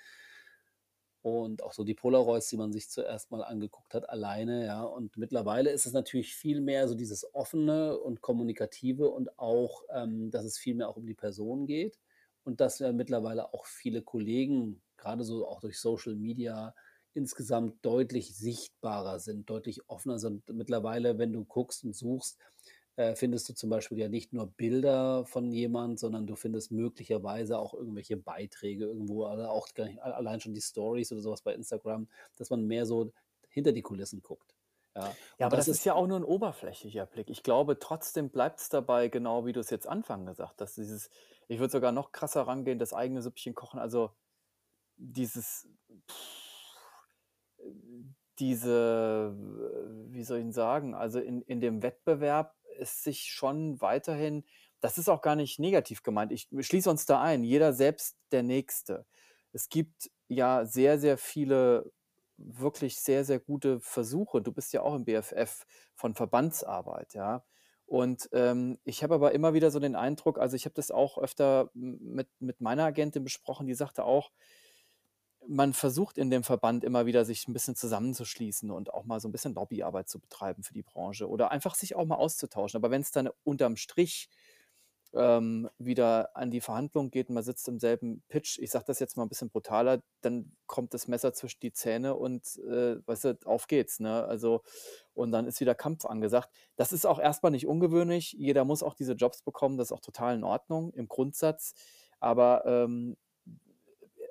Und 1.22 1.64
auch 1.64 1.72
so 1.72 1.86
die 1.86 1.94
Polaroids, 1.94 2.50
die 2.50 2.58
man 2.58 2.74
sich 2.74 2.90
zuerst 2.90 3.32
mal 3.32 3.44
angeguckt 3.44 3.94
hat 3.94 4.10
alleine, 4.10 4.66
ja? 4.66 4.84
Und 4.84 5.16
mittlerweile 5.16 5.70
ist 5.72 5.86
es 5.86 5.94
natürlich 5.94 6.36
viel 6.36 6.60
mehr 6.60 6.90
so 6.90 6.96
dieses 6.96 7.34
Offene 7.34 7.98
und 7.98 8.20
Kommunikative 8.22 9.10
und 9.10 9.40
auch, 9.40 9.84
ähm, 9.90 10.32
dass 10.32 10.44
es 10.44 10.58
viel 10.58 10.76
mehr 10.76 10.90
auch 10.90 10.98
um 10.98 11.06
die 11.06 11.14
Person 11.14 11.66
geht 11.66 11.98
und 12.44 12.60
dass 12.60 12.80
ja 12.80 12.92
mittlerweile 12.92 13.54
auch 13.54 13.66
viele 13.66 14.02
Kollegen, 14.02 14.82
grade 14.98 15.24
so 15.24 15.48
auch 15.48 15.62
durch 15.62 15.80
Social 15.80 16.16
Media, 16.16 16.76
insgesamt 17.16 17.86
deutlich 17.86 18.36
sichtbarer 18.36 19.20
sind, 19.20 19.50
deutlich 19.50 19.90
offener 19.90 20.20
sind. 20.20 20.48
Mittlerweile, 20.50 21.18
wenn 21.20 21.34
du 21.34 21.46
guckst 21.46 21.84
und 21.84 21.96
suchst, 21.96 22.40
äh, 22.96 23.16
findest 23.16 23.50
du 23.50 23.54
zum 23.54 23.70
Beispiel 23.70 23.98
ja 24.00 24.10
nicht 24.10 24.34
nur 24.34 24.48
Bilder 24.48 25.26
von 25.26 25.52
jemand, 25.52 26.00
sondern 26.00 26.28
du 26.28 26.36
findest 26.36 26.72
möglicherweise 26.72 27.58
auch 27.60 27.74
irgendwelche 27.74 28.18
Beiträge 28.18 28.86
irgendwo 28.86 29.26
oder 29.28 29.52
auch 29.52 29.68
gar 29.74 29.86
nicht 29.86 30.02
allein 30.02 30.40
schon 30.42 30.54
die 30.54 30.62
Storys 30.62 31.12
oder 31.12 31.22
so 31.22 31.32
was 31.32 31.42
bei 31.42 31.54
Instagram, 31.56 32.08
dass 32.38 32.50
man 32.50 32.66
mehr 32.68 32.86
so 32.86 33.12
hinter 33.50 33.72
die 33.72 33.82
Kulissen 33.82 34.22
guckt, 34.22 34.56
ja? 34.96 35.18
Ja, 35.40 35.48
aber 35.48 35.58
das 35.58 35.68
das 35.68 35.70
ist 35.70 35.84
ist 35.84 35.86
ja 35.86 35.94
auch 35.96 36.08
nur 36.08 36.18
'n 36.18 36.24
oberflächlicher 36.24 37.06
Blick. 37.06 37.30
Ich 37.30 37.44
glaube, 37.44 37.80
trotzdem 37.80 38.30
bleibt's 38.30 38.70
dabei, 38.70 39.08
genau 39.10 39.46
wie 39.46 39.54
du's 39.54 39.70
jetzt 39.70 39.88
Anfang 39.88 40.26
gesagt 40.26 40.62
hast, 40.62 40.76
dieses 40.78 41.10
ich 41.48 41.60
würde 41.60 41.72
sogar 41.72 41.92
noch 41.92 42.12
krasser 42.12 42.44
rangehen, 42.44 42.80
das 42.80 42.94
eigene 42.94 43.22
Süppchen 43.22 43.54
kochen, 43.56 43.80
also 43.80 44.12
dieses 44.98 45.68
äh, 45.90 45.96
diese 48.40 49.36
wie 50.10 50.24
soll 50.24 50.40
ich 50.40 50.46
'n 50.46 50.52
sagen? 50.52 50.94
Also, 50.96 51.20
in 51.20 51.42
in 51.44 51.62
dem 51.62 51.84
Wettbewerb 51.84 52.56
ist 52.80 53.04
sich 53.04 53.24
schon 53.26 53.82
weiterhin 53.82 54.46
das 54.82 54.98
ist 54.98 55.08
auch 55.10 55.22
gar 55.22 55.36
nicht 55.38 55.60
negativ 55.60 56.04
gemeint. 56.04 56.32
Ich 56.34 56.50
schließe 56.60 56.90
uns 56.90 57.06
da 57.06 57.22
ein, 57.22 57.44
jeder 57.46 57.72
selbst 57.74 58.18
der 58.34 58.44
Nächste. 58.44 59.06
Es 59.54 59.70
gibt 59.70 60.12
ja 60.28 60.66
sehr, 60.66 61.00
sehr 61.00 61.18
viele 61.18 61.92
wirklich 62.38 63.00
sehr, 63.00 63.24
sehr 63.24 63.40
gute 63.40 63.80
Versuche. 63.80 64.42
Du 64.42 64.52
bist 64.52 64.74
ja 64.74 64.82
auch 64.82 64.96
im 64.96 65.06
BFF 65.06 65.66
von 65.96 66.16
Verbandsarbeit, 66.16 67.14
ja? 67.14 67.46
Und, 67.86 68.28
ähm, 68.34 68.80
ich 68.84 69.04
habe 69.04 69.16
aber 69.16 69.32
immer 69.34 69.54
wieder 69.54 69.72
so 69.72 69.80
den 69.80 69.96
Eindruck 69.96 70.38
also, 70.40 70.56
ich 70.58 70.66
habe 70.66 70.76
das 70.76 70.92
auch 70.92 71.18
öfter 71.18 71.70
mit 71.74 72.28
mit 72.40 72.60
meiner 72.62 72.84
Agentin 72.86 73.24
besprochen, 73.24 73.68
die 73.68 73.74
sagte 73.76 74.04
auch 74.06 74.32
man 75.48 75.74
versucht 75.74 76.18
in 76.18 76.30
dem 76.30 76.44
Verband 76.44 76.84
immer 76.84 77.06
wieder, 77.06 77.26
sich 77.26 77.48
'n 77.48 77.54
bisschen 77.54 77.76
zusammenzuschließen 77.76 78.72
und 78.72 78.94
auch 78.94 79.06
mal 79.06 79.20
so 79.20 79.28
'n 79.28 79.32
bisschen 79.32 79.54
Lobbyarbeit 79.56 80.10
zu 80.10 80.20
betreiben 80.20 80.64
für 80.64 80.74
die 80.74 80.84
Branche 80.84 81.30
oder 81.30 81.52
einfach 81.52 81.76
sich 81.76 81.96
auch 81.96 82.06
mal 82.06 82.16
auszutauschen. 82.16 82.78
Aber 82.78 82.92
wenn's 82.92 83.12
dann 83.12 83.30
unterm 83.44 83.76
Strich, 83.78 84.30
ähm, 85.16 85.70
wieder 85.80 86.36
an 86.38 86.52
die 86.52 86.62
Verhandlung 86.62 87.12
geht 87.12 87.30
und 87.30 87.36
man 87.36 87.44
sitzt 87.44 87.68
im 87.70 87.80
selben 87.80 88.24
Pitch, 88.30 88.60
ich 88.60 88.72
sage 88.72 88.86
das 88.88 89.00
jetzt 89.00 89.18
mal 89.18 89.24
'n 89.26 89.30
bisschen 89.30 89.50
brutaler, 89.52 90.02
dann 90.22 90.54
kommt 90.68 90.94
das 90.96 91.08
Messer 91.08 91.34
zwischen 91.34 91.60
die 91.62 91.72
Zähne 91.74 92.16
und, 92.16 92.58
äh, 92.68 92.98
weißt 93.08 93.26
du, 93.26 93.38
auf 93.46 93.68
geht's, 93.68 94.00
ne? 94.00 94.26
Also, 94.26 94.62
und 95.14 95.32
dann 95.32 95.48
ist 95.48 95.60
wieder 95.62 95.76
Kampf 95.76 96.06
angesagt. 96.06 96.50
Das 96.78 96.92
ist 96.94 97.06
auch 97.08 97.20
erst 97.20 97.44
mal 97.44 97.52
nicht 97.52 97.68
ungewöhnlich. 97.68 98.34
Jeder 98.34 98.66
muss 98.66 98.84
auch 98.84 98.96
diese 98.96 99.14
Jobs 99.14 99.42
bekommen, 99.44 99.78
das 99.78 99.90
ist 99.90 99.94
auch 99.94 100.02
total 100.02 100.36
in 100.36 100.44
Ordnung 100.46 100.94
im 100.94 101.08
Grundsatz. 101.08 101.74
Aber, 102.20 102.66
ähm, 102.66 103.18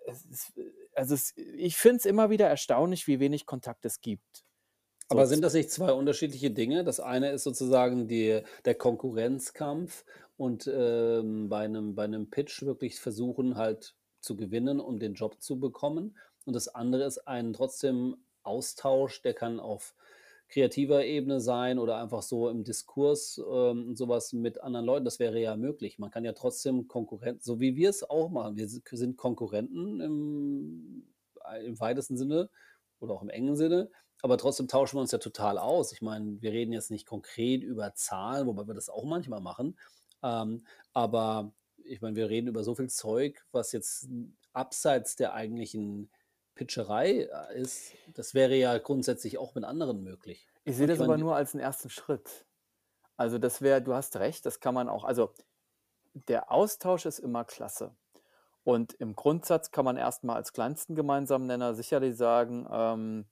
es 0.07 0.25
ist 0.27 0.53
also, 0.95 1.15
es 1.15 1.33
ich 1.37 1.77
finde 1.77 1.97
es 1.99 2.07
immer 2.07 2.31
wieder 2.31 2.49
erstaunlich, 2.49 3.07
wie 3.07 3.21
wenig 3.21 3.47
Kontakt 3.47 3.85
es 3.85 4.01
gibt. 4.01 4.45
So 5.11 5.23
Aber 5.23 5.27
sind 5.27 5.43
das 5.43 5.55
nicht 5.55 5.71
2 5.71 5.93
unterschiedliche 5.93 6.51
Dinge? 6.51 6.85
Das 6.85 7.01
eine 7.01 7.31
ist 7.33 7.45
sozusagen 7.45 8.09
die 8.09 8.43
der 8.65 8.75
Konkurrenzkampf 8.75 10.05
und, 10.37 10.67
ähm, 10.73 11.49
bei 11.49 11.67
'nem 11.69 11.95
bei 11.95 12.07
'nem 12.07 12.31
Pitch 12.31 12.63
wirklich 12.63 12.99
versuchen 13.01 13.57
halt 13.57 13.97
zu 14.21 14.37
gewinnen, 14.37 14.81
um 14.81 14.99
den 14.99 15.15
Job 15.15 15.41
zu 15.43 15.59
bekommen. 15.61 16.17
Und 16.47 16.55
das 16.55 16.69
andere 16.69 17.05
ist 17.05 17.19
ein 17.29 17.53
trotzdem 17.53 18.17
Austausch, 18.43 19.23
der 19.23 19.35
kann 19.35 19.61
auf 19.61 19.95
kreativer 20.53 21.05
Ebene 21.05 21.41
sein 21.41 21.79
oder 21.79 21.97
einfach 21.97 22.23
so 22.23 22.49
im 22.51 22.63
Diskurs, 22.63 23.41
ähm, 23.51 23.97
so 23.97 24.09
was 24.09 24.35
mit 24.35 24.61
anderen 24.61 24.85
Leuten. 24.85 25.05
Das 25.07 25.19
wäre 25.19 25.41
ja 25.41 25.57
möglich. 25.57 25.99
Man 25.99 26.11
kann 26.11 26.25
ja 26.25 26.33
trotzdem 26.35 26.89
Konkurrent 26.89 27.43
so 27.43 27.59
wie 27.59 27.75
wir's 27.75 28.03
auch 28.05 28.29
machen. 28.31 28.57
Wir 28.57 28.69
si 28.69 28.83
sind 28.93 29.17
Konkurrenten 29.17 30.01
im 30.01 31.07
ei 31.43 31.65
im 31.65 31.81
weitesten 31.81 32.17
Sinne 32.19 32.51
oder 33.01 33.15
auch 33.15 33.23
im 33.23 33.31
engen 33.31 33.57
Sinne, 33.57 33.91
aber 34.23 34.39
trotzdem 34.39 34.69
tauschen 34.69 34.97
wir 34.97 35.01
uns 35.01 35.11
ja 35.11 35.19
total 35.19 35.59
aus. 35.59 35.93
Ich 35.93 36.03
meine, 36.03 36.41
wir 36.43 36.53
reden 36.53 36.73
jetzt 36.73 36.91
nicht 36.91 37.07
konkret 37.07 37.63
über 37.63 37.95
Zahlen, 37.95 38.47
wobei 38.47 38.67
wir 38.67 38.75
das 38.75 38.91
auch 38.91 39.05
manchmal 39.05 39.41
machen. 39.41 39.79
Ähm, 40.23 40.65
aber 40.93 41.53
ich 41.85 42.03
meine, 42.03 42.15
wir 42.17 42.29
reden 42.29 42.49
über 42.49 42.63
so 42.63 42.75
viel 42.75 42.89
Zeug, 42.91 43.45
was 43.53 43.73
jetzt 43.73 44.09
abseits 44.53 45.17
der 45.17 45.33
eigentlichen 45.33 46.11
Pitcherei, 46.57 47.29
äh, 47.51 47.61
ist. 47.61 47.95
Das 48.15 48.35
wäre 48.35 48.55
ja 48.57 48.77
grundsätzlich 48.79 49.39
auch 49.39 49.55
mit 49.55 49.65
anderen 49.65 50.03
möglich. 50.03 50.47
Ich 50.67 50.77
sehe 50.77 50.87
das 50.87 51.01
aber 51.01 51.19
nur 51.19 51.35
als 51.35 51.55
'n 51.55 51.61
1. 51.61 51.91
Schritt. 51.91 52.47
Also, 53.17 53.39
das 53.39 53.63
wäre 53.63 53.83
du 53.83 53.95
hast 53.95 54.17
recht, 54.17 54.47
das 54.47 54.61
kann 54.61 54.75
man 54.75 54.89
auch 54.89 55.05
also, 55.05 55.35
der 56.15 56.53
Austausch 56.53 57.07
ist 57.07 57.21
immer 57.21 57.45
klasse. 57.45 57.97
Und 58.65 58.95
im 58.95 59.15
Grundsatz 59.17 59.71
kann 59.73 59.85
man 59.87 59.97
erst 59.99 60.25
mal 60.25 60.37
als 60.37 60.53
kleinsten 60.53 60.95
gemeinsamen 60.97 61.47
Nenner 61.49 61.75
sicherlich 61.75 62.17
sagen, 62.17 62.67
ähm, 62.71 63.27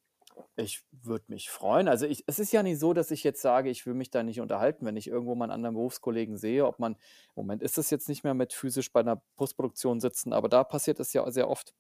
ich 0.57 0.85
würde 0.93 1.27
mich 1.29 1.51
freuen 1.51 1.89
also, 1.89 2.07
ich 2.07 2.25
es 2.29 2.39
ist 2.41 2.53
ja 2.53 2.63
nicht 2.65 2.81
so, 2.81 2.95
dass 2.95 3.11
ich 3.13 3.25
jetzt 3.25 3.43
sage, 3.43 3.71
ich 3.71 3.87
will 3.87 3.95
mich 3.95 4.11
da 4.11 4.23
nicht 4.25 4.41
unterhalten, 4.41 4.87
wenn 4.87 4.97
ich 4.97 5.09
irgendwo 5.09 5.35
mal 5.37 5.47
'n 5.47 5.53
anderen 5.53 5.75
Berufskollegen 5.77 6.39
sehe, 6.39 6.67
ob 6.67 6.79
man 6.81 6.95
im 6.95 7.01
Moment 7.37 7.63
ist 7.63 7.79
es 7.79 7.91
jetzt 7.91 8.09
nicht 8.11 8.25
mehr 8.25 8.35
mit 8.35 8.53
physisch 8.55 8.93
bei 8.93 9.03
'ner 9.03 9.23
Postproduktion 9.37 10.01
sitzen, 10.01 10.33
aber 10.35 10.49
da 10.51 10.65
passiert 10.65 11.01
das 11.01 11.13
ja 11.15 11.31
sehr 11.33 11.49
oft. 11.51 11.73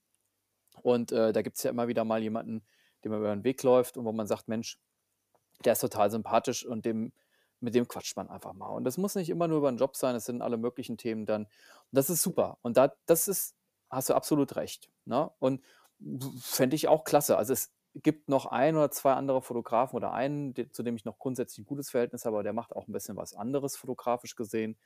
Und, 0.82 1.12
äh, 1.12 1.32
da 1.32 1.42
gibt's 1.42 1.62
ja 1.62 1.70
immer 1.70 1.88
wieder 1.88 2.04
mal 2.04 2.22
jemanden, 2.22 2.64
dem 3.04 3.12
man 3.12 3.20
über 3.20 3.32
'n 3.32 3.44
Weg 3.44 3.62
läuft 3.62 3.96
und 3.96 4.04
wo 4.06 4.12
man 4.12 4.26
sagt: 4.26 4.48
„Mensch, 4.48 4.78
der 5.64 5.74
ist 5.74 5.80
total 5.80 6.10
sympathisch 6.10 6.66
und 6.66 6.84
dem 6.86 7.12
mit 7.60 7.74
dem 7.76 7.88
quatscht 7.88 8.16
man 8.16 8.28
einfach 8.30 8.54
mal.“ 8.54 8.68
Und 8.70 8.84
das 8.84 8.98
muss 8.98 9.14
nicht 9.16 9.30
immer 9.30 9.48
nur 9.48 9.58
über 9.58 9.68
'n 9.70 9.78
Job 9.78 9.96
sein, 9.96 10.16
es 10.16 10.26
sind 10.26 10.42
alle 10.42 10.58
möglichen 10.58 10.98
Themen 10.98 11.26
dann. 11.26 11.44
Und 11.44 11.50
das 11.92 12.10
ist 12.10 12.22
super. 12.22 12.58
Und 12.62 12.76
da 12.78 12.94
das 13.06 13.28
ist 13.28 13.56
hast 13.90 14.10
du 14.10 14.14
absolut 14.14 14.56
recht, 14.56 14.90
ne? 15.06 15.30
Und 15.40 15.62
fände 16.42 16.76
ich 16.76 16.88
auch 16.88 17.04
klasse. 17.04 17.36
Also, 17.38 17.52
es 17.54 17.72
gibt 17.96 18.28
noch 18.30 18.46
1 18.46 18.76
oder 18.76 18.90
2 18.92 19.14
andere 19.14 19.42
Fotografen 19.42 19.96
oder 19.96 20.12
einen, 20.14 20.54
zu 20.72 20.82
dem 20.84 20.96
ich 20.96 21.04
noch 21.06 21.18
grundsätzlich 21.18 21.60
'n 21.64 21.68
gutes 21.68 21.90
Verhältnis 21.90 22.24
habe, 22.26 22.36
aber 22.38 22.44
der 22.44 22.52
macht 22.54 22.74
auch 22.76 22.88
'n 22.88 22.92
bisschen 22.92 23.16
was 23.18 23.34
anderes 23.34 23.76
fotografisch 23.76 24.36
gesehen. 24.36 24.78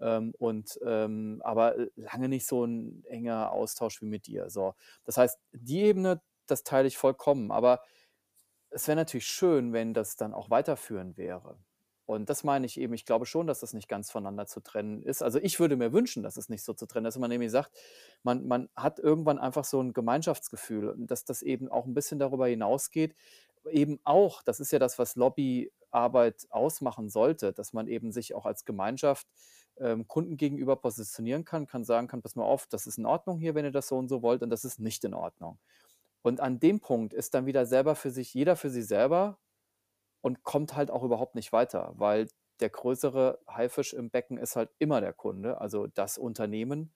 Ähm, 0.00 0.34
und, 0.38 0.78
ähm 0.84 1.40
aber, 1.44 1.78
äh, 1.78 1.90
lange 1.96 2.28
nicht 2.28 2.46
so 2.46 2.64
'n 2.64 3.04
enger 3.06 3.52
Austausch 3.52 4.00
wie 4.02 4.06
mit 4.06 4.26
dir, 4.26 4.50
so. 4.50 4.74
Das 5.04 5.16
heißt, 5.18 5.38
die 5.52 5.80
Ebene, 5.82 6.22
das 6.46 6.64
teile 6.64 6.88
ich 6.88 6.98
vollkommen, 6.98 7.50
aber 7.52 7.82
es 8.70 8.86
wäre 8.88 8.96
natürlich 8.96 9.26
schön, 9.26 9.72
wenn 9.72 9.94
das 9.94 10.16
dann 10.16 10.34
auch 10.34 10.50
weiterführend 10.50 11.16
wäre. 11.18 11.58
Und 12.06 12.30
das 12.30 12.42
meine 12.44 12.64
ich 12.66 12.80
eben, 12.80 12.94
ich 12.94 13.04
glaube 13.04 13.26
schon, 13.26 13.46
dass 13.46 13.60
das 13.60 13.74
nicht 13.74 13.88
ganz 13.88 14.10
voneinander 14.10 14.46
zu 14.46 14.60
trennen 14.60 15.02
ist. 15.02 15.22
Also 15.22 15.38
ich 15.40 15.60
würde 15.60 15.76
mir 15.76 15.92
wünschen, 15.92 16.22
dass 16.22 16.38
es 16.38 16.48
nicht 16.48 16.64
so 16.64 16.72
zu 16.74 16.86
trennen 16.86 17.06
ist, 17.06 17.14
dass 17.14 17.20
man 17.20 17.30
nämlich 17.30 17.50
sagt, 17.50 17.70
man, 18.22 18.46
man 18.46 18.70
hat 18.76 18.98
irgendwann 18.98 19.38
einfach 19.38 19.64
so 19.64 19.80
ein 19.82 19.92
Gemeinschaftsgefühl 19.92 20.94
dass 20.98 21.24
das 21.24 21.42
eben 21.42 21.68
auch 21.70 21.84
ein 21.86 21.94
bisschen 21.94 22.18
darüber 22.18 22.46
hinausgeht, 22.48 23.14
eben 23.70 24.00
auch, 24.04 24.42
das 24.42 24.60
ist 24.60 24.72
ja 24.72 24.78
das, 24.78 24.98
was 24.98 25.16
Lobbyarbeit 25.16 26.46
ausmachen 26.50 27.10
sollte, 27.10 27.52
dass 27.52 27.72
man 27.74 27.88
eben 27.88 28.12
sich 28.12 28.34
auch 28.34 28.46
als 28.46 28.64
Gemeinschaft 28.64 29.26
ähm, 29.80 30.06
Kunden 30.08 30.36
gegenüber 30.36 30.76
positionieren 30.76 31.44
kann, 31.44 31.66
kann 31.66 31.84
sagen 31.84 32.08
kann, 32.08 32.22
pass 32.22 32.36
mal 32.36 32.44
auf, 32.44 32.66
das 32.66 32.86
ist 32.86 32.98
in 32.98 33.06
Ordnung 33.06 33.38
hier, 33.38 33.54
wenn 33.54 33.64
ihr 33.64 33.70
das 33.70 33.88
so 33.88 33.96
und 33.96 34.08
so 34.08 34.22
wollt 34.22 34.42
und 34.42 34.50
das 34.50 34.64
ist 34.64 34.78
nicht 34.80 35.04
in 35.04 35.14
Ordnung. 35.14 35.58
Und 36.22 36.40
an 36.40 36.60
dem 36.60 36.80
Punkt 36.80 37.14
ist 37.14 37.34
dann 37.34 37.46
wieder 37.46 37.66
selber 37.66 37.94
für 37.94 38.10
sich, 38.10 38.34
jeder 38.34 38.56
für 38.56 38.70
sich 38.70 38.86
selber 38.86 39.38
und 40.20 40.42
kommt 40.42 40.76
halt 40.76 40.90
auch 40.90 41.02
überhaupt 41.02 41.34
nicht 41.34 41.52
weiter, 41.52 41.92
weil 41.96 42.28
der 42.60 42.70
größere 42.70 43.38
Haifisch 43.48 43.94
im 43.94 44.10
Becken 44.10 44.36
ist 44.36 44.56
halt 44.56 44.70
immer 44.78 45.00
der 45.00 45.12
Kunde, 45.12 45.60
also 45.60 45.86
das 45.86 46.18
Unternehmen. 46.18 46.92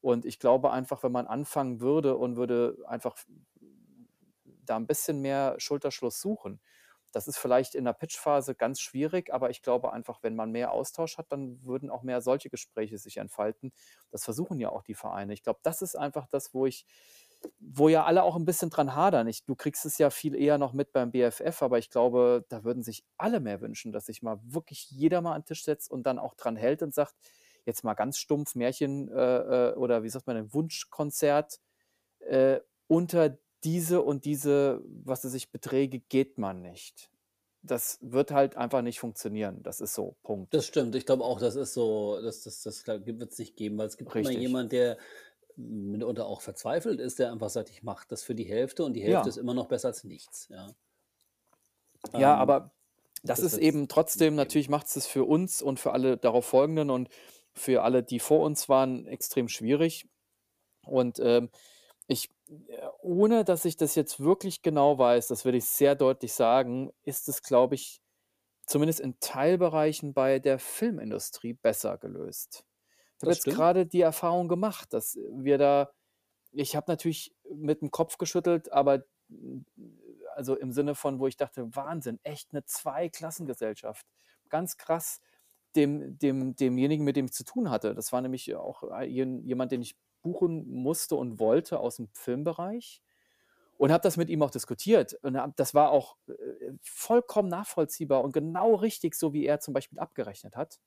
Und 0.00 0.24
ich 0.24 0.38
glaube 0.38 0.70
einfach, 0.70 1.02
wenn 1.02 1.12
man 1.12 1.26
anfangen 1.26 1.80
würde 1.80 2.16
und 2.16 2.36
würde 2.36 2.76
einfach 2.86 3.16
da 4.64 4.76
ein 4.76 4.86
bisschen 4.86 5.20
mehr 5.20 5.56
Schulterschluss 5.58 6.20
suchen, 6.20 6.60
das 7.14 7.28
ist 7.28 7.38
vielleicht 7.38 7.74
in 7.74 7.84
der 7.84 7.92
Pitchphase 7.92 8.54
ganz 8.54 8.80
schwierig, 8.80 9.32
aber 9.32 9.50
ich 9.50 9.62
glaube 9.62 9.92
einfach, 9.92 10.22
wenn 10.22 10.34
man 10.34 10.50
mehr 10.50 10.72
Austausch 10.72 11.16
hat, 11.16 11.30
dann 11.30 11.64
würden 11.64 11.90
auch 11.90 12.02
mehr 12.02 12.20
solche 12.20 12.50
Gespräche 12.50 12.98
sich 12.98 13.18
entfalten. 13.18 13.72
Das 14.10 14.24
versuchen 14.24 14.58
ja 14.58 14.70
auch 14.70 14.82
die 14.82 14.94
Vereine. 14.94 15.32
Ich 15.32 15.42
glaube, 15.42 15.60
das 15.62 15.80
ist 15.80 15.96
einfach 15.96 16.26
das, 16.26 16.54
wo 16.54 16.66
ich, 16.66 16.86
wo 17.60 17.88
ja 17.88 18.04
alle 18.04 18.24
auch 18.24 18.34
ein 18.34 18.44
bisschen 18.44 18.70
dran 18.70 18.96
hadern. 18.96 19.28
Ich, 19.28 19.44
du 19.44 19.54
kriegst 19.54 19.86
es 19.86 19.98
ja 19.98 20.10
viel 20.10 20.34
eher 20.34 20.58
noch 20.58 20.72
mit 20.72 20.92
beim 20.92 21.12
BFF, 21.12 21.62
aber 21.62 21.78
ich 21.78 21.90
glaube, 21.90 22.44
da 22.48 22.64
würden 22.64 22.82
sich 22.82 23.04
alle 23.16 23.38
mehr 23.38 23.60
wünschen, 23.60 23.92
dass 23.92 24.06
sich 24.06 24.22
mal 24.22 24.40
wirklich 24.42 24.90
jeder 24.90 25.20
mal 25.20 25.34
an 25.34 25.42
den 25.42 25.46
Tisch 25.46 25.64
setzt 25.64 25.90
und 25.90 26.04
dann 26.04 26.18
auch 26.18 26.34
dran 26.34 26.56
hält 26.56 26.82
und 26.82 26.94
sagt, 26.94 27.14
jetzt 27.64 27.84
mal 27.84 27.94
ganz 27.94 28.18
stumpf 28.18 28.56
Märchen 28.56 29.08
äh, 29.08 29.70
äh 29.70 29.74
oder 29.74 30.02
wie 30.02 30.08
sagt 30.08 30.26
man, 30.26 30.36
ein 30.36 30.52
Wunschkonzert 30.52 31.60
äh, 32.20 32.60
unter 32.86 33.38
diese 33.64 34.02
und 34.02 34.24
diese, 34.24 34.82
was 35.04 35.24
weiß 35.24 35.34
ich, 35.34 35.50
Beträge 35.50 36.00
geht 36.00 36.38
man 36.38 36.62
nicht. 36.62 37.10
Das 37.62 37.98
wird 38.02 38.30
halt 38.30 38.56
einfach 38.56 38.82
nicht 38.82 39.00
funktionieren. 39.00 39.62
Das 39.62 39.80
ist 39.80 39.94
so, 39.94 40.16
Punkt. 40.22 40.52
Das 40.52 40.66
stimmt. 40.66 40.94
Ich 40.94 41.06
glaube 41.06 41.24
auch, 41.24 41.40
das 41.40 41.56
ist 41.56 41.72
so, 41.74 42.20
das, 42.20 42.42
das, 42.42 42.62
das 42.62 42.86
wird 42.86 43.22
es 43.32 43.38
nicht 43.38 43.56
geben, 43.56 43.78
weil 43.78 43.86
es 43.86 43.96
gibt 43.96 44.14
immer 44.14 44.30
jemand, 44.30 44.72
der 44.72 44.98
mitunter 45.56 46.26
auch 46.26 46.40
verzweifelt 46.42 47.00
ist, 47.00 47.18
der 47.18 47.32
einfach 47.32 47.48
sagt, 47.48 47.70
ich 47.70 47.82
mache 47.82 48.06
das 48.08 48.22
für 48.22 48.34
die 48.34 48.44
Hälfte 48.44 48.84
und 48.84 48.92
die 48.94 49.00
Hälfte 49.02 49.12
Ja. 49.12 49.28
ist 49.28 49.36
immer 49.38 49.54
noch 49.54 49.66
besser 49.66 49.88
als 49.88 50.04
nichts. 50.04 50.48
Ja, 50.50 50.74
Ja, 52.12 52.34
ähm, 52.34 52.40
aber 52.40 52.72
das 53.22 53.40
das 53.40 53.52
ist 53.54 53.58
eben 53.58 53.88
trotzdem, 53.88 54.34
natürlich 54.34 54.68
macht 54.68 54.86
es 54.88 54.94
das 54.94 55.06
für 55.06 55.24
uns 55.24 55.62
und 55.62 55.80
für 55.80 55.92
alle 55.92 56.16
darauf 56.18 56.44
Folgenden 56.44 56.90
und 56.90 57.08
für 57.54 57.82
alle, 57.82 58.02
die 58.02 58.18
vor 58.20 58.40
uns 58.44 58.68
waren, 58.68 59.06
extrem 59.06 59.48
schwierig. 59.48 60.06
Und 60.86 61.18
ähm, 61.20 61.50
ich, 62.08 62.30
äh, 62.48 62.88
ohne 63.00 63.44
dass 63.44 63.64
ich 63.64 63.76
das 63.76 63.94
jetzt 63.94 64.20
wirklich 64.20 64.62
genau 64.62 64.98
weiß, 64.98 65.28
das 65.28 65.44
will 65.44 65.54
ich 65.54 65.64
sehr 65.66 65.94
deutlich 65.94 66.32
sagen, 66.32 66.92
ist 67.02 67.28
es, 67.28 67.42
glaube 67.42 67.74
ich, 67.74 68.00
zumindest 68.66 69.00
in 69.00 69.18
Teilbereichen 69.20 70.14
bei 70.14 70.38
der 70.38 70.58
Filmindustrie 70.58 71.54
besser 71.54 71.98
gelöst. 71.98 72.66
Ich 73.18 73.22
habe 73.22 73.32
jetzt 73.32 73.48
gerade 73.48 73.86
die 73.86 74.02
Erfahrung 74.02 74.48
gemacht, 74.48 74.92
dass 74.94 75.18
wir 75.32 75.58
da, 75.58 75.92
ich 76.52 76.76
habe 76.76 76.90
natürlich 76.90 77.34
mit 77.54 77.82
dem 77.82 77.90
Kopf 77.90 78.18
geschüttelt, 78.18 78.72
aber 78.72 79.04
mm, 79.28 79.60
also 80.34 80.56
im 80.56 80.72
Sinne 80.72 80.94
von, 80.94 81.20
wo 81.20 81.26
ich 81.26 81.36
dachte, 81.36 81.74
Wahnsinn, 81.76 82.20
echt 82.24 82.52
eine 82.52 82.64
Zweiklassengesellschaft. 82.64 84.06
Ganz 84.48 84.76
krass, 84.76 85.20
dem, 85.76 86.18
dem, 86.18 86.56
demjenigen, 86.56 87.04
mit 87.04 87.16
dem 87.16 87.26
ich 87.26 87.32
zu 87.32 87.44
tun 87.44 87.70
hatte. 87.70 87.94
Das 87.94 88.12
war 88.12 88.20
nämlich 88.20 88.54
auch 88.54 88.82
ein- 88.84 89.44
jemand, 89.44 89.72
den 89.72 89.82
ich 89.82 89.96
buchen 90.24 90.68
musste 90.68 91.14
und 91.14 91.38
wollte 91.38 91.78
aus 91.78 91.96
dem 91.96 92.08
Filmbereich 92.08 93.00
und 93.76 93.92
habe 93.92 94.02
das 94.02 94.16
mit 94.16 94.30
ihm 94.30 94.42
auch 94.42 94.50
diskutiert. 94.50 95.14
Und 95.22 95.38
das 95.56 95.74
war 95.74 95.90
auch 95.90 96.16
äh, 96.26 96.72
vollkommen 96.82 97.48
nachvollziehbar 97.48 98.24
und 98.24 98.32
genau 98.32 98.74
richtig, 98.74 99.14
so 99.14 99.32
wie 99.32 99.46
er 99.46 99.60
zum 99.60 99.74
Beispiel 99.74 100.00
abgerechnet 100.00 100.56
hat. 100.56 100.80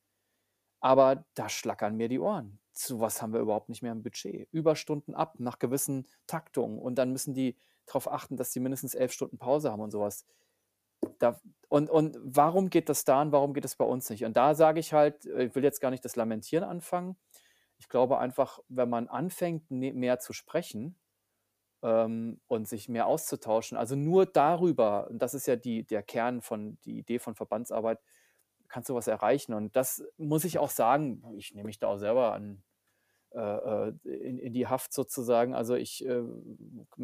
Aber 0.80 1.26
da 1.34 1.50
schlackern 1.50 1.96
mir 1.96 2.10
die 2.10 2.20
Ohren. 2.20 2.60
Zu 2.74 3.00
was 3.00 3.22
haben 3.22 3.34
wir 3.34 3.40
überhaupt 3.40 3.70
nicht 3.70 3.82
mehr 3.82 3.92
im 3.92 4.04
Budget? 4.04 4.48
Überstunden 4.52 5.16
ab 5.16 5.36
nach 5.40 5.60
gewissen 5.60 6.08
Taktungen 6.28 6.80
und 6.80 6.96
dann 6.96 7.12
müssen 7.12 7.34
die 7.34 7.56
darauf 7.86 8.12
achten, 8.12 8.38
dass 8.38 8.52
sie 8.52 8.60
mindestens 8.60 8.94
elf 8.94 9.12
Stunden 9.12 9.38
Pause 9.38 9.72
haben 9.72 9.82
und 9.82 9.92
sowas. 9.92 10.26
Da, 11.20 11.40
und, 11.70 11.90
und 11.90 12.18
warum 12.22 12.70
geht 12.70 12.90
das 12.90 13.06
da 13.06 13.22
und 13.22 13.32
warum 13.32 13.54
geht 13.54 13.64
das 13.64 13.76
bei 13.76 13.86
uns 13.86 14.10
nicht? 14.10 14.26
Und 14.26 14.36
da 14.36 14.56
sage 14.56 14.80
ich 14.80 14.94
halt, 14.94 15.26
äh, 15.26 15.46
ich 15.46 15.56
will 15.56 15.64
jetzt 15.64 15.80
gar 15.82 15.92
nicht 15.92 16.06
das 16.06 16.16
Lamentieren 16.16 16.64
anfangen. 16.64 17.18
Ich 17.80 17.90
glaube 17.90 18.18
einfach, 18.20 18.60
wenn 18.70 18.90
man 18.90 19.08
anfängt, 19.08 19.70
ne- 19.72 19.94
mehr 19.94 20.20
zu 20.20 20.34
sprechen 20.34 21.00
ähm, 21.84 22.42
und 22.48 22.68
sich 22.68 22.90
mehr 22.90 23.08
auszutauschen, 23.08 23.78
also 23.78 23.96
nur 23.96 24.26
darüber, 24.26 25.10
und 25.10 25.20
das 25.22 25.34
ist 25.34 25.48
ja 25.48 25.56
die, 25.56 25.86
der 25.86 26.04
Kern 26.04 26.42
von, 26.42 26.80
die 26.86 26.98
Idee 27.00 27.20
von 27.20 27.36
Verbandsarbeit, 27.36 28.00
kannst 28.70 28.90
du 28.90 28.96
was 28.96 29.08
erreichen. 29.08 29.54
Und 29.54 29.76
das 29.76 30.04
muss 30.18 30.46
ich 30.46 30.60
auch 30.60 30.70
sagen, 30.72 31.24
ich 31.38 31.54
nehme 31.56 31.68
mich 31.68 31.80
da 31.80 31.88
auch 31.88 31.98
selber 31.98 32.34
an, 32.34 32.64
äh, 33.32 33.40
äh, 33.90 33.94
in, 34.04 34.40
in 34.40 34.54
die 34.54 34.68
Haft 34.68 34.94
sozusagen. 34.94 35.56
Also 35.56 35.76
ich, 35.76 36.06
äh, 36.06 36.24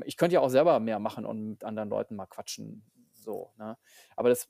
ich 0.05 0.17
könnte 0.17 0.35
ja 0.35 0.41
auch 0.41 0.49
selber 0.49 0.79
mehr 0.79 0.99
machen 0.99 1.25
und 1.25 1.49
mit 1.49 1.63
anderen 1.63 1.89
Leuten 1.89 2.15
mal 2.15 2.25
quatschen. 2.27 2.83
So, 3.13 3.53
ne? 3.57 3.77
Aber 4.15 4.29
das 4.29 4.49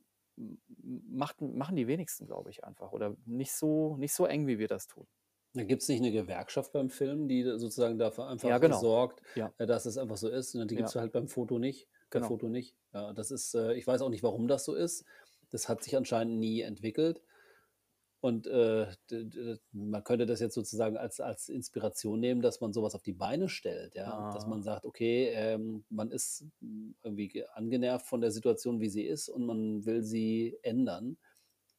macht, 0.83 1.41
machen 1.41 1.75
die 1.75 1.87
wenigsten, 1.87 2.25
glaube 2.27 2.49
ich, 2.49 2.63
einfach. 2.63 2.91
Oder 2.91 3.15
nicht 3.25 3.53
so, 3.53 3.97
nicht 3.97 4.13
so 4.13 4.25
eng, 4.25 4.47
wie 4.47 4.59
wir 4.59 4.67
das 4.67 4.87
tun. 4.87 5.07
Da 5.55 5.63
gibt 5.63 5.83
es 5.83 5.87
nicht 5.89 5.99
eine 5.99 6.11
Gewerkschaft 6.11 6.71
beim 6.73 6.89
Film, 6.89 7.27
die 7.27 7.43
sozusagen 7.43 7.99
dafür 7.99 8.27
einfach 8.27 8.49
Ja, 8.49 8.57
genau. 8.57 8.79
sorgt, 8.79 9.21
Ja. 9.35 9.53
äh, 9.59 9.67
dass 9.67 9.85
es 9.85 9.97
einfach 9.97 10.17
so 10.17 10.27
ist. 10.29 10.55
Und 10.55 10.71
die 10.71 10.75
gibt 10.75 10.87
es 10.87 10.95
Ja. 10.95 11.01
halt 11.01 11.11
beim 11.11 11.27
Foto 11.27 11.59
nicht. 11.59 11.87
Bei 12.09 12.19
Genau. 12.19 12.27
Foto 12.27 12.49
nicht. 12.49 12.75
Ja, 12.93 13.13
das 13.13 13.29
ist, 13.31 13.53
äh, 13.55 13.73
ich 13.73 13.85
weiß 13.85 14.01
auch 14.01 14.09
nicht, 14.09 14.23
warum 14.23 14.47
das 14.47 14.65
so 14.65 14.73
ist. 14.73 15.05
Das 15.51 15.69
hat 15.69 15.83
sich 15.83 15.95
anscheinend 15.95 16.39
nie 16.39 16.61
entwickelt. 16.61 17.21
Und 18.21 18.47
äh, 18.47 18.87
man 19.73 20.03
könnte 20.05 20.25
das 20.25 20.39
jetzt 20.39 20.53
sozusagen 20.55 20.95
als, 20.95 21.19
als 21.19 21.49
Inspiration 21.49 22.19
nehmen, 22.21 22.41
dass 22.41 22.61
man 22.61 22.71
sowas 22.71 22.95
auf 22.95 23.03
die 23.03 23.11
Beine 23.13 23.49
stellt, 23.49 23.95
ja. 23.95 24.31
Dass 24.33 24.45
Ah. 24.45 24.47
man 24.47 24.63
sagt, 24.63 24.85
okay, 24.85 25.27
ähm, 25.33 25.83
man 25.89 26.09
ist 26.09 26.45
irgendwie 27.03 27.27
ge- 27.27 27.45
angenervt 27.53 28.05
von 28.07 28.21
der 28.21 28.31
Situation, 28.31 28.79
wie 28.79 28.87
sie 28.89 29.03
ist, 29.03 29.27
und 29.27 29.45
man 29.45 29.85
will 29.85 30.03
sie 30.03 30.57
ändern. 30.63 31.17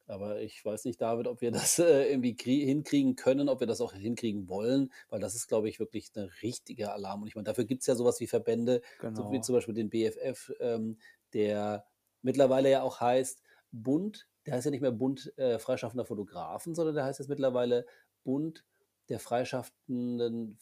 Aber 0.07 0.39
ich 0.41 0.63
weiß 0.63 0.85
nicht, 0.85 1.01
David, 1.01 1.27
ob 1.27 1.41
wir 1.41 1.51
das 1.51 1.79
äh, 1.79 2.09
irgendwie 2.11 2.33
krie- 2.35 2.65
hinkriegen 2.65 3.15
können, 3.15 3.49
ob 3.49 3.59
wir 3.59 3.67
das 3.67 3.81
auch 3.81 3.93
hinkriegen 3.93 4.47
wollen, 4.47 4.91
weil 5.09 5.19
das 5.19 5.33
ist, 5.35 5.47
glaube 5.47 5.67
ich, 5.69 5.79
wirklich 5.79 6.11
ein 6.15 6.29
richtiger 6.43 6.93
Alarm. 6.93 7.21
Und 7.23 7.27
ich 7.27 7.35
meine, 7.35 7.45
dafür 7.45 7.65
gibt 7.65 7.81
es 7.81 7.87
ja 7.87 7.95
sowas 7.95 8.19
wie 8.19 8.27
Verbände, 8.27 8.81
so 9.01 9.07
wie 9.07 9.31
Genau. 9.31 9.41
zum 9.41 9.55
Beispiel 9.55 9.73
den 9.73 9.89
BFF, 9.89 10.51
ähm, 10.59 10.97
der 11.33 11.85
mittlerweile 12.21 12.69
ja 12.69 12.81
auch 12.83 13.01
heißt 13.01 13.41
Bund, 13.71 14.27
der 14.45 14.53
heißt 14.53 14.65
ja 14.65 14.71
nicht 14.71 14.81
mehr 14.81 14.91
Bund 14.91 15.33
äh, 15.37 15.57
freischaffender 15.59 16.05
Fotografen, 16.05 16.75
sondern 16.75 16.95
der 16.95 17.05
heißt 17.05 17.19
jetzt 17.19 17.29
mittlerweile 17.29 17.85
Bund 18.23 18.63
der 19.09 19.19
freischaffenden 19.19 20.57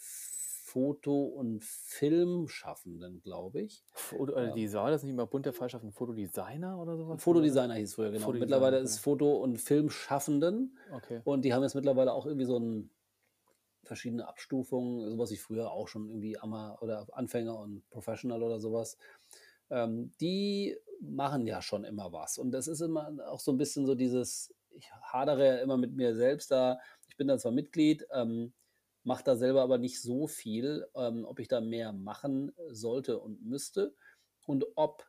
Foto- 0.74 1.26
und 1.26 1.64
Filmschaffenden, 1.64 3.22
glaube 3.22 3.62
ich. 3.62 3.84
Foto, 3.94 4.34
äh, 4.34 4.48
Ja. 4.48 4.54
die 4.54 4.68
Saal, 4.68 4.92
das 4.92 5.02
ist 5.02 5.06
nicht 5.06 5.16
mehr 5.16 5.28
Bunte 5.28 5.54
Freischaffenden 5.54 5.94
Fotodesigner 5.94 6.80
oder 6.82 6.98
sowas? 6.98 7.14
Oder? 7.14 7.20
Fotodesigner 7.20 7.76
hieß 7.76 7.94
früher, 7.94 8.10
genau. 8.12 8.26
Fotodesigner, 8.26 8.46
Mittlerweile 8.58 8.78
ist. 8.80 9.00
Foto- 9.00 9.38
und 9.38 9.58
Filmschaffenden. 9.58 10.78
Okay. 10.92 11.22
Und 11.26 11.46
die 11.46 11.54
haben 11.54 11.62
jetzt 11.62 11.76
mittlerweile 11.76 12.12
auch 12.14 12.26
irgendwie 12.26 12.46
so 12.46 12.58
ein 12.60 12.90
verschiedene 13.84 14.28
Abstufungen, 14.28 15.10
sowas 15.12 15.30
wie 15.32 15.38
früher 15.38 15.72
auch 15.72 15.88
schon 15.88 16.08
irgendwie 16.10 16.40
Ama 16.40 16.78
oder 16.82 17.06
Anfänger 17.12 17.60
und 17.60 17.88
Professional 17.92 18.42
oder 18.42 18.60
sowas. 18.60 18.98
Ähm, 19.70 20.12
die 20.22 20.76
machen 21.02 21.46
ja 21.46 21.62
schon 21.62 21.84
immer 21.84 22.12
was. 22.12 22.38
Und 22.40 22.52
das 22.52 22.68
ist 22.68 22.82
immer 22.82 23.12
auch 23.28 23.40
so 23.40 23.52
ein 23.52 23.58
bisschen 23.58 23.86
so 23.86 23.94
dieses, 23.94 24.54
ich 24.72 24.92
hadere 25.04 25.46
ja 25.46 25.56
immer 25.58 25.78
mit 25.78 25.94
mir 25.96 26.16
selbst 26.16 26.50
da. 26.50 26.80
Ich 27.10 27.18
bin 27.18 27.28
da 27.28 27.38
zwar 27.38 27.52
Mitglied, 27.52 28.08
ähm, 28.12 28.54
mache 29.04 29.24
da 29.24 29.36
selber 29.36 29.62
aber 29.62 29.78
nicht 29.78 30.02
so 30.02 30.28
viel, 30.28 30.86
ähm, 30.96 31.26
ob 31.26 31.40
ich 31.40 31.48
da 31.48 31.62
mehr 31.62 31.94
machen 31.94 32.52
sollte 32.70 33.20
und 33.20 33.44
müsste. 33.44 33.96
Und 34.46 34.66
ob 34.76 35.06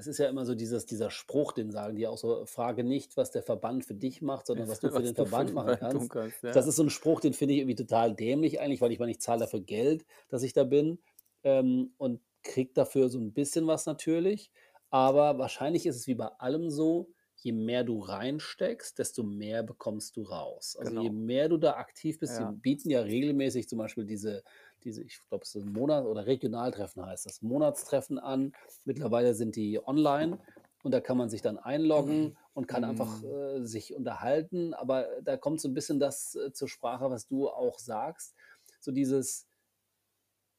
es 0.00 0.06
ist 0.06 0.18
ja 0.18 0.28
immer 0.28 0.46
so 0.46 0.54
dieses, 0.54 0.86
dieser 0.86 1.10
Spruch, 1.10 1.52
den 1.52 1.70
sagen 1.70 1.94
die 1.94 2.06
auch 2.06 2.16
so, 2.16 2.46
frage 2.46 2.84
nicht, 2.84 3.18
was 3.18 3.30
der 3.30 3.42
Verband 3.42 3.84
für 3.84 3.94
dich 3.94 4.22
macht, 4.22 4.46
sondern 4.46 4.66
was 4.68 4.80
du 4.80 4.90
für 4.90 5.02
den 5.02 5.14
du 5.14 5.26
Verband 5.26 5.50
die 5.50 5.54
machen 5.54 5.76
kannst. 5.78 6.10
kannst. 6.10 6.42
Ja. 6.42 6.52
Das 6.52 6.66
ist 6.66 6.76
so 6.76 6.82
ein 6.82 6.90
Spruch, 6.90 7.20
den 7.20 7.34
finde 7.34 7.54
ich 7.54 7.60
irgendwie 7.60 7.76
total 7.76 8.14
dämlich 8.14 8.60
eigentlich, 8.60 8.80
weil 8.80 8.92
ich 8.92 8.98
meine, 8.98 9.12
ich 9.12 9.20
zahle 9.20 9.40
dafür 9.40 9.60
Geld, 9.60 10.06
dass 10.28 10.42
ich 10.42 10.54
da 10.54 10.64
bin 10.64 10.98
ähm, 11.42 11.92
und 11.98 12.22
kriege 12.42 12.72
dafür 12.72 13.10
so 13.10 13.18
ein 13.18 13.34
bisschen 13.34 13.66
was 13.66 13.84
natürlich. 13.84 14.50
Aber 14.88 15.38
wahrscheinlich 15.38 15.86
ist 15.86 15.96
es 15.96 16.06
wie 16.06 16.14
bei 16.14 16.28
allem 16.38 16.70
so, 16.70 17.12
je 17.42 17.52
mehr 17.52 17.84
du 17.84 18.00
reinsteckst, 18.00 18.98
desto 18.98 19.22
mehr 19.22 19.62
bekommst 19.62 20.16
du 20.16 20.22
raus. 20.22 20.76
Also 20.76 20.94
je 20.94 21.08
Genau. 21.08 21.12
mehr 21.24 21.48
du 21.48 21.56
da 21.56 21.74
aktiv 21.74 22.18
bist, 22.18 22.38
Ja. 22.38 22.50
die 22.50 22.56
bieten 22.60 22.90
ja 22.90 23.00
regelmäßig 23.00 23.68
zum 23.68 23.78
Beispiel 23.78 24.04
diese, 24.04 24.42
diese 24.84 25.02
ich 25.02 25.20
glaube, 25.28 25.44
es 25.44 25.54
ist 25.54 25.64
ein 25.64 25.72
Monat- 25.72 26.04
oder 26.04 26.26
Regionaltreffen 26.26 27.04
heißt 27.04 27.26
das, 27.26 27.42
Monatstreffen 27.42 28.18
an. 28.18 28.52
Mittlerweile 28.84 29.34
sind 29.34 29.56
die 29.56 29.80
online 29.86 30.38
und 30.82 30.92
da 30.92 31.00
kann 31.00 31.16
man 31.18 31.30
sich 31.30 31.42
dann 31.42 31.58
einloggen 31.58 32.36
und 32.54 32.66
kann 32.68 32.84
einfach 32.84 33.22
Mhm. 33.22 33.24
äh, 33.24 33.64
sich 33.66 33.94
unterhalten. 33.94 34.74
Aber 34.74 35.08
da 35.22 35.36
kommt 35.36 35.60
so 35.60 35.68
ein 35.68 35.74
bisschen 35.74 35.98
das 36.00 36.34
äh, 36.34 36.52
zur 36.52 36.68
Sprache, 36.68 37.10
was 37.10 37.26
du 37.26 37.48
auch 37.48 37.78
sagst. 37.78 38.34
So 38.80 38.92
dieses, 38.92 39.46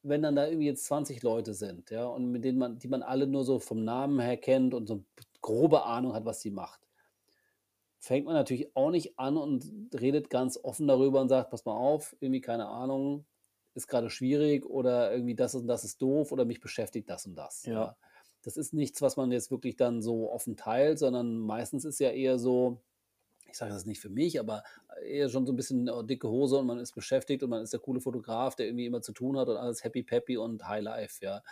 wenn 0.03 0.23
dann 0.23 0.35
da 0.35 0.47
irgendwie 0.47 0.65
jetzt 0.67 0.85
20 0.85 1.21
Leute 1.21 1.53
sind, 1.53 1.91
ja, 1.91 2.05
und 2.07 2.31
mit 2.31 2.43
denen 2.43 2.57
man, 2.57 2.79
die 2.79 2.87
man 2.87 3.03
alle 3.03 3.27
nur 3.27 3.43
so 3.43 3.59
vom 3.59 3.83
Namen 3.83 4.19
her 4.19 4.37
kennt 4.37 4.73
und 4.73 4.87
so 4.87 5.05
grobe 5.41 5.83
Ahnung 5.83 6.13
hat, 6.13 6.25
was 6.25 6.41
sie 6.41 6.51
macht, 6.51 6.87
fängt 7.97 8.25
man 8.25 8.33
natürlich 8.33 8.75
auch 8.75 8.89
nicht 8.89 9.19
an 9.19 9.37
und 9.37 9.89
redet 9.93 10.29
ganz 10.29 10.57
offen 10.61 10.87
darüber 10.87 11.21
und 11.21 11.29
sagt, 11.29 11.51
pass 11.51 11.65
mal 11.65 11.75
auf, 11.75 12.15
irgendwie 12.19 12.41
keine 12.41 12.67
Ahnung, 12.67 13.25
ist 13.73 13.87
gerade 13.87 14.09
schwierig 14.09 14.65
oder 14.65 15.11
irgendwie 15.11 15.35
das 15.35 15.55
und 15.55 15.67
das 15.67 15.83
ist 15.83 16.01
doof 16.01 16.31
oder 16.31 16.45
mich 16.45 16.59
beschäftigt 16.59 17.09
das 17.09 17.25
und 17.25 17.35
das. 17.35 17.65
Ja. 17.65 17.73
Ja. 17.73 17.97
Das 18.43 18.57
ist 18.57 18.73
nichts, 18.73 19.01
was 19.01 19.17
man 19.17 19.31
jetzt 19.31 19.51
wirklich 19.51 19.75
dann 19.75 20.01
so 20.01 20.31
offen 20.31 20.57
teilt, 20.57 20.97
sondern 20.97 21.37
meistens 21.37 21.85
ist 21.85 21.99
ja 21.99 22.09
eher 22.09 22.39
so, 22.39 22.81
ich 23.47 23.55
sage 23.55 23.71
das 23.71 23.85
nicht 23.85 24.01
für 24.01 24.09
mich, 24.09 24.39
aber 24.39 24.63
eher 25.05 25.29
schon 25.29 25.45
so 25.45 25.53
ein 25.53 25.55
bisschen 25.55 25.87
äh, 25.87 26.03
dicke 26.03 26.27
Hose 26.27 26.57
und 26.57 26.65
man 26.65 26.79
ist 26.79 26.93
beschäftigt 26.93 27.43
und 27.43 27.51
man 27.51 27.61
ist 27.61 27.71
der 27.71 27.79
coole 27.79 28.01
Fotograf, 28.01 28.55
der 28.55 28.65
irgendwie 28.65 28.87
immer 28.87 29.01
zu 29.01 29.13
tun 29.13 29.37
hat 29.37 29.47
und 29.47 29.57
alles 29.57 29.83
happy 29.83 30.01
peppy 30.01 30.37
und 30.37 30.67
high 30.67 30.81
life, 30.81 31.23
ja. 31.23 31.43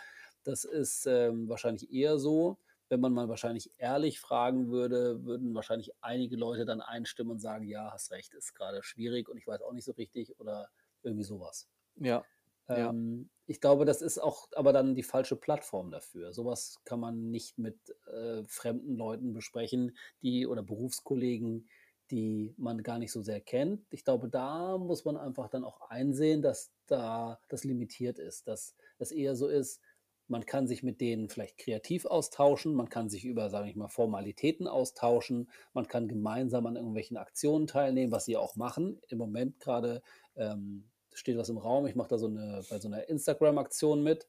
Das 0.42 0.64
ist 0.64 1.06
ähm, 1.06 1.48
wahrscheinlich 1.48 1.92
eher 1.92 2.18
so. 2.18 2.58
Wenn 2.90 3.00
man 3.00 3.14
mal 3.14 3.28
wahrscheinlich 3.30 3.72
ehrlich 3.78 4.20
fragen 4.20 4.70
würde, 4.70 5.24
würden 5.24 5.54
wahrscheinlich 5.54 5.92
einige 6.02 6.36
Leute 6.36 6.66
dann 6.66 6.82
einstimmen 6.82 7.30
und 7.32 7.40
sagen, 7.40 7.66
ja, 7.66 7.90
hast 7.92 8.10
recht, 8.10 8.34
ist 8.34 8.54
gerade 8.54 8.82
schwierig 8.82 9.28
und 9.30 9.38
ich 9.38 9.46
weiß 9.46 9.62
auch 9.62 9.72
nicht 9.72 9.86
so 9.86 9.92
richtig 9.92 10.38
oder 10.38 10.68
irgendwie 11.02 11.24
sowas. 11.24 11.68
Ja, 11.96 12.26
ja. 12.68 12.90
Ähm, 12.90 13.30
ich 13.46 13.60
glaube, 13.60 13.84
das 13.84 14.02
ist 14.02 14.18
auch 14.18 14.48
aber 14.54 14.72
dann 14.72 14.94
die 14.94 15.02
falsche 15.02 15.36
Plattform 15.36 15.90
dafür. 15.90 16.32
Sowas 16.32 16.76
kann 16.84 17.00
man 17.00 17.30
nicht 17.30 17.58
mit 17.58 17.78
äh, 18.06 18.44
fremden 18.46 18.96
Leuten 18.96 19.32
besprechen, 19.32 19.96
die 20.22 20.46
oder 20.46 20.62
Berufskollegen, 20.62 21.68
die 22.10 22.54
man 22.56 22.82
gar 22.82 22.98
nicht 22.98 23.12
so 23.12 23.22
sehr 23.22 23.40
kennt. 23.40 23.86
Ich 23.90 24.04
glaube, 24.04 24.28
da 24.28 24.78
muss 24.78 25.04
man 25.04 25.16
einfach 25.16 25.48
dann 25.48 25.64
auch 25.64 25.80
einsehen, 25.90 26.42
dass 26.42 26.72
da 26.86 27.40
das 27.48 27.64
limitiert 27.64 28.18
ist, 28.18 28.48
dass 28.48 28.74
es 28.98 29.12
eher 29.12 29.36
so 29.36 29.48
ist, 29.48 29.80
man 30.30 30.46
kann 30.46 30.68
sich 30.68 30.84
mit 30.84 31.00
denen 31.00 31.28
vielleicht 31.28 31.58
kreativ 31.58 32.06
austauschen, 32.06 32.72
man 32.74 32.88
kann 32.88 33.10
sich 33.10 33.24
über, 33.24 33.50
sage 33.50 33.68
ich 33.68 33.74
mal, 33.74 33.88
Formalitäten 33.88 34.68
austauschen, 34.68 35.50
man 35.74 35.88
kann 35.88 36.06
gemeinsam 36.06 36.66
an 36.66 36.76
irgendwelchen 36.76 37.16
Aktionen 37.16 37.66
teilnehmen, 37.66 38.12
was 38.12 38.26
sie 38.26 38.36
auch 38.36 38.54
machen. 38.54 39.00
Im 39.08 39.18
Moment 39.18 39.58
gerade 39.58 40.02
ähm, 40.36 40.88
steht 41.12 41.36
was 41.36 41.48
im 41.48 41.58
Raum. 41.58 41.86
Ich 41.86 41.96
mache 41.96 42.10
da 42.10 42.18
so 42.18 42.28
eine, 42.28 42.62
bei 42.70 42.78
so 42.78 42.86
einer 42.86 43.08
Instagram-Aktion 43.08 44.04
mit. 44.04 44.28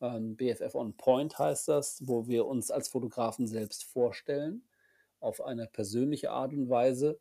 Ähm, 0.00 0.36
BFF 0.36 0.74
on 0.74 0.96
Point 0.96 1.38
heißt 1.38 1.68
das, 1.68 2.02
wo 2.06 2.26
wir 2.26 2.46
uns 2.46 2.70
als 2.70 2.88
Fotografen 2.88 3.46
selbst 3.46 3.84
vorstellen, 3.84 4.64
auf 5.20 5.42
eine 5.42 5.66
persönliche 5.66 6.30
Art 6.30 6.52
und 6.54 6.70
Weise. 6.70 7.20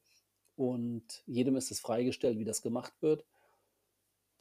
Und 0.55 1.21
jedem 1.25 1.57
ist 1.57 1.69
es 1.69 1.81
freigestellt, 1.81 2.39
wie 2.39 2.45
das 2.45 2.61
gemacht 2.61 2.93
wird. 3.01 3.25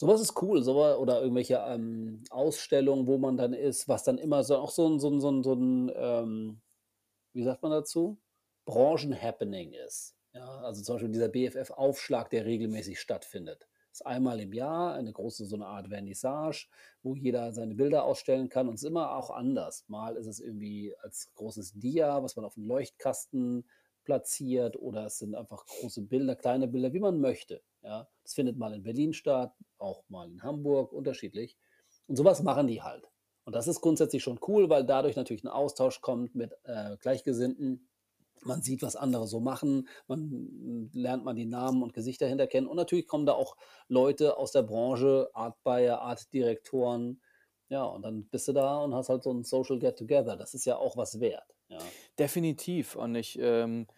Sowas 0.00 0.22
ist 0.22 0.40
cool, 0.40 0.62
so 0.62 0.82
oder 0.82 1.20
irgendwelche 1.20 1.62
ähm, 1.68 2.24
Ausstellungen, 2.30 3.06
wo 3.06 3.18
man 3.18 3.36
dann 3.36 3.52
ist, 3.52 3.86
was 3.86 4.02
dann 4.02 4.16
immer 4.16 4.42
so 4.42 4.56
auch 4.56 4.70
so 4.70 4.88
ein, 4.88 4.98
so 4.98 5.10
ein, 5.10 5.20
so 5.20 5.30
ein, 5.30 5.42
so 5.42 5.52
ein 5.52 5.92
ähm, 5.94 6.62
wie 7.34 7.42
sagt 7.42 7.62
man 7.62 7.70
dazu? 7.70 8.18
Branchen-Happening 8.64 9.74
ist. 9.74 10.16
Ja, 10.32 10.62
also 10.62 10.82
zum 10.82 10.94
Beispiel 10.94 11.12
dieser 11.12 11.28
BFF-Aufschlag, 11.28 12.30
der 12.30 12.46
regelmäßig 12.46 12.98
stattfindet. 12.98 13.68
Das 13.90 14.00
ist 14.00 14.06
einmal 14.06 14.40
im 14.40 14.54
Jahr 14.54 14.94
eine 14.94 15.12
große, 15.12 15.44
so 15.44 15.56
eine 15.56 15.66
Art 15.66 15.88
Vernissage, 15.88 16.68
wo 17.02 17.14
jeder 17.14 17.52
seine 17.52 17.74
Bilder 17.74 18.04
ausstellen 18.04 18.48
kann 18.48 18.68
und 18.68 18.76
es 18.76 18.82
ist 18.82 18.88
immer 18.88 19.14
auch 19.14 19.28
anders. 19.28 19.84
Mal 19.88 20.16
ist 20.16 20.28
es 20.28 20.40
irgendwie 20.40 20.94
als 21.02 21.30
großes 21.34 21.74
Dia, 21.74 22.22
was 22.22 22.36
man 22.36 22.46
auf 22.46 22.56
einen 22.56 22.68
Leuchtkasten 22.68 23.68
platziert 24.04 24.76
oder 24.76 25.04
es 25.04 25.18
sind 25.18 25.34
einfach 25.34 25.66
große 25.66 26.00
Bilder, 26.00 26.36
kleine 26.36 26.68
Bilder, 26.68 26.94
wie 26.94 27.00
man 27.00 27.20
möchte. 27.20 27.60
Ja, 27.82 28.08
das 28.22 28.34
findet 28.34 28.58
mal 28.58 28.74
in 28.74 28.82
Berlin 28.82 29.12
statt, 29.12 29.54
auch 29.78 30.04
mal 30.08 30.30
in 30.30 30.42
Hamburg, 30.42 30.92
unterschiedlich. 30.92 31.56
Und 32.06 32.16
sowas 32.16 32.42
machen 32.42 32.66
die 32.66 32.82
halt. 32.82 33.10
Und 33.44 33.54
das 33.54 33.66
ist 33.66 33.80
grundsätzlich 33.80 34.22
schon 34.22 34.38
cool, 34.48 34.68
weil 34.68 34.84
dadurch 34.84 35.16
natürlich 35.16 35.44
ein 35.44 35.48
Austausch 35.48 36.00
kommt 36.00 36.34
mit 36.34 36.52
äh, 36.64 36.96
Gleichgesinnten. 36.98 37.88
Man 38.42 38.62
sieht, 38.62 38.82
was 38.82 38.96
andere 38.96 39.26
so 39.26 39.40
machen, 39.40 39.88
man 40.06 40.90
lernt 40.94 41.24
man 41.24 41.36
die 41.36 41.46
Namen 41.46 41.82
und 41.82 41.92
Gesichter 41.92 42.26
hinter 42.26 42.46
kennen. 42.46 42.66
Und 42.66 42.76
natürlich 42.76 43.06
kommen 43.06 43.26
da 43.26 43.32
auch 43.32 43.56
Leute 43.88 44.36
aus 44.36 44.52
der 44.52 44.62
Branche, 44.62 45.30
Art 45.34 45.62
Buyer, 45.62 46.00
Art 46.00 46.32
Direktoren. 46.32 47.20
Ja, 47.68 47.84
und 47.84 48.02
dann 48.02 48.28
bist 48.28 48.48
du 48.48 48.52
da 48.52 48.78
und 48.78 48.94
hast 48.94 49.08
halt 49.08 49.22
so 49.22 49.32
ein 49.32 49.44
Social 49.44 49.78
Get 49.78 49.98
Together. 49.98 50.36
Das 50.36 50.54
ist 50.54 50.64
ja 50.64 50.76
auch 50.76 50.96
was 50.96 51.20
wert. 51.20 51.54
Ja. 51.68 51.78
Definitiv. 52.18 52.96
Und 52.96 53.14
ich, 53.14 53.38
ähm, 53.40 53.82
äh, 53.82 53.92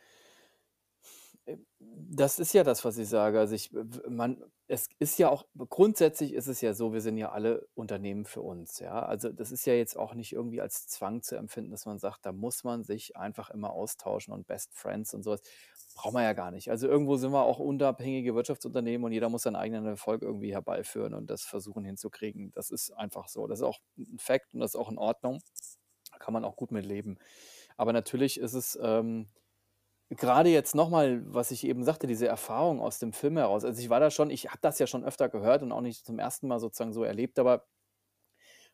das 1.81 2.38
ist 2.38 2.52
ja 2.52 2.62
das, 2.62 2.85
was 2.85 2.98
ich 2.98 3.09
sage. 3.09 3.38
Also 3.40 3.55
ich, 3.55 3.70
man, 4.09 4.42
es 4.68 4.88
ist 4.98 5.18
ja 5.18 5.28
auch, 5.28 5.44
grundsätzlich 5.68 6.35
ist 6.35 6.46
es 6.46 6.61
ja 6.61 6.72
so, 6.72 6.92
wir 6.92 7.00
sind 7.00 7.16
ja 7.16 7.33
alle 7.33 7.66
Unternehmen 7.74 8.24
für 8.24 8.42
uns, 8.42 8.78
ja. 8.78 9.05
Also 9.05 9.31
das 9.31 9.50
ist 9.50 9.66
ja 9.66 9.74
jetzt 9.74 9.96
auch 9.96 10.14
nicht 10.14 10.33
irgendwie 10.33 10.61
als 10.61 10.87
Zwang 10.87 11.22
zu 11.22 11.37
empfinden, 11.37 11.70
dass 11.72 11.85
man 11.87 11.98
sagt, 11.98 12.24
da 12.24 12.33
muss 12.33 12.64
man 12.64 12.85
sich 12.85 13.16
einfach 13.16 13.50
immer 13.50 13.70
austauschen 13.70 14.33
und 14.33 14.46
Best 14.46 14.72
Friends 14.74 15.14
und 15.14 15.22
sowas. 15.24 15.42
Braucht 15.94 16.14
man 16.14 16.22
ja 16.22 16.33
gar 16.33 16.50
nicht. 16.52 16.70
Also 16.70 16.88
irgendwo 16.88 17.16
sind 17.16 17.33
wir 17.33 17.42
auch 17.44 17.59
unabhängige 17.59 18.35
Wirtschaftsunternehmen 18.35 19.05
und 19.05 19.12
jeder 19.12 19.28
muss 19.28 19.42
seinen 19.42 19.57
eigenen 19.57 19.85
Erfolg 19.85 20.22
irgendwie 20.22 20.52
herbeiführen 20.52 21.12
und 21.12 21.28
das 21.28 21.42
versuchen 21.42 21.85
hinzukriegen. 21.85 22.50
Das 22.55 22.70
ist 22.70 22.92
einfach 22.92 23.28
so. 23.28 23.46
Das 23.46 23.59
ist 23.59 23.64
auch 23.64 23.81
ein 23.98 24.18
Fakt 24.18 24.55
und 24.55 24.61
das 24.61 24.72
ist 24.74 24.81
auch 24.81 24.90
in 24.90 24.96
Ordnung. 24.98 25.42
Da 26.11 26.18
kann 26.18 26.33
man 26.33 26.44
auch 26.44 26.57
gut 26.57 26.70
mit 26.70 26.87
leben. 26.87 27.18
Aber 27.76 27.92
natürlich 27.92 28.38
ist 28.38 28.55
es, 28.55 28.78
ähm, 28.81 29.28
Gerade 30.16 30.51
jetzt 30.51 30.75
nochmal, 30.75 31.22
was 31.33 31.51
ich 31.53 31.64
eben 31.66 31.85
sagte, 31.85 32.07
diese 32.07 32.27
Erfahrung 32.27 32.81
aus 32.81 32.98
dem 32.98 33.12
Film 33.12 33.37
heraus. 33.38 33.64
Also, 33.64 33.81
ich 33.81 33.88
war 33.88 34.01
da 34.01 34.11
schon 34.11 34.31
ich 34.31 34.46
habe 34.48 34.59
das 34.61 34.79
ja 34.79 34.87
schon 34.87 35.05
öfter 35.05 35.29
gehört 35.29 35.62
und 35.62 35.72
auch 35.72 35.81
nicht 35.81 36.05
zum 36.05 36.18
ersten 36.18 36.48
Mal 36.48 36.59
sozusagen 36.61 36.92
so 36.92 37.03
erlebt, 37.05 37.38
aber 37.38 37.66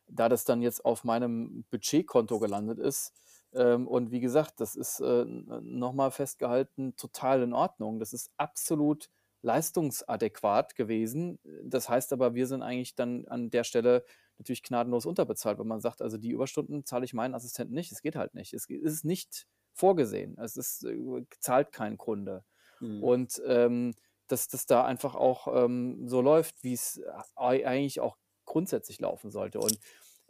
da 0.07 0.29
das 0.29 0.43
dann 0.45 0.61
jetzt 0.61 0.85
auf 0.85 1.03
meinem 1.03 1.65
Budgetkonto 1.69 2.39
gelandet 2.39 2.79
ist, 2.79 3.13
ähm, 3.53 3.87
und 3.87 4.11
wie 4.11 4.19
gesagt, 4.19 4.59
das 4.59 4.75
ist, 4.75 4.99
äh, 4.99 5.21
n 5.21 5.47
noch 5.63 5.93
festgehalten, 6.13 6.95
total 6.95 7.41
in 7.43 7.53
Ordnung. 7.53 7.99
Das 7.99 8.13
ist 8.13 8.31
absolut 8.37 9.09
leistungsadäquat 9.41 10.75
gewesen. 10.75 11.39
Das 11.63 11.89
heißt 11.89 12.13
aber, 12.13 12.35
wir 12.35 12.45
sind 12.47 12.61
eigentlich 12.61 12.93
dann 12.95 13.25
an 13.27 13.49
der 13.49 13.63
Stelle 13.63 14.03
natürlich 14.37 14.61
gnadenlos 14.63 15.05
unterbezahlt, 15.07 15.57
wenn 15.59 15.67
man 15.67 15.79
sagt: 15.81 16.01
„Also, 16.01 16.17
die 16.17 16.29
Überstunden 16.29 16.85
zahle 16.85 17.05
ich 17.05 17.13
meinen 17.13 17.33
Assistenten 17.35 17.73
nicht.“ 17.73 17.91
Es 17.91 18.01
geht 18.01 18.15
halt 18.15 18.33
nicht. 18.35 18.53
Es 18.53 18.65
ist 18.69 19.03
nicht 19.05 19.47
vorgesehen. 19.79 20.37
Es 20.39 20.57
ist 20.57 20.83
äh, 20.85 21.25
zahlt 21.39 21.71
kein 21.71 21.97
Kunde. 21.97 22.43
Mhm. 22.79 23.03
Und, 23.03 23.41
ähm, 23.45 23.93
dass 24.27 24.47
das 24.47 24.65
da 24.67 24.85
einfach 24.85 25.15
auch, 25.15 25.47
ähm, 25.65 26.07
so 26.07 26.21
läuft, 26.21 26.63
wie's 26.63 27.01
ei 27.35 27.65
eigentlich 27.67 27.99
auch 28.01 28.17
grundsätzlich 28.45 28.99
laufen 28.99 29.31
sollte. 29.31 29.59
Und, 29.59 29.79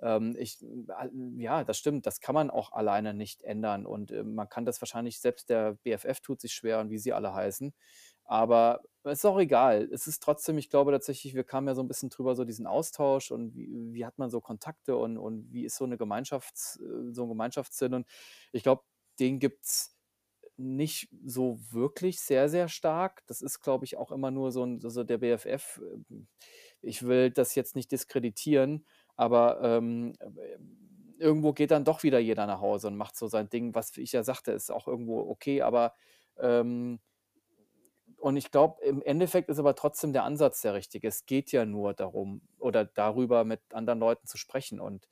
ähm, 0.01 0.35
ich 0.39 0.59
ja, 1.37 1.63
das 1.65 1.77
stimmt, 1.77 2.05
das 2.05 2.21
kann 2.21 2.35
man 2.35 2.49
auch 2.49 2.71
alleine 2.71 3.13
nicht 3.13 3.43
ändern 3.43 3.85
und, 3.85 4.11
äh, 4.11 4.23
man 4.23 4.47
kann 4.49 4.65
das 4.65 4.81
wahrscheinlich 4.81 5.19
selbst 5.19 5.49
der 5.49 5.73
BFF 5.83 6.21
tut 6.21 6.39
sich 6.41 6.53
schwer 6.53 6.79
und 6.79 6.89
wie 6.91 6.97
sie 6.99 7.11
alle 7.13 7.33
heißen. 7.33 7.73
Aber 8.25 8.81
ist 9.03 9.25
auch 9.25 9.39
egal. 9.39 9.89
Es 9.91 10.05
ist 10.07 10.21
trotzdem 10.23 10.57
ich 10.57 10.69
glaube 10.69 10.91
tatsächlich, 10.91 11.33
wir 11.35 11.43
kamen 11.43 11.67
ja 11.67 11.75
so 11.75 11.81
ein 11.81 11.87
bisschen 11.87 12.09
drüber, 12.09 12.35
so 12.35 12.45
diesen 12.45 12.67
Austausch 12.67 13.31
und 13.31 13.55
wie 13.55 13.69
wie 13.93 14.05
hat 14.05 14.17
man 14.19 14.29
so 14.29 14.39
Kontakte 14.41 14.95
und 14.97 15.17
und 15.17 15.51
wie 15.51 15.65
ist 15.65 15.77
so 15.77 15.85
eine 15.85 15.97
Gemeinschafts 15.97 16.79
äh, 16.81 17.11
so 17.13 17.23
ein 17.23 17.29
Gemeinschaftssinn 17.29 17.93
und 17.95 18.07
ich 18.51 18.63
glaube, 18.63 18.83
den 19.19 19.39
gibt's 19.39 19.95
nicht 20.57 21.09
so 21.25 21.59
wirklich 21.71 22.21
sehr, 22.21 22.49
sehr 22.49 22.67
stark. 22.69 23.23
Das 23.27 23.41
ist, 23.41 23.61
glaube 23.61 23.85
ich, 23.85 23.97
auch 23.97 24.11
immer 24.11 24.31
nur 24.31 24.51
so 24.51 24.63
'n 24.63 24.79
so 24.81 25.03
der 25.05 25.17
BFF 25.19 25.79
ähm, 25.83 26.27
ich 26.81 27.03
will 27.03 27.31
das 27.31 27.55
jetzt 27.55 27.75
nicht 27.75 27.91
diskreditieren, 27.91 28.85
aber, 29.17 29.61
ähm, 29.63 30.13
irgendwo 31.19 31.53
geht 31.53 31.71
dann 31.71 31.85
doch 31.85 32.03
wieder 32.03 32.19
jeder 32.19 32.47
nach 32.47 32.61
Hause 32.61 32.87
und 32.89 32.97
macht 32.97 33.17
so 33.17 33.27
sein 33.27 33.49
Ding, 33.49 33.75
was 33.75 33.95
ich 33.97 34.13
ja 34.13 34.23
sagte, 34.23 34.51
ist 34.53 34.71
auch 34.71 34.87
irgendwo 34.87 35.19
okay, 35.29 35.61
aber, 35.63 35.95
ähm 36.39 36.99
und 38.17 38.35
ich 38.37 38.51
glaube, 38.51 38.83
im 38.83 39.01
Endeffekt 39.01 39.49
ist 39.49 39.59
aber 39.59 39.75
trotzdem 39.75 40.13
der 40.13 40.23
Ansatz 40.25 40.61
der 40.61 40.73
richtige. 40.73 41.07
Es 41.07 41.25
geht 41.25 41.51
ja 41.51 41.65
nur 41.65 41.93
darum 41.93 42.41
oder 42.59 42.85
darüber, 42.85 43.43
mit 43.45 43.61
anderen 43.73 43.99
Leuten 43.99 44.27
zu 44.27 44.37
sprechen 44.37 44.79
und, 44.79 45.07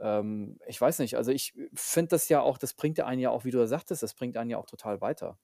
ähm, 0.00 0.58
ich 0.66 0.80
weiß 0.80 0.98
nicht, 1.00 1.16
also, 1.16 1.30
ich 1.30 1.54
finde 1.74 2.10
das 2.10 2.28
ja 2.28 2.40
auch 2.40 2.58
das 2.58 2.74
bringt 2.74 2.98
ja 2.98 3.06
einen 3.06 3.20
ja 3.20 3.30
auch, 3.30 3.44
wie 3.44 3.50
du 3.50 3.58
ja 3.58 3.66
sagtest, 3.66 4.02
das 4.02 4.14
bringt 4.14 4.36
einen 4.36 4.50
ja 4.50 4.58
auch 4.58 4.66
total 4.66 5.00
weiter. 5.00 5.38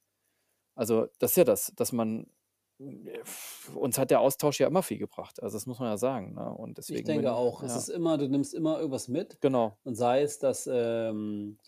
Also, 0.74 1.08
das 1.18 1.32
ist 1.32 1.36
ja 1.36 1.44
das, 1.44 1.72
dass 1.76 1.92
man 1.92 2.26
äh, 2.78 3.20
uns 3.74 3.98
hat 3.98 4.10
der 4.10 4.20
Austausch 4.20 4.60
ja 4.60 4.66
immer 4.66 4.82
viel 4.82 4.98
gebracht. 4.98 5.42
Also, 5.42 5.56
das 5.56 5.66
muss 5.66 5.78
man 5.78 5.88
ja 5.88 5.96
sagen, 5.96 6.34
ne? 6.34 6.52
Und 6.52 6.78
Ich 6.78 6.86
deswegen 6.86 7.06
denke 7.06 7.22
bin 7.22 7.30
auch, 7.30 7.62
es 7.62 7.72
ja, 7.72 7.78
ist 7.78 7.88
immer 7.88 8.18
du 8.18 8.28
nimmst 8.28 8.54
immer 8.54 8.78
irgendwas 8.78 9.08
mit 9.08 9.40
genau. 9.40 9.76
und 9.84 9.94
sei 9.94 10.22
es, 10.22 10.38
dass, 10.38 10.68
ähm 10.70 11.58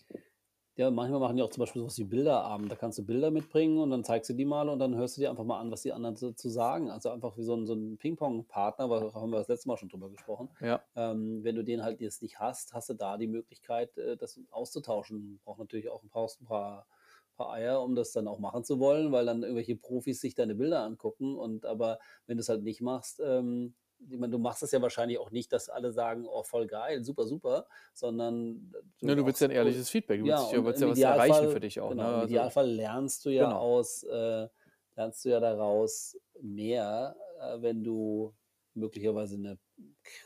ja, 0.79 0.89
manchmal 0.91 1.19
machen 1.19 1.35
die 1.37 1.43
auch 1.43 1.49
zum 1.49 1.61
Beispiel 1.61 1.81
so 1.81 1.85
was 1.87 1.97
wie 1.99 2.05
Bilderabend. 2.05 2.71
Da 2.71 2.75
kannst 2.75 2.97
du 2.97 3.05
Bilder 3.05 3.31
mitbringen 3.31 3.79
und 3.79 3.89
dann 3.91 4.03
zeigst 4.05 4.29
du 4.29 4.33
die 4.33 4.45
mal 4.45 4.69
und 4.69 4.79
dann 4.79 4.95
hörst 4.95 5.17
du 5.17 5.21
dir 5.21 5.29
einfach 5.29 5.43
mal 5.43 5.59
an, 5.59 5.71
was 5.71 5.81
die 5.81 5.91
anderen 5.93 6.15
so 6.15 6.31
zu 6.31 6.49
sagen. 6.49 6.89
Also, 6.89 7.09
einfach 7.09 7.37
wie 7.37 7.43
so 7.43 7.53
'n 7.53 7.65
so 7.67 7.73
'n 7.73 7.97
Pingpongpartner, 7.97 8.89
weil 8.89 9.01
da 9.01 9.13
haben 9.13 9.31
wir 9.31 9.37
das 9.39 9.49
letzte 9.49 9.67
Mal 9.67 9.77
schon 9.77 9.89
drüber 9.89 10.09
gesprochen. 10.09 10.49
Ja, 10.59 10.87
Ähm, 10.95 11.43
wenn 11.43 11.55
du 11.55 11.63
den 11.63 11.83
halt 11.83 11.99
jetzt 12.01 12.21
nicht 12.21 12.39
hast, 12.39 12.73
hast 12.73 12.89
du 12.89 12.93
da 12.93 13.17
die 13.17 13.27
Möglichkeit, 13.27 13.97
äh, 13.97 14.15
das 14.17 14.39
auszutauschen. 14.51 15.39
Braucht 15.43 15.59
natürlich 15.59 15.89
auch 15.89 16.03
brauchst 16.09 16.41
'n 16.41 16.45
paar 16.45 16.87
paar 17.35 17.51
Eier, 17.53 17.81
um 17.83 17.95
das 17.95 18.11
dann 18.11 18.27
auch 18.27 18.39
machen 18.39 18.63
zu 18.63 18.79
wollen, 18.79 19.11
weil 19.11 19.25
dann 19.25 19.43
irgendwelche 19.43 19.75
Profis 19.77 20.19
sich 20.21 20.35
deine 20.35 20.55
Bilder 20.55 20.83
angucken 20.83 21.37
und 21.37 21.65
aber 21.65 21.99
wenn 22.27 22.37
du's 22.37 22.49
halt 22.49 22.63
nicht 22.63 22.81
machst, 22.81 23.21
ähm 23.23 23.75
meine, 23.99 24.29
du 24.31 24.37
machst 24.39 24.61
das 24.63 24.71
ja 24.71 24.81
wahrscheinlich 24.81 25.19
auch 25.19 25.31
nicht, 25.31 25.51
dass 25.53 25.69
alle 25.69 25.91
sagen: 25.93 26.25
„Oh, 26.27 26.43
voll 26.43 26.67
geil, 26.67 27.03
super, 27.03 27.25
super“, 27.27 27.67
sondern 27.93 28.71
Ne, 29.01 29.15
du 29.15 29.25
du 29.25 29.25
willst 29.25 29.41
ja 29.41 29.47
'n 29.47 29.51
machst 29.51 29.59
du 29.59 29.59
ehrliches 29.59 29.89
Feedback. 29.89 30.19
Du 30.19 30.25
ja, 30.25 30.27
willst 30.27 30.51
ja 30.51 30.63
willst 30.63 30.81
ja 30.81 30.91
was 30.93 31.03
erreichen 31.03 31.47
für 31.47 31.59
dich 31.59 31.79
auch, 31.79 31.95
ne? 31.95 32.03
genau, 32.03 32.11
im 32.11 32.19
Also 32.21 32.21
Idealfall 32.21 32.69
lernst 32.69 33.25
du 33.25 33.29
ja 33.29 33.53
genau. 33.53 33.57
aus 33.57 34.03
äh, 34.03 34.49
lernst 34.95 35.25
du 35.25 35.29
ja 35.29 35.39
daraus 35.39 36.17
mehr, 36.41 37.15
äh, 37.39 37.61
wenn 37.61 37.83
du 37.83 38.35
möglicherweise 38.73 39.39
'ne 39.39 39.59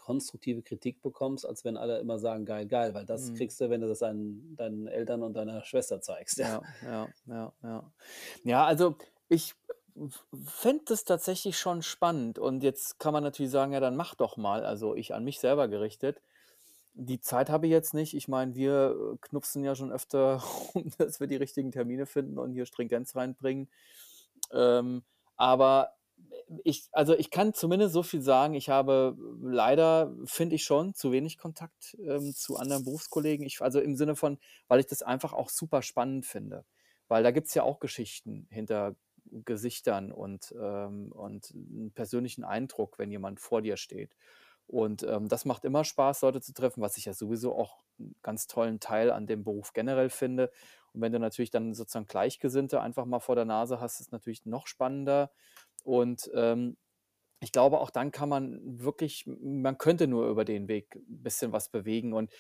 konstruktive 0.01 0.63
Kritik 0.63 1.01
bekommst, 1.01 1.45
als 1.45 1.63
wenn 1.65 1.77
alle 1.77 1.99
immer 1.99 2.19
sagen: 2.19 2.45
„Geil, 2.45 2.67
geil“, 2.67 2.93
weil 2.95 3.05
das 3.05 3.31
Mhm. 3.31 3.33
kriegst 3.33 3.61
du, 3.61 3.69
wenn 3.69 3.81
du 3.81 3.87
das 3.87 3.99
deinen 3.99 4.55
deinen 4.55 4.87
Eltern 4.87 5.23
und 5.23 5.33
deiner 5.35 5.63
Schwester 5.65 6.01
zeigst, 6.01 6.39
ja. 6.39 6.49
Ja, 6.49 6.61
ja, 6.81 7.13
ja, 7.25 7.53
ja. 7.63 7.93
Ja, 8.43 8.65
also 8.65 8.97
ich 9.29 9.55
fände 10.45 10.83
das 10.87 11.03
tatsächlich 11.05 11.57
schon 11.57 11.81
spannend 11.83 12.39
und 12.39 12.63
jetzt 12.63 12.99
kann 12.99 13.13
man 13.13 13.23
natürlich 13.23 13.51
sagen: 13.51 13.73
„Ja, 13.73 13.79
dann 13.79 13.95
mach 13.95 14.15
doch 14.15 14.37
mal“, 14.37 14.65
also 14.65 14.95
ich 14.95 15.13
an 15.13 15.23
mich 15.23 15.39
selber 15.39 15.67
gerichtet. 15.67 16.21
Die 16.95 17.21
Zeit 17.21 17.49
habe 17.49 17.67
ich 17.67 17.71
jetzt 17.71 17.93
nicht. 17.95 18.15
Ich 18.15 18.27
meine, 18.29 18.55
wir, 18.55 18.95
äh, 19.15 19.17
knupsen 19.21 19.63
ja 19.65 19.75
schon 19.75 19.91
öfter 19.91 20.37
rum, 20.75 20.91
dass 20.97 21.19
wir 21.19 21.27
die 21.27 21.37
richtigen 21.37 21.71
Termine 21.71 22.05
finden 22.07 22.39
und 22.39 22.53
hier 22.53 22.65
Stringenz 22.67 23.15
reinbringen. 23.15 23.69
Ähm, 24.51 25.03
aber 25.37 25.93
ich 26.63 26.87
also 26.91 27.15
ich 27.17 27.31
kann 27.31 27.53
zumindest 27.53 27.93
so 27.93 28.03
viel 28.03 28.21
sagen, 28.21 28.53
ich 28.53 28.69
habe 28.69 29.17
leider, 29.41 30.13
finde 30.25 30.55
ich 30.55 30.63
schon, 30.63 30.93
zu 30.93 31.11
wenig 31.11 31.37
Kontakt, 31.37 31.97
ähm, 31.99 32.33
zu 32.35 32.57
anderen 32.57 32.83
Berufskollegen. 32.85 33.45
Ich 33.45 33.61
also 33.61 33.79
im 33.79 33.95
Sinne 33.95 34.15
von 34.15 34.39
weil 34.67 34.79
ich 34.79 34.87
das 34.87 35.01
einfach 35.03 35.33
auch 35.33 35.49
super 35.49 35.81
spannend 35.81 36.25
finde. 36.25 36.65
Weil 37.07 37.23
da 37.23 37.31
gibt's 37.31 37.53
ja 37.53 37.63
auch 37.63 37.79
Geschichten 37.79 38.47
hinter 38.49 38.95
Gesichtern 39.45 40.11
und, 40.11 40.53
ähm 40.59 41.11
und 41.13 41.51
'n 41.53 41.91
persönlichen 41.93 42.43
Eindruck, 42.43 42.99
wenn 42.99 43.11
jemand 43.11 43.39
vor 43.39 43.61
dir 43.61 43.77
steht. 43.77 44.15
Und, 44.67 45.03
ähm, 45.03 45.27
das 45.29 45.45
macht 45.45 45.65
immer 45.65 45.83
Spaß, 45.85 46.21
Leute 46.21 46.41
zu 46.41 46.53
treffen, 46.53 46.81
was 46.81 46.97
ich 46.97 47.05
ja 47.05 47.13
sowieso 47.13 47.55
auch 47.55 47.81
'n 47.99 48.15
ganz 48.23 48.47
tollen 48.47 48.79
Teil 48.79 49.11
an 49.11 49.27
dem 49.27 49.43
Beruf 49.43 49.73
generell 49.73 50.09
finde. 50.09 50.51
Und 50.93 51.01
wenn 51.01 51.11
du 51.13 51.19
natürlich 51.19 51.51
dann 51.51 51.73
sozusagen 51.73 52.07
Gleichgesinnte 52.07 52.81
einfach 52.81 53.05
mal 53.05 53.19
vor 53.19 53.35
der 53.35 53.45
Nase 53.45 53.79
hast, 53.81 53.99
ist 54.01 54.11
natürlich 54.13 54.45
noch 54.45 54.67
spannender. 54.67 55.31
Und, 55.83 56.29
ähm, 56.35 56.77
ich 57.41 57.51
glaube, 57.53 57.79
auch 57.81 57.89
dann 57.91 58.11
kann 58.11 58.29
man 58.29 58.59
wirklich 58.81 59.25
man 59.27 59.77
könnte 59.79 60.07
nur 60.07 60.27
über 60.29 60.45
den 60.45 60.67
Weg 60.69 60.95
'n 60.97 61.23
bisschen 61.23 61.53
was 61.53 61.69
bewegen. 61.71 62.13
Und 62.13 62.31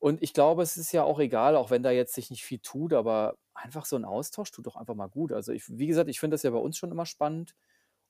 und 0.00 0.22
ich 0.22 0.32
glaube, 0.34 0.62
es 0.62 0.76
ist 0.76 0.92
ja 0.92 1.04
auch 1.04 1.18
egal, 1.20 1.56
auch 1.56 1.70
wenn 1.70 1.82
da 1.82 1.90
jetzt 1.90 2.14
sich 2.14 2.30
nicht 2.30 2.44
viel 2.44 2.58
tut, 2.60 2.92
aber 2.94 3.36
einfach 3.54 3.84
so 3.86 3.96
'n 3.96 4.04
Austausch 4.04 4.50
tut 4.52 4.66
doch 4.66 4.76
einfach 4.76 4.94
mal 4.94 5.08
gut. 5.08 5.32
Also 5.32 5.52
ich 5.52 5.64
wie 5.68 5.86
gesagt, 5.86 6.10
ich 6.10 6.20
finde 6.20 6.34
das 6.34 6.42
ja 6.44 6.50
bei 6.50 6.58
uns 6.58 6.76
schon 6.78 6.90
immer 6.92 7.06
spannend. 7.06 7.54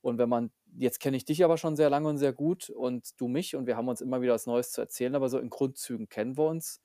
Und 0.01 0.17
wenn 0.19 0.29
man 0.29 0.51
jetzt 0.77 0.99
kenne 1.01 1.17
ich 1.17 1.25
dich 1.25 1.43
aber 1.45 1.57
schon 1.57 1.75
sehr 1.77 1.89
lange 1.89 2.09
und 2.09 2.17
sehr 2.19 2.33
gut 2.33 2.69
und 2.69 3.19
du 3.21 3.27
mich 3.29 3.55
und 3.55 3.67
wir 3.67 3.77
haben 3.77 3.87
uns 3.89 4.01
immer 4.01 4.21
wieder 4.21 4.33
was 4.35 4.47
Neues 4.47 4.71
zu 4.71 4.81
erzählen, 4.81 5.15
aber 5.15 5.29
so 5.29 5.39
in 5.39 5.49
Grundzügen 5.49 6.09
kennen 6.09 6.37
wir 6.37 6.45
uns. 6.47 6.81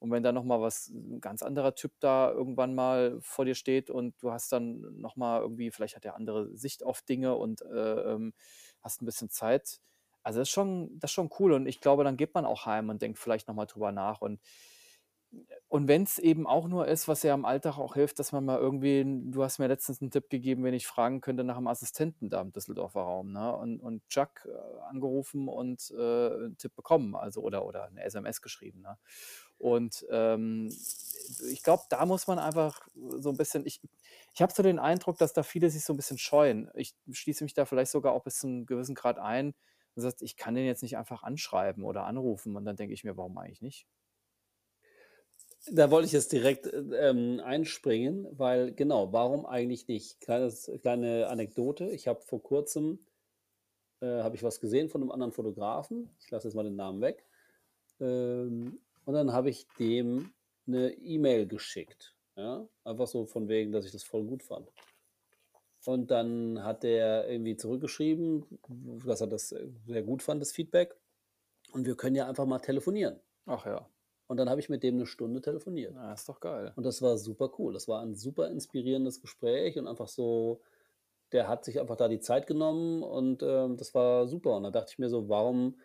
Und 0.00 0.10
wenn 0.12 0.22
da 0.22 0.32
noch 0.32 0.44
mal 0.44 0.60
was 0.60 0.88
'n 0.90 1.20
ganz 1.20 1.42
anderer 1.42 1.74
Typ 1.74 1.92
da 2.00 2.30
irgendwann 2.32 2.74
mal 2.74 3.18
vor 3.22 3.44
dir 3.46 3.54
steht 3.56 3.90
und 3.90 4.14
du 4.22 4.32
hast 4.32 4.52
dann 4.52 4.80
noch 5.00 5.16
mal 5.16 5.40
irgendwie 5.42 5.70
vielleicht 5.70 5.96
hat 5.96 6.04
der 6.04 6.16
andere 6.16 6.54
Sicht 6.56 6.84
auf 6.84 7.02
Dinge 7.02 7.36
und, 7.36 7.62
äh, 7.62 8.12
ähm, 8.14 8.34
hast 8.82 9.02
'n 9.02 9.06
bisschen 9.06 9.30
Zeit. 9.30 9.80
Also, 10.26 10.40
das 10.40 10.48
ist 10.48 10.52
schon 10.54 10.98
das 10.98 11.10
ist 11.12 11.14
schon 11.14 11.30
cool 11.38 11.52
und 11.52 11.66
ich 11.68 11.80
glaube, 11.80 12.02
dann 12.02 12.16
geht 12.16 12.34
man 12.34 12.44
auch 12.46 12.66
heim 12.66 12.88
und 12.88 13.00
denkt 13.00 13.16
vielleicht 13.20 13.46
noch 13.46 13.54
mal 13.54 13.66
drüber 13.66 13.92
nach 13.92 14.20
und 14.22 14.40
und 15.68 15.88
wenn's 15.88 16.18
eben 16.18 16.46
auch 16.46 16.68
nur 16.68 16.86
ist, 16.86 17.08
was 17.08 17.24
ja 17.24 17.34
im 17.34 17.44
Alltag 17.44 17.76
auch 17.78 17.94
hilft, 17.94 18.20
dass 18.20 18.30
man 18.30 18.44
mal 18.44 18.58
irgendwen 18.58 19.32
du 19.32 19.42
hast 19.42 19.58
mir 19.58 19.66
letztens 19.66 20.00
'n 20.00 20.10
Tipp 20.12 20.30
gegeben, 20.30 20.62
wen 20.64 20.74
ich 20.74 20.86
fragen 20.86 21.20
könnte 21.20 21.42
nach 21.42 21.56
'm 21.58 21.66
Assistenten 21.66 22.30
da 22.30 22.40
im 22.40 22.52
Düsseldorfer 22.52 23.00
Raum, 23.00 23.32
ne? 23.32 23.54
Und 23.56 23.80
und 23.80 24.08
Chuck, 24.08 24.46
äh, 24.46 24.80
angerufen 24.88 25.48
und, 25.48 25.90
äh, 25.90 26.28
'n 26.46 26.56
Tipp 26.56 26.76
bekommen, 26.76 27.16
also 27.16 27.40
oder 27.42 27.66
oder 27.66 27.90
'ne 27.90 28.02
SMS 28.04 28.42
geschrieben, 28.42 28.80
ne? 28.82 28.96
Und, 29.58 30.06
ähm, 30.10 30.68
ich 31.52 31.62
glaube, 31.64 31.82
da 31.90 32.06
muss 32.06 32.26
man 32.28 32.38
einfach 32.38 32.86
so 33.18 33.30
'n 33.30 33.36
bisschen 33.36 33.66
ich 33.66 33.80
ich 34.34 34.42
habe 34.42 34.52
so 34.52 34.62
den 34.62 34.78
Eindruck, 34.78 35.18
dass 35.18 35.32
da 35.32 35.42
viele 35.42 35.70
sich 35.70 35.84
so 35.84 35.92
'n 35.94 35.96
bisschen 35.96 36.18
scheuen. 36.18 36.70
Ich 36.74 36.94
schließe 37.10 37.42
mich 37.44 37.54
da 37.54 37.64
vielleicht 37.66 37.90
sogar 37.90 38.12
auch 38.12 38.22
bis 38.24 38.38
zu 38.38 38.46
'nem 38.48 38.66
gewissen 38.66 38.94
Grad 38.94 39.18
ein 39.18 39.54
und 39.96 40.02
sagt: 40.02 40.22
„Ich 40.22 40.36
kann 40.36 40.54
den 40.54 40.66
jetzt 40.66 40.82
nicht 40.82 40.96
einfach 40.98 41.22
anschreiben 41.24 41.84
oder 41.84 42.04
anrufen.“ 42.06 42.56
Und 42.56 42.64
dann 42.66 42.76
denke 42.76 42.94
ich 42.94 43.04
mir: 43.04 43.16
„Warum 43.16 43.38
eigentlich 43.38 43.62
nicht?“ 43.62 43.84
Da 45.70 45.90
wollte 45.90 46.06
ich 46.06 46.12
jetzt 46.12 46.32
direkt, 46.32 46.66
äh, 46.66 46.78
ähm, 47.10 47.40
einspringen, 47.42 48.26
weil 48.32 48.72
genau, 48.72 49.12
warum 49.12 49.46
eigentlich 49.46 49.88
nicht? 49.88 50.20
Kleines 50.20 50.70
kleine 50.82 51.26
Anekdote. 51.28 51.90
Ich 51.90 52.06
habe 52.08 52.20
vor 52.20 52.42
Kurzem 52.42 53.06
äh, 54.02 54.22
habe 54.22 54.36
ich 54.36 54.42
was 54.42 54.60
gesehen 54.60 54.88
von 54.88 55.00
'nem 55.00 55.10
anderen 55.10 55.32
Fotografen. 55.32 56.10
Ich 56.20 56.30
lasse 56.30 56.48
jetzt 56.48 56.54
mal 56.54 56.64
den 56.64 56.76
Namen 56.76 57.00
weg. 57.00 57.26
Ähm, 58.00 58.80
und 59.06 59.14
dann 59.14 59.32
habe 59.32 59.50
ich 59.50 59.66
dem 59.78 60.34
'ne 60.66 60.92
E-Mail 60.94 61.46
geschickt, 61.48 62.16
ja? 62.36 62.68
Einfach 62.84 63.06
so 63.08 63.26
von 63.26 63.48
wegen, 63.48 63.72
dass 63.72 63.86
ich 63.86 63.92
das 63.92 64.04
voll 64.04 64.24
gut 64.26 64.42
fand. 64.44 64.72
Und 65.86 66.10
dann 66.10 66.64
hat 66.64 66.82
der 66.82 67.28
irgendwie 67.28 67.56
zurückgeschrieben, 67.56 68.44
dass 69.06 69.20
er 69.20 69.28
das, 69.28 69.50
sehr 69.50 70.02
gut 70.02 70.22
fand, 70.22 70.40
das 70.42 70.52
Feedback. 70.52 70.96
Und 71.72 71.86
wir 71.86 71.96
können 71.96 72.16
ja 72.16 72.28
einfach 72.28 72.46
mal 72.46 72.58
telefonieren. 72.60 73.20
Ach 73.46 73.64
ja. 73.66 73.88
Und 74.28 74.38
dann 74.38 74.50
habe 74.50 74.60
ich 74.60 74.68
mit 74.68 74.82
dem 74.82 74.96
'ne 74.96 75.06
Stunde 75.06 75.40
telefoniert. 75.40 75.94
Na, 75.94 76.12
ist 76.12 76.28
doch 76.28 76.40
geil. 76.40 76.72
Und 76.76 76.84
das 76.84 77.00
war 77.00 77.16
super 77.16 77.52
cool. 77.58 77.72
Das 77.72 77.86
war 77.88 78.02
ein 78.02 78.14
super 78.14 78.48
inspirierendes 78.50 79.20
Gespräch 79.20 79.78
und 79.78 79.86
einfach 79.86 80.08
so 80.08 80.60
der 81.32 81.48
hat 81.48 81.64
sich 81.64 81.80
einfach 81.80 81.96
da 81.96 82.08
die 82.08 82.20
Zeit 82.20 82.46
genommen 82.46 83.02
und, 83.02 83.42
ähm, 83.42 83.76
das 83.78 83.94
war 83.94 84.28
super. 84.28 84.56
Und 84.56 84.64
da 84.64 84.70
dachte 84.70 84.92
ich 84.92 84.98
mir 85.00 85.08
so: 85.10 85.28
„Warum“ 85.28 85.78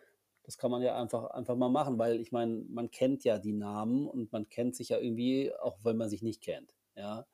das 0.44 0.58
kann 0.58 0.70
man 0.70 0.82
ja 0.82 1.00
einfach 1.00 1.26
einfach 1.32 1.56
mal 1.56 1.68
machen, 1.70 1.98
weil 1.98 2.20
ich 2.20 2.32
meine, 2.32 2.64
man 2.68 2.90
kennt 2.92 3.24
ja 3.24 3.38
die 3.38 3.52
Namen 3.54 4.06
und 4.08 4.32
man 4.32 4.48
kennt 4.48 4.76
sich 4.76 4.90
ja 4.90 4.98
irgendwie, 5.00 5.52
auch 5.56 5.78
wenn 5.84 5.96
man 5.98 6.10
sich 6.10 6.22
nicht 6.22 6.42
kennt, 6.42 6.76
ja? 6.96 7.26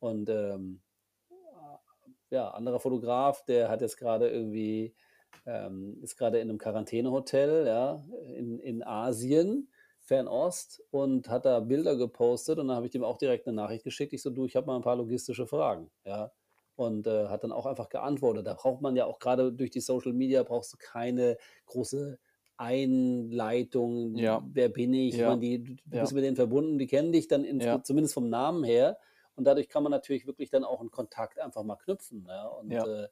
Und, 0.00 0.28
ähm, 0.30 0.82
ja, 2.32 2.50
anderer 2.50 2.80
Fotograf, 2.80 3.44
der 3.46 3.68
hat 3.70 3.82
jetzt 3.82 3.98
grade 3.98 4.28
irgendwie 4.30 4.96
ähm, 5.46 6.00
ist 6.02 6.16
grade 6.18 6.40
in 6.40 6.48
'nem 6.48 6.58
Quarantänehotel, 6.58 7.66
ja, 7.68 8.04
in 8.36 8.58
in 8.60 8.82
Asien, 8.84 9.70
Fernost 10.00 10.82
und 10.90 11.28
hat 11.30 11.46
da 11.46 11.60
Bilder 11.60 11.96
gepostet 11.96 12.58
und 12.58 12.68
dann 12.68 12.76
habe 12.76 12.86
ich 12.86 12.92
dem 12.92 13.04
auch 13.04 13.18
direkt 13.18 13.46
'ne 13.46 13.52
Nachricht 13.54 13.84
geschickt. 13.84 14.12
Ich 14.14 14.22
so: 14.22 14.30
„Du, 14.30 14.46
ich 14.46 14.56
habe 14.56 14.66
mal 14.68 14.76
'n 14.76 14.82
paar 14.82 14.96
logistische 14.96 15.46
Fragen“, 15.46 15.90
ja? 16.06 16.32
Und, 16.76 17.06
äh, 17.08 17.28
hat 17.28 17.44
dann 17.44 17.52
auch 17.52 17.66
einfach 17.66 17.90
geantwortet. 17.90 18.46
Da 18.46 18.54
braucht 18.54 18.82
man 18.82 18.96
ja 18.96 19.06
auch 19.06 19.18
grade 19.20 19.52
durch 19.52 19.70
die 19.70 19.80
Social 19.80 20.12
Media 20.14 20.42
brauchst 20.44 20.72
du 20.72 20.78
keine 20.78 21.36
große 21.66 22.18
Einleitung. 22.58 24.14
Ja. 24.14 24.48
„Wer 24.54 24.68
bin 24.70 24.94
ich?“ 24.94 25.18
Ich 25.20 25.24
meine, 25.26 25.40
Ja. 25.40 25.42
die 25.42 25.62
du 25.64 25.74
du 25.86 25.98
bist 26.00 26.12
Ja. 26.12 26.14
mit 26.14 26.24
denen 26.24 26.36
verbunden, 26.36 26.78
die 26.78 26.86
kennen 26.88 27.12
dich 27.12 27.28
dann 27.28 27.44
Ja. 27.58 27.82
zumindest 27.84 28.14
vom 28.14 28.28
Namen 28.30 28.64
her. 28.64 28.98
Und 29.36 29.44
dadurch 29.44 29.68
kann 29.68 29.82
man 29.82 29.90
natürlich 29.92 30.26
wirklich 30.26 30.50
dann 30.50 30.64
auch 30.64 30.80
'n 30.82 30.90
Kontakt 30.90 31.38
einfach 31.40 31.62
mal 31.64 31.76
knüpfen, 31.76 32.26
ja? 32.28 32.46
Und, 32.48 32.82
Ja. 32.82 32.86
äh, 32.86 33.08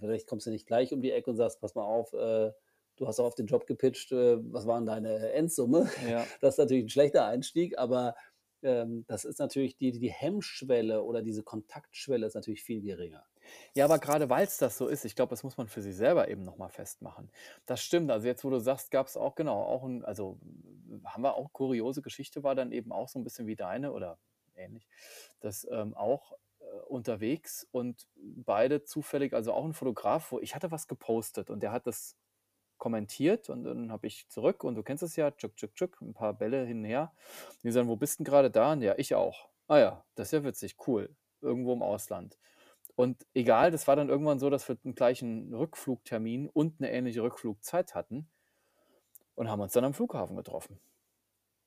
vielleicht 0.00 0.26
kommst 0.28 0.46
du 0.46 0.50
nicht 0.50 0.66
gleich 0.66 0.92
um 0.92 1.02
die 1.02 1.12
Ecke 1.12 1.30
und 1.30 1.36
sagst: 1.36 1.60
„Pass 1.60 1.74
mal 1.74 1.84
auf, 1.84 2.12
äh, 2.14 2.52
du 2.96 3.06
hast 3.08 3.18
doch 3.18 3.24
auf 3.26 3.34
den 3.34 3.46
Job 3.46 3.66
gepitcht, 3.66 4.12
äh, 4.12 4.38
was 4.52 4.66
war 4.66 4.78
'n 4.78 4.86
deine 4.86 5.32
Endsumme?“ 5.32 5.88
Ja. 5.96 6.30
Das 6.40 6.54
ist 6.54 6.58
natürlich 6.58 6.84
'n 6.84 6.88
schlechter 6.90 7.26
Einstieg, 7.26 7.78
aber, 7.78 8.14
ähm, 8.62 9.04
das 9.08 9.24
ist 9.24 9.38
natürlich 9.40 9.76
die 9.76 9.92
die 9.92 10.10
Hemmschwelle 10.12 11.02
oder 11.04 11.22
diese 11.22 11.42
Kontaktschwelle 11.42 12.26
ist 12.26 12.34
natürlich 12.34 12.62
viel 12.64 12.82
geringer. 12.82 13.26
Ja, 13.76 13.84
aber 13.84 14.00
grade 14.00 14.28
weil's 14.28 14.58
das 14.58 14.76
so 14.76 14.88
ist, 14.88 15.04
ich 15.04 15.14
glaube, 15.14 15.30
das 15.30 15.44
muss 15.44 15.56
man 15.56 15.68
für 15.68 15.80
sich 15.80 15.94
selber 15.94 16.26
eben 16.28 16.42
noch 16.42 16.56
mal 16.56 16.70
festmachen. 16.70 17.30
Das 17.66 17.80
stimmt. 17.80 18.10
Also 18.10 18.26
jetzt, 18.26 18.42
wo 18.44 18.50
du 18.50 18.58
sagst, 18.58 18.90
gab's 18.90 19.16
auch 19.16 19.36
genau, 19.36 19.62
auch 19.62 19.84
'n 19.84 20.04
also 20.04 20.40
haben 21.04 21.22
wir 21.22 21.34
auch 21.36 21.52
kuriose 21.52 22.02
Geschichte 22.02 22.42
war 22.42 22.56
dann 22.56 22.72
eben 22.72 22.90
auch 22.90 23.08
so 23.08 23.18
'n 23.20 23.22
bisschen 23.24 23.46
wie 23.46 23.54
deine 23.54 23.92
oder 23.92 24.18
ähnlich, 24.60 24.88
dass, 25.40 25.66
ähm, 25.70 25.94
auch, 25.96 26.34
äh, 26.60 26.64
unterwegs 26.88 27.66
und 27.72 28.08
beide 28.16 28.84
zufällig 28.84 29.34
also 29.34 29.52
auch 29.54 29.64
'n 29.66 29.74
Fotograf, 29.74 30.32
wo 30.32 30.40
ich 30.40 30.54
hatte 30.56 30.70
was 30.72 30.88
gepostet 30.88 31.50
und 31.50 31.62
der 31.64 31.72
hat 31.72 31.86
das 31.88 32.16
kommentiert 32.78 33.50
und 33.50 33.64
dann 33.64 33.92
habe 33.92 34.06
ich 34.08 34.28
zurück 34.30 34.64
und 34.64 34.76
du 34.76 34.82
kennst 34.84 35.02
es 35.04 35.16
ja, 35.16 35.30
tschuk, 35.32 35.56
tschuk, 35.56 35.74
tschuk, 35.76 36.00
'n 36.02 36.14
paar 36.14 36.34
Bälle 36.34 36.64
hin 36.66 36.78
und 36.80 36.84
her. 36.86 37.14
Die 37.64 37.72
sagen: 37.72 37.88
„Wo 37.88 37.96
bist 37.96 38.20
'n 38.20 38.24
grade 38.24 38.50
da?“ 38.52 38.72
Und: 38.74 38.82
„Ja, 38.82 38.94
ich 38.98 39.14
auch.“ 39.16 39.50
„Ah 39.68 39.78
ja, 39.80 40.06
das 40.16 40.28
ist 40.28 40.32
ja 40.34 40.44
witzig, 40.44 40.76
cool, 40.88 41.16
irgendwo 41.42 41.72
im 41.74 41.82
Ausland.“ 41.82 42.38
Und 42.96 43.26
egal, 43.34 43.70
das 43.72 43.88
war 43.88 43.96
dann 43.96 44.08
irgendwann 44.10 44.38
so, 44.40 44.50
dass 44.50 44.68
wir 44.68 44.76
den 44.76 44.94
gleichen 44.96 45.54
Rückflugtermin 45.54 46.48
und 46.50 46.80
'ne 46.80 46.90
ähnliche 46.92 47.22
Rückflugzeit 47.24 47.94
hatten 47.96 48.28
und 49.38 49.48
haben 49.48 49.60
uns 49.60 49.72
dann 49.72 49.84
am 49.84 49.94
Flughafen 49.94 50.36
getroffen. 50.36 50.80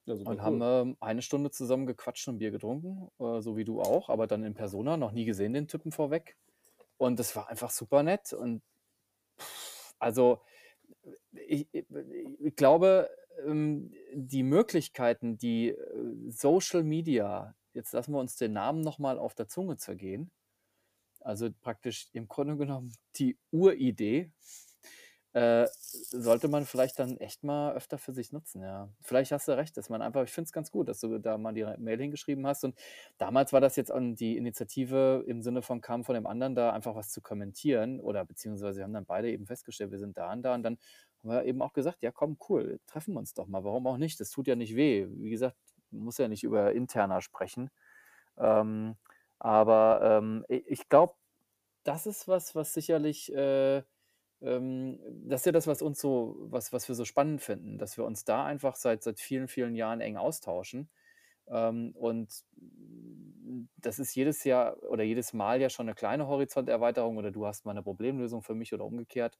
Super 0.05 0.31
Und 0.31 0.41
haben, 0.41 0.61
cool. 0.61 0.97
eine 0.99 1.21
Stunde 1.21 1.51
zusammen 1.51 1.85
gequatscht 1.85 2.27
und 2.27 2.39
Bier 2.39 2.51
getrunken, 2.51 3.09
äh, 3.19 3.41
so 3.41 3.55
wie 3.55 3.63
du 3.63 3.81
auch, 3.81 4.09
aber 4.09 4.27
dann 4.27 4.43
in 4.43 4.53
Persona, 4.53 4.97
noch 4.97 5.11
nie 5.11 5.25
gesehen 5.25 5.53
den 5.53 5.67
Typen 5.67 5.91
vorweg. 5.91 6.35
Und 6.97 7.19
das 7.19 7.35
war 7.35 7.49
einfach 7.49 7.71
super 7.71 8.03
nett 8.03 8.33
und 8.33 8.61
also, 9.99 10.41
ich 11.31 11.67
ich 11.73 12.55
glaube, 12.55 13.09
ähm, 13.45 13.91
die 14.13 14.43
Möglichkeiten, 14.43 15.37
die, 15.37 15.69
äh, 15.69 16.29
Social 16.29 16.83
Media 16.83 17.55
jetzt 17.73 17.93
lassen 17.93 18.13
wir 18.13 18.19
uns 18.19 18.35
den 18.35 18.53
Namen 18.53 18.81
nochmal 18.81 19.17
auf 19.17 19.35
der 19.35 19.47
Zunge 19.47 19.77
zergehen. 19.77 20.31
Also 21.19 21.49
praktisch 21.61 22.09
im 22.13 22.27
Grunde 22.27 22.57
genommen 22.57 22.93
die 23.15 23.37
Uridee 23.51 24.31
äh, 25.33 25.67
sollte 26.11 26.47
man 26.47 26.65
vielleicht 26.65 26.99
dann 26.99 27.17
echt 27.17 27.43
mal 27.43 27.73
öfter 27.73 27.97
für 27.97 28.13
sich 28.13 28.31
nutzen, 28.31 28.61
ja. 28.61 28.89
Vielleicht 29.01 29.31
hast 29.31 29.47
du 29.47 29.53
recht, 29.57 29.75
dass 29.77 29.89
man 29.89 30.01
einfach 30.01 30.23
ich 30.23 30.31
finde 30.31 30.47
es 30.47 30.53
ganz 30.53 30.71
gut, 30.71 30.87
dass 30.89 30.99
du 30.99 31.17
da 31.19 31.37
mal 31.37 31.53
die 31.53 31.65
Mail 31.79 31.99
hingeschrieben 31.99 32.45
hast 32.47 32.63
und 32.63 32.75
damals 33.17 33.51
war 33.53 33.61
das 33.61 33.75
jetzt 33.75 33.91
an 33.91 34.15
die 34.15 34.37
Initiative 34.37 35.23
im 35.27 35.41
Sinne 35.41 35.61
von 35.61 35.81
kam 35.81 36.03
von 36.03 36.15
dem 36.15 36.27
anderen 36.27 36.55
da 36.55 36.71
einfach 36.71 36.95
was 36.95 37.09
zu 37.11 37.21
kommentieren 37.21 37.99
oder 37.99 38.25
beziehungsweise 38.25 38.77
wir 38.79 38.83
haben 38.85 38.93
dann 38.93 39.05
beide 39.05 39.31
eben 39.31 39.45
festgestellt, 39.47 39.91
wir 39.91 39.99
sind 39.99 40.17
da 40.17 40.31
und 40.33 40.43
da 40.43 40.53
und 40.55 40.63
dann 40.63 40.77
haben 41.19 41.29
wir 41.29 41.45
eben 41.45 41.61
auch 41.61 41.73
gesagt: 41.73 42.01
„Ja 42.01 42.11
komm, 42.11 42.37
cool, 42.49 42.79
treffen 42.87 43.13
wir 43.13 43.19
uns 43.19 43.33
doch 43.33 43.47
mal. 43.47 43.63
Warum 43.63 43.87
auch 43.87 43.97
nicht? 43.97 44.19
Das 44.19 44.29
tut 44.31 44.47
ja 44.47 44.55
nicht 44.55 44.75
weh.“ 44.75 45.07
Wie 45.09 45.29
gesagt, 45.29 45.57
muss 45.91 46.17
ja 46.17 46.27
nicht 46.27 46.43
über 46.43 46.73
interner 46.73 47.21
sprechen. 47.21 47.69
Ähm, 48.37 48.95
aber, 49.39 50.01
ähm, 50.21 50.45
ich 50.49 50.89
glaube, 50.89 51.15
das 51.83 52.07
ist 52.07 52.27
was, 52.27 52.55
was 52.55 52.73
sicherlich, 52.73 53.33
äh 53.33 53.83
ähm, 54.43 54.99
das 55.27 55.41
ist 55.41 55.45
ja 55.47 55.51
das, 55.53 55.67
was 55.67 55.81
uns 55.81 55.99
so 56.01 56.35
was 56.39 56.73
was 56.73 56.87
wir 56.87 56.95
so 56.95 57.05
spannend 57.05 57.41
finden, 57.41 57.77
dass 57.77 57.97
wir 57.97 58.05
uns 58.05 58.25
da 58.25 58.45
einfach 58.45 58.75
seit 58.75 59.03
seit 59.03 59.19
vielen, 59.19 59.47
vielen 59.47 59.75
Jahren 59.75 60.01
eng 60.01 60.17
austauschen. 60.17 60.89
Ähm, 61.47 61.91
und 61.95 62.45
das 63.77 63.99
ist 63.99 64.15
jedes 64.15 64.43
Jahr 64.43 64.81
oder 64.83 65.03
jedes 65.03 65.33
Mal 65.33 65.61
ja 65.61 65.69
schon 65.69 65.87
eine 65.87 65.95
kleine 65.95 66.27
Horizonterweiterung 66.27 67.17
oder 67.17 67.31
du 67.31 67.45
hast 67.45 67.65
mal 67.65 67.71
eine 67.71 67.83
Problemlösung 67.83 68.41
für 68.43 68.55
mich 68.55 68.73
oder 68.73 68.85
umgekehrt. 68.85 69.39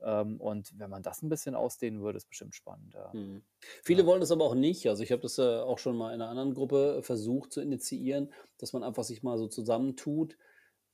Ähm, 0.00 0.40
und 0.40 0.78
wenn 0.78 0.90
man 0.90 1.02
das 1.02 1.22
ein 1.22 1.28
bisschen 1.28 1.54
ausdehnen 1.54 2.00
würde, 2.02 2.18
ist 2.18 2.28
bestimmt 2.28 2.54
spannend, 2.54 2.94
ja. 2.94 3.14
Mhm. 3.14 3.44
Viele 3.84 4.04
Ja. 4.04 4.06
wollen 4.06 4.20
das 4.20 4.30
aber 4.32 4.44
auch 4.44 4.54
nicht. 4.54 4.88
Also, 4.88 5.02
ich 5.02 5.12
habe 5.12 5.22
das, 5.22 5.38
äh, 5.38 5.42
auch 5.60 5.78
schon 5.78 5.96
mal 5.96 6.12
in 6.14 6.20
einer 6.20 6.28
anderen 6.30 6.54
Gruppe 6.54 7.02
versucht 7.02 7.52
zu 7.52 7.60
initiieren, 7.60 8.32
dass 8.58 8.72
man 8.72 8.82
einfach 8.82 9.04
sich 9.04 9.22
mal 9.22 9.38
so 9.38 9.46
zusammentut. 9.48 10.36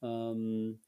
Ähm, 0.03 0.81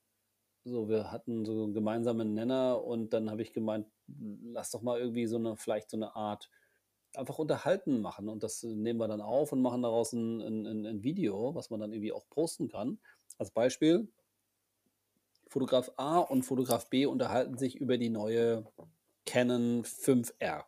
so, 0.64 0.88
wir 0.88 1.10
hatten 1.12 1.44
so 1.44 1.64
'n 1.66 1.74
gemeinsamen 1.74 2.34
Nenner 2.34 2.82
und 2.84 3.12
dann 3.12 3.30
habe 3.30 3.42
ich 3.42 3.52
gemeint: 3.52 3.86
„Lass 4.08 4.70
doch 4.70 4.82
mal 4.82 4.98
irgendwie 5.00 5.26
so 5.26 5.36
eine 5.36 5.56
vielleicht 5.56 5.90
so 5.90 5.96
eine 5.96 6.16
Art 6.16 6.50
einfach 7.16 7.38
unterhalten 7.38 8.00
machen 8.00 8.28
und 8.28 8.42
das 8.42 8.62
äh, 8.64 8.68
nehmen 8.74 9.00
wir 9.00 9.08
dann 9.08 9.20
auf 9.22 9.52
und 9.52 9.62
machen 9.62 9.82
daraus 9.82 10.12
ein 10.14 10.40
'n 10.40 10.66
'n 10.66 10.86
'n 10.86 11.02
Video, 11.04 11.54
was 11.54 11.70
man 11.70 11.80
dann 11.80 11.92
irgendwie 11.92 12.12
auch 12.12 12.28
posten 12.30 12.68
kann.“ 12.68 12.98
Als 13.38 13.50
Beispiel: 13.52 14.08
Fotograf 15.48 15.90
A 15.96 16.18
und 16.18 16.42
Fotograf 16.42 16.88
B 16.90 17.06
unterhalten 17.06 17.56
sich 17.58 17.76
über 17.76 17.98
die 17.98 18.10
neue 18.10 18.66
Canon 19.26 19.84
5R. 19.84 20.66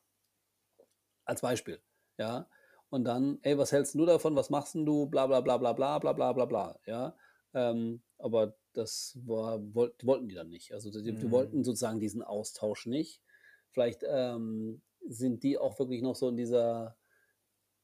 Als 1.26 1.40
Beispiel, 1.40 1.80
ja? 2.18 2.48
Und 2.88 3.04
dann: 3.04 3.38
„Ey, 3.42 3.58
was 3.58 3.72
hältst 3.72 3.94
du 3.96 4.06
davon? 4.06 4.36
Was 4.36 4.48
machst 4.50 4.74
du? 4.76 5.06
Bla 5.06 5.26
bla 5.26 5.40
bla 5.40 5.56
bla 5.58 5.72
bla 5.72 5.98
bla 5.98 6.12
bla 6.12 6.32
bla 6.32 6.44
bla“, 6.46 6.78
ja? 6.86 7.16
Ähm, 7.52 8.02
aber 8.18 8.56
das 8.76 9.18
war 9.24 9.74
wollt 9.74 10.04
wollten 10.06 10.28
die 10.28 10.34
dann 10.34 10.50
nicht. 10.50 10.72
Also, 10.72 10.90
die 10.90 11.16
die 11.16 11.30
Mhm. 11.30 11.30
wollten 11.30 11.64
sozusagen 11.64 12.00
diesen 12.00 12.22
Austausch 12.22 12.86
nicht. 12.86 13.22
Vielleicht, 13.70 14.02
ähm, 14.08 14.82
sind 15.08 15.42
die 15.44 15.58
auch 15.58 15.78
wirklich 15.78 16.02
noch 16.02 16.16
so 16.16 16.28
in 16.28 16.36
dieser 16.36 16.96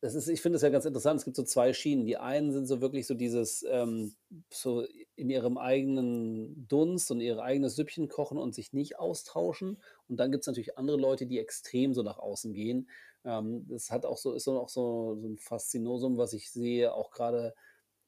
das 0.01 0.15
ist 0.17 0.29
ich 0.29 0.43
finde 0.43 0.57
es 0.57 0.63
ja 0.63 0.69
ganz 0.71 0.85
interessant. 0.85 1.21
Es 1.21 1.25
gibt 1.25 1.37
so 1.37 1.45
2 1.45 1.73
Schienen. 1.73 2.07
Die 2.07 2.17
einen 2.17 2.51
sind 2.53 2.67
so 2.67 2.81
wirklich 2.81 3.07
so 3.07 3.15
dieses, 3.15 3.65
ähm, 3.69 4.15
so 4.53 4.85
in 5.15 5.31
ihrem 5.31 5.59
eigenen 5.59 6.67
Dunst 6.69 7.11
und 7.13 7.21
ihr 7.21 7.41
eigenes 7.41 7.77
Süppchen 7.77 8.09
kochen 8.09 8.37
und 8.39 8.53
sich 8.55 8.73
nicht 8.73 8.99
austauschen. 8.99 9.81
Und 10.09 10.17
dann 10.19 10.33
gibt 10.33 10.43
es 10.43 10.49
natürlich 10.49 10.77
andere 10.79 10.97
Leute, 10.99 11.27
die 11.27 11.39
extrem 11.39 11.95
so 11.95 12.03
nach 12.03 12.19
außen 12.19 12.53
gehen. 12.53 12.89
Ähm, 13.25 13.67
das 13.69 13.91
hat 13.93 14.05
auch 14.05 14.19
so 14.19 14.33
ist 14.35 14.49
auch 14.49 14.69
so 14.69 15.17
so 15.21 15.27
'n 15.29 15.39
Faszinosum, 15.39 16.17
was 16.19 16.33
ich 16.33 16.51
sehe, 16.51 16.93
auch 16.95 17.11
gerade, 17.13 17.55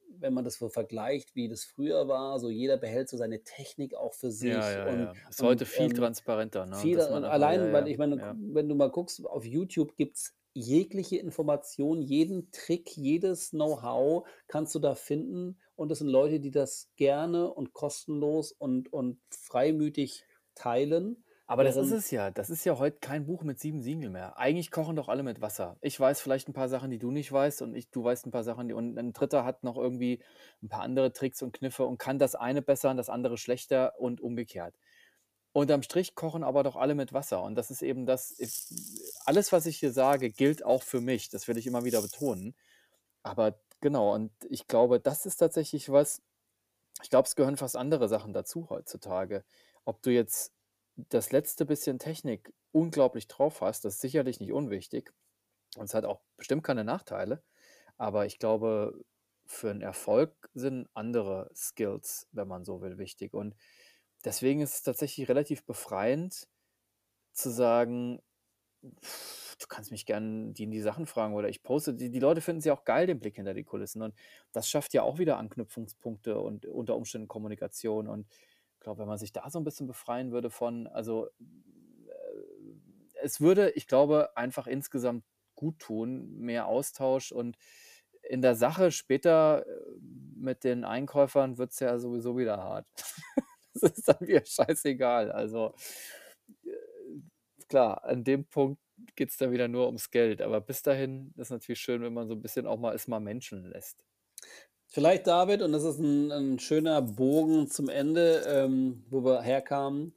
wenn 0.09 0.34
man 0.34 0.44
das 0.44 0.57
so 0.57 0.68
vergleicht, 0.68 1.34
wie 1.34 1.48
das 1.48 1.64
früher 1.64 2.09
war. 2.09 2.38
So 2.38 2.50
jeder 2.50 2.76
behält 2.76 3.09
so 3.09 3.16
seine 3.16 3.42
Technik 3.44 3.94
auch 3.94 4.14
für 4.14 4.30
Ja, 4.40 4.62
sich 4.62 4.76
ja, 4.76 4.86
und 4.88 4.98
ja. 5.00 5.12
Ist 5.28 5.42
heute 5.42 5.64
und, 5.64 5.68
viel 5.70 5.90
ähm 5.90 5.94
transparenter, 5.94 6.66
ne? 6.66 6.76
Und 6.76 6.98
einfach 6.98 7.22
ja, 7.22 7.28
allein, 7.28 7.72
weil 7.72 7.86
ja, 7.86 7.92
ich 7.92 7.98
meine, 7.98 8.16
ja. 8.16 8.34
wenn 8.38 8.68
du 8.68 8.74
mal 8.74 8.90
guckst, 8.90 9.24
auf 9.26 9.44
YouTube 9.44 9.96
gibt's 9.96 10.34
jegliche 10.55 11.16
Information, 11.16 12.00
jeden 12.00 12.50
Trick, 12.52 12.96
jedes 12.96 13.50
Know-how 13.50 14.26
kannst 14.46 14.74
du 14.74 14.78
da 14.78 14.94
finden 14.94 15.59
und 15.74 15.90
das 15.90 15.98
sind 15.98 16.09
Leute, 16.09 16.40
die 16.40 16.52
das 16.52 16.90
gerne 16.96 17.52
und 17.52 17.72
kostenlos 17.72 18.52
und 18.52 18.92
und 18.92 19.20
freimütig 19.30 20.24
teilen, 20.55 21.24
Aber 21.55 21.62
das 21.62 21.76
ist 21.76 21.92
es 21.92 22.11
ja. 22.11 22.32
Das 22.32 22.50
ist 22.50 22.64
ja 22.64 22.80
heute 22.80 22.98
kein 22.98 23.26
Buch 23.26 23.44
mit 23.44 23.61
7 23.61 23.80
Siegeln 23.80 24.11
mehr. 24.11 24.36
Eigentlich 24.38 24.72
kochen 24.72 24.96
doch 24.96 25.09
alle 25.09 25.22
mit 25.22 25.40
Wasser. 25.40 25.76
Ich 25.82 26.00
weiß 26.00 26.20
vielleicht 26.20 26.48
ein 26.48 26.52
paar 26.52 26.68
Sachen, 26.68 26.90
die 26.90 26.98
du 26.98 27.12
nicht 27.12 27.30
weißt 27.30 27.62
und 27.62 27.76
ich 27.76 27.92
du 27.92 28.02
weißt 28.02 28.26
ein 28.26 28.32
paar 28.32 28.42
Sachen, 28.42 28.66
die 28.66 28.74
und 28.74 28.98
ein 28.98 29.12
Dritter 29.12 29.44
hat 29.44 29.62
noch 29.62 29.76
irgendwie 29.76 30.20
ein 30.64 30.68
paar 30.68 30.80
andere 30.80 31.12
Tricks 31.12 31.42
und 31.42 31.52
Kniffe 31.52 31.84
und 31.84 31.98
kann 31.98 32.18
das 32.18 32.34
eine 32.34 32.61
besser 32.61 32.90
und 32.90 32.96
das 32.96 33.09
andere 33.09 33.38
schlechter 33.38 34.00
und 34.00 34.20
umgekehrt. 34.20 34.74
Unterm 35.52 35.84
Strich 35.84 36.16
kochen 36.16 36.42
aber 36.42 36.64
doch 36.64 36.74
alle 36.74 36.96
mit 36.96 37.12
Wasser 37.12 37.40
und 37.44 37.55
das 37.55 37.70
ist 37.70 37.82
eben 37.82 38.05
das 38.05 38.36
alles, 39.24 39.52
was 39.52 39.66
ich 39.66 39.78
hier 39.78 39.92
sage, 39.92 40.30
gilt 40.30 40.64
auch 40.64 40.82
für 40.82 41.00
mich. 41.00 41.28
Das 41.28 41.46
will 41.46 41.57
ich 41.57 41.68
immer 41.68 41.84
wieder 41.84 42.02
betonen. 42.02 42.57
Aber 43.22 43.61
genau, 43.80 44.12
und 44.12 44.32
ich 44.50 44.66
glaube, 44.66 44.98
das 44.98 45.24
ist 45.24 45.36
tatsächlich 45.36 45.88
was 45.92 46.20
ich 47.00 47.11
glaube, 47.11 47.28
es 47.28 47.36
gehören 47.36 47.57
fast 47.57 47.76
andere 47.76 48.09
Sachen 48.09 48.32
dazu 48.32 48.70
heutzutage. 48.70 49.44
Ob 49.84 50.02
du 50.02 50.11
jetzt 50.11 50.52
das 50.97 51.32
letzte 51.32 51.66
bisschen 51.66 51.99
Technik 51.99 52.53
unglaublich 52.72 53.28
drauf 53.28 53.61
hast, 53.61 53.84
das 53.84 53.95
ist 53.95 54.01
sicherlich 54.01 54.40
nicht 54.40 54.53
unwichtig 54.53 55.12
und 55.76 55.86
es 55.86 55.95
hat 55.95 56.05
auch 56.07 56.22
bestimmt 56.38 56.64
keine 56.64 56.84
Nachteile, 56.84 57.45
aber 57.99 58.26
ich 58.26 58.38
glaube, 58.40 59.05
für 59.47 59.70
'n 59.70 59.82
Erfolg 59.82 60.51
sind 60.55 60.88
andere 60.95 61.51
Skills, 61.57 62.28
wenn 62.32 62.49
man 62.49 62.64
so 62.64 62.82
will, 62.82 62.99
wichtig 62.99 63.34
und 63.34 63.57
deswegen 64.24 64.61
ist 64.62 64.74
es 64.76 64.82
tatsächlich 64.84 65.28
relativ 65.30 65.64
befreiend 65.66 66.49
zu 67.32 67.51
sagen: 67.51 68.20
„Du 69.61 69.66
kannst 69.68 69.90
mich 69.92 70.07
gern 70.07 70.55
die 70.55 70.68
die 70.68 70.80
Sachen 70.80 71.07
fragen 71.07 71.34
oder 71.34 71.49
ich 71.49 71.62
poste“ 71.62 71.95
die 71.95 72.11
die 72.11 72.20
Leute 72.20 72.40
finden 72.40 72.61
es 72.61 72.64
ja 72.66 72.74
auch 72.74 72.84
geil, 72.84 73.07
den 73.07 73.20
Blick 73.20 73.36
hinter 73.36 73.55
die 73.55 73.64
Kulissen 73.64 74.03
und 74.03 74.14
das 74.53 74.68
schafft 74.68 74.95
ja 74.95 75.03
auch 75.03 75.18
wieder 75.18 75.38
Anknüpfungspunkte 75.38 76.38
und 76.40 76.66
unter 76.66 76.97
Umständen 76.97 77.28
Kommunikation 77.28 78.09
und 78.09 78.28
glaube, 78.85 79.01
wenn 79.01 79.09
man 79.09 79.18
sich 79.18 79.32
da 79.32 79.51
so 79.51 79.59
'n 79.61 79.64
bisschen 79.64 79.89
befreien 79.89 80.32
würde 80.32 80.51
von 80.51 80.87
also, 80.89 81.26
äh, 81.28 81.30
es 83.22 83.41
würde, 83.41 83.70
ich 83.72 83.87
glaube, 83.89 84.37
einfach 84.37 84.66
insgesamt 84.66 85.24
guttun, 85.57 86.37
mehr 86.39 86.66
Austausch 86.68 87.32
und 87.32 87.57
in 88.22 88.43
der 88.43 88.57
Sache 88.57 88.93
später, 88.93 89.66
äh, 89.66 89.72
mit 90.37 90.64
den 90.64 90.85
Einkäufern 90.85 91.59
wird's 91.59 91.80
ja 91.80 91.99
sowieso 91.99 92.39
wieder 92.39 92.59
hart. 92.59 92.87
Das 93.82 93.93
ist 93.99 94.09
dann 94.09 94.20
wieder 94.28 94.45
scheißegal. 94.47 95.32
Also, 95.32 95.74
äh, 96.66 97.64
klar, 97.68 98.05
an 98.05 98.24
dem 98.24 98.47
Punkt 98.47 98.80
geht's 99.16 99.37
dann 99.39 99.53
wieder 99.53 99.68
nur 99.68 99.87
ums 99.87 100.11
Geld, 100.12 100.43
aber 100.43 100.61
bis 100.62 100.82
dahin 100.82 101.32
ist 101.39 101.51
natürlich 101.51 101.80
schön, 101.80 102.03
wenn 102.03 102.14
man 102.14 102.28
so 102.28 102.35
'n 102.35 102.43
bisschen 102.43 102.66
auch 102.68 102.78
mal 102.80 102.95
es 102.95 103.09
mal 103.09 103.20
menscheln 103.20 103.64
lässt. 103.66 104.05
Vielleicht 104.95 105.26
David, 105.26 105.62
und 105.62 105.72
das 105.72 105.84
ist 105.84 105.99
ein 105.99 106.30
'n 106.30 106.59
schöner 106.61 107.03
Bogen 107.03 107.68
zum 107.68 107.88
Ende, 107.88 108.45
ähm, 108.49 109.05
wo 109.11 109.24
wir 109.24 109.42
herkamen, 109.42 110.14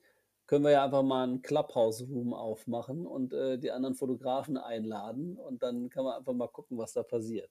können 0.47 0.63
wir 0.65 0.71
ja 0.71 0.86
einfach 0.86 1.03
mal 1.03 1.28
'n 1.28 1.41
Clubhouse-Room 1.41 2.34
aufmachen 2.36 3.07
und, 3.07 3.34
äh, 3.34 3.57
die 3.59 3.71
anderen 3.71 3.95
Fotografen 3.95 4.57
einladen 4.57 5.38
und 5.38 5.63
dann 5.63 5.89
kann 5.89 6.05
man 6.05 6.15
einfach 6.17 6.34
mal 6.34 6.47
gucken, 6.47 6.78
was 6.78 6.93
da 6.93 7.03
passiert, 7.03 7.49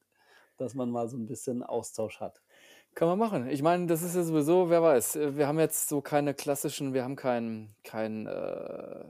dass 0.58 0.74
man 0.74 0.90
mal 0.90 1.08
so 1.08 1.16
ein 1.18 1.26
bisschen 1.26 1.62
Austausch 1.64 2.20
hat. 2.20 2.40
Kann 2.96 3.08
man 3.08 3.18
machen. 3.18 3.46
Ich 3.50 3.60
meine, 3.62 3.86
das 3.86 4.00
ist 4.02 4.14
ja 4.16 4.22
sowieso 4.22 4.70
wer 4.70 4.82
weiß, 4.82 5.16
äh, 5.16 5.36
wir 5.36 5.46
haben 5.46 5.58
jetzt 5.58 5.86
so 5.88 6.00
keine 6.00 6.32
klassischen 6.32 6.94
wir 6.94 7.04
haben 7.04 7.14
keinen 7.14 7.76
keinen, 7.84 8.26
äh, 8.26 9.04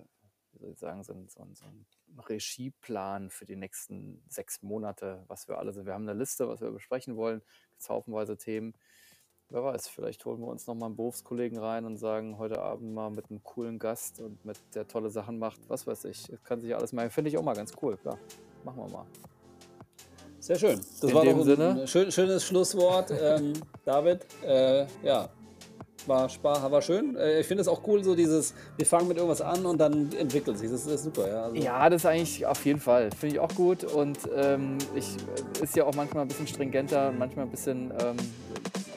wie 0.52 0.58
soll 0.58 0.70
ich 0.72 0.78
sagen, 0.80 1.04
so 1.04 1.12
'n 1.12 1.28
so 1.28 1.40
'n 1.42 1.54
so 1.54 1.66
'n 1.66 1.86
Regieplan 2.28 3.30
für 3.30 3.46
die 3.46 3.56
nächsten 3.56 4.22
6 4.28 4.62
Monate, 4.62 5.24
was 5.28 5.48
wir 5.48 5.58
alles 5.58 5.76
wir 5.84 5.92
haben 5.94 6.04
'ne 6.04 6.14
Liste, 6.14 6.48
was 6.48 6.60
wir 6.60 6.70
besprechen 6.70 7.16
wollen, 7.16 7.42
gibt's 7.70 7.88
haufenweise 7.88 8.36
Themen. 8.36 8.74
Wer 9.50 9.62
weiß, 9.64 9.88
vielleicht 9.88 10.24
holen 10.24 10.40
wir 10.40 10.48
uns 10.48 10.66
noch 10.66 10.74
mal 10.74 10.86
'n 10.88 10.96
Berufskollegen 10.96 11.58
rein 11.58 11.84
und 11.84 11.96
sagen: 11.98 12.38
„Heute 12.38 12.60
Abend 12.62 12.92
mal 12.94 13.10
mit 13.10 13.30
'nem 13.30 13.42
coolen 13.44 13.78
Gast 13.78 14.20
und 14.20 14.44
mit 14.44 14.58
der 14.74 14.86
tolle 14.88 15.10
Sachen 15.10 15.38
macht.“ 15.38 15.60
Was 15.68 15.86
weiß 15.86 16.04
ich. 16.06 16.32
Kann 16.44 16.60
sich 16.60 16.74
alles 16.74 16.92
mal 16.92 17.10
finde 17.10 17.30
ich 17.30 17.38
auch 17.38 17.42
mal 17.44 17.54
ganz 17.56 17.72
cool, 17.82 17.96
klar. 17.96 18.18
Machen 18.64 18.78
wir 18.82 18.88
mal. 18.88 19.06
Sehr 20.40 20.58
schön. 20.58 20.78
Das 20.78 21.10
In 21.10 21.14
war 21.14 21.24
doch 21.24 21.42
Sinne 21.44 21.80
ein 21.82 21.88
schön 21.88 22.12
schönes 22.12 22.44
Schlusswort, 22.44 23.10
ähm, 23.10 23.54
David. 23.84 24.26
Äh, 24.44 24.86
ja, 25.02 25.28
war 26.08 26.28
spa 26.28 26.70
war 26.70 26.82
schön. 26.82 27.16
Äh, 27.16 27.40
ich 27.40 27.46
finde 27.46 27.62
es 27.62 27.68
auch 27.68 27.80
cool, 27.86 28.02
so 28.04 28.14
dieses 28.14 28.54
wir 28.76 28.86
fangen 28.86 29.08
mit 29.08 29.16
irgendwas 29.16 29.40
an 29.40 29.64
und 29.66 29.78
dann 29.78 30.10
entwickelt 30.18 30.58
sich. 30.58 30.70
Das 30.70 30.86
ist 30.86 31.04
super, 31.04 31.28
ja, 31.28 31.42
also 31.44 31.56
Ja, 31.56 31.88
das 31.90 32.02
ist 32.02 32.06
eigentlich 32.06 32.46
auf 32.46 32.64
jeden 32.64 32.80
Fall. 32.80 33.10
Finde 33.18 33.36
ich 33.36 33.40
auch 33.40 33.54
gut 33.54 33.84
und, 33.84 34.18
ähm, 34.34 34.78
ich 34.94 35.16
äh, 35.60 35.64
ist 35.64 35.76
ja 35.76 35.84
auch 35.84 35.94
manchmal 35.94 36.24
'n 36.24 36.28
bisschen 36.28 36.46
stringenter, 36.46 37.12
manchmal 37.12 37.46
'n 37.46 37.50
bisschen, 37.50 37.92
ähm, 38.02 38.16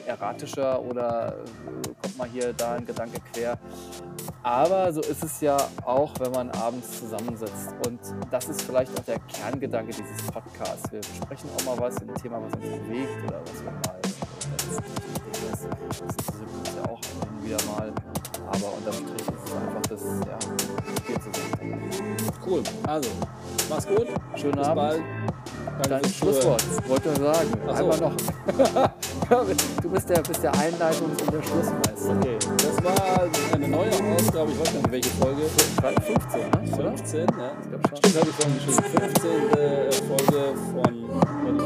erratischer 0.06 0.82
oder 0.82 1.36
äh, 1.38 1.88
kommt 2.02 2.18
mal 2.18 2.28
hier 2.28 2.52
da 2.52 2.74
ein 2.74 2.84
Gedanke 2.86 3.18
quer. 3.32 3.58
Aber 4.42 4.92
so 4.92 5.00
ist 5.02 5.22
es 5.22 5.40
ja 5.40 5.56
auch, 5.84 6.12
wenn 6.18 6.32
man 6.32 6.50
abends 6.50 6.98
zusammensitzt. 6.98 7.74
Und 7.86 8.00
das 8.30 8.48
ist 8.48 8.62
vielleicht 8.62 8.98
auch 8.98 9.04
der 9.04 9.18
Kerngedanke 9.20 9.92
dieses 9.92 10.26
Podcasts. 10.32 10.90
Wir 10.90 11.00
besprechen 11.00 11.50
auch 11.56 11.64
mal 11.64 11.78
was, 11.78 11.96
ein 11.98 12.12
Thema, 12.14 12.40
was 12.42 12.52
uns 12.54 12.64
bewegt 12.64 13.24
oder 13.28 13.40
was 13.44 13.62
wir 13.62 13.70
mal 13.70 14.00
das 14.70 14.76
interessiert 14.76 15.52
uns 15.52 15.62
ja 15.62 15.70
auch 15.70 16.38
hin 16.38 16.59
wieder 17.50 17.64
mal. 17.66 17.92
Aber 18.46 18.74
unterm 18.76 18.94
Strich 18.94 19.20
ist 19.20 19.44
es 19.44 19.52
einfach 19.52 19.82
das 19.88 20.00
ja, 20.26 20.38
Spiel 20.98 21.16
zusammen. 21.20 21.90
Cool. 22.46 22.62
Also, 22.86 23.08
mach's 23.68 23.86
gut. 23.86 24.06
Schönen 24.36 24.56
Bis 24.56 24.66
Abend. 24.66 24.76
bald. 24.76 25.02
Dein. 25.88 26.04
Schlusswort, 26.04 26.62
wollte 26.88 27.08
ich 27.10 27.18
sagen. 27.18 27.50
Ach 27.66 27.76
so. 27.76 27.82
Einmal 27.82 28.00
noch. 28.00 28.14
du 29.82 29.88
bist 29.90 30.08
der, 30.10 30.20
bist 30.20 30.42
der 30.42 30.52
Einleitungs- 30.52 31.22
und 31.22 31.32
der 31.32 31.42
Schlussmeister. 31.42 32.16
Okay, 32.18 32.38
das 32.58 32.84
war 32.84 33.28
eine 33.54 33.68
neue 33.68 33.88
Ausgabe, 33.88 34.52
ich 34.52 34.60
weiß 34.60 34.74
nicht, 34.74 34.90
welche 34.90 35.10
Folge. 35.10 35.42
15, 35.42 36.40
ne? 36.40 36.76
Oder? 36.76 36.96
15, 36.96 37.20
ja. 37.20 37.26
Ich 37.62 37.68
glaub 37.70 37.88
schon. 37.88 37.96
Stimmt, 37.96 38.16
habe 38.16 38.28
ich 38.28 38.36
vorhin 38.36 38.54
geschrieben. 38.56 38.82
15. 39.00 40.08
Folge 40.08 40.40
von 40.72 40.92
mit. 41.44 41.56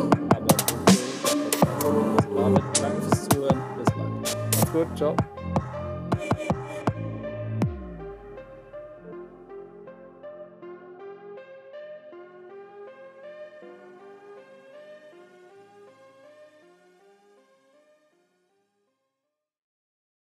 Danke 2.81 3.03
fürs 3.03 3.29
Zuhören. 3.29 3.59
Bis 3.77 3.95
bald. 3.95 4.13
Macht's 4.23 4.73
gut, 4.73 4.89
ciao. 4.97 5.17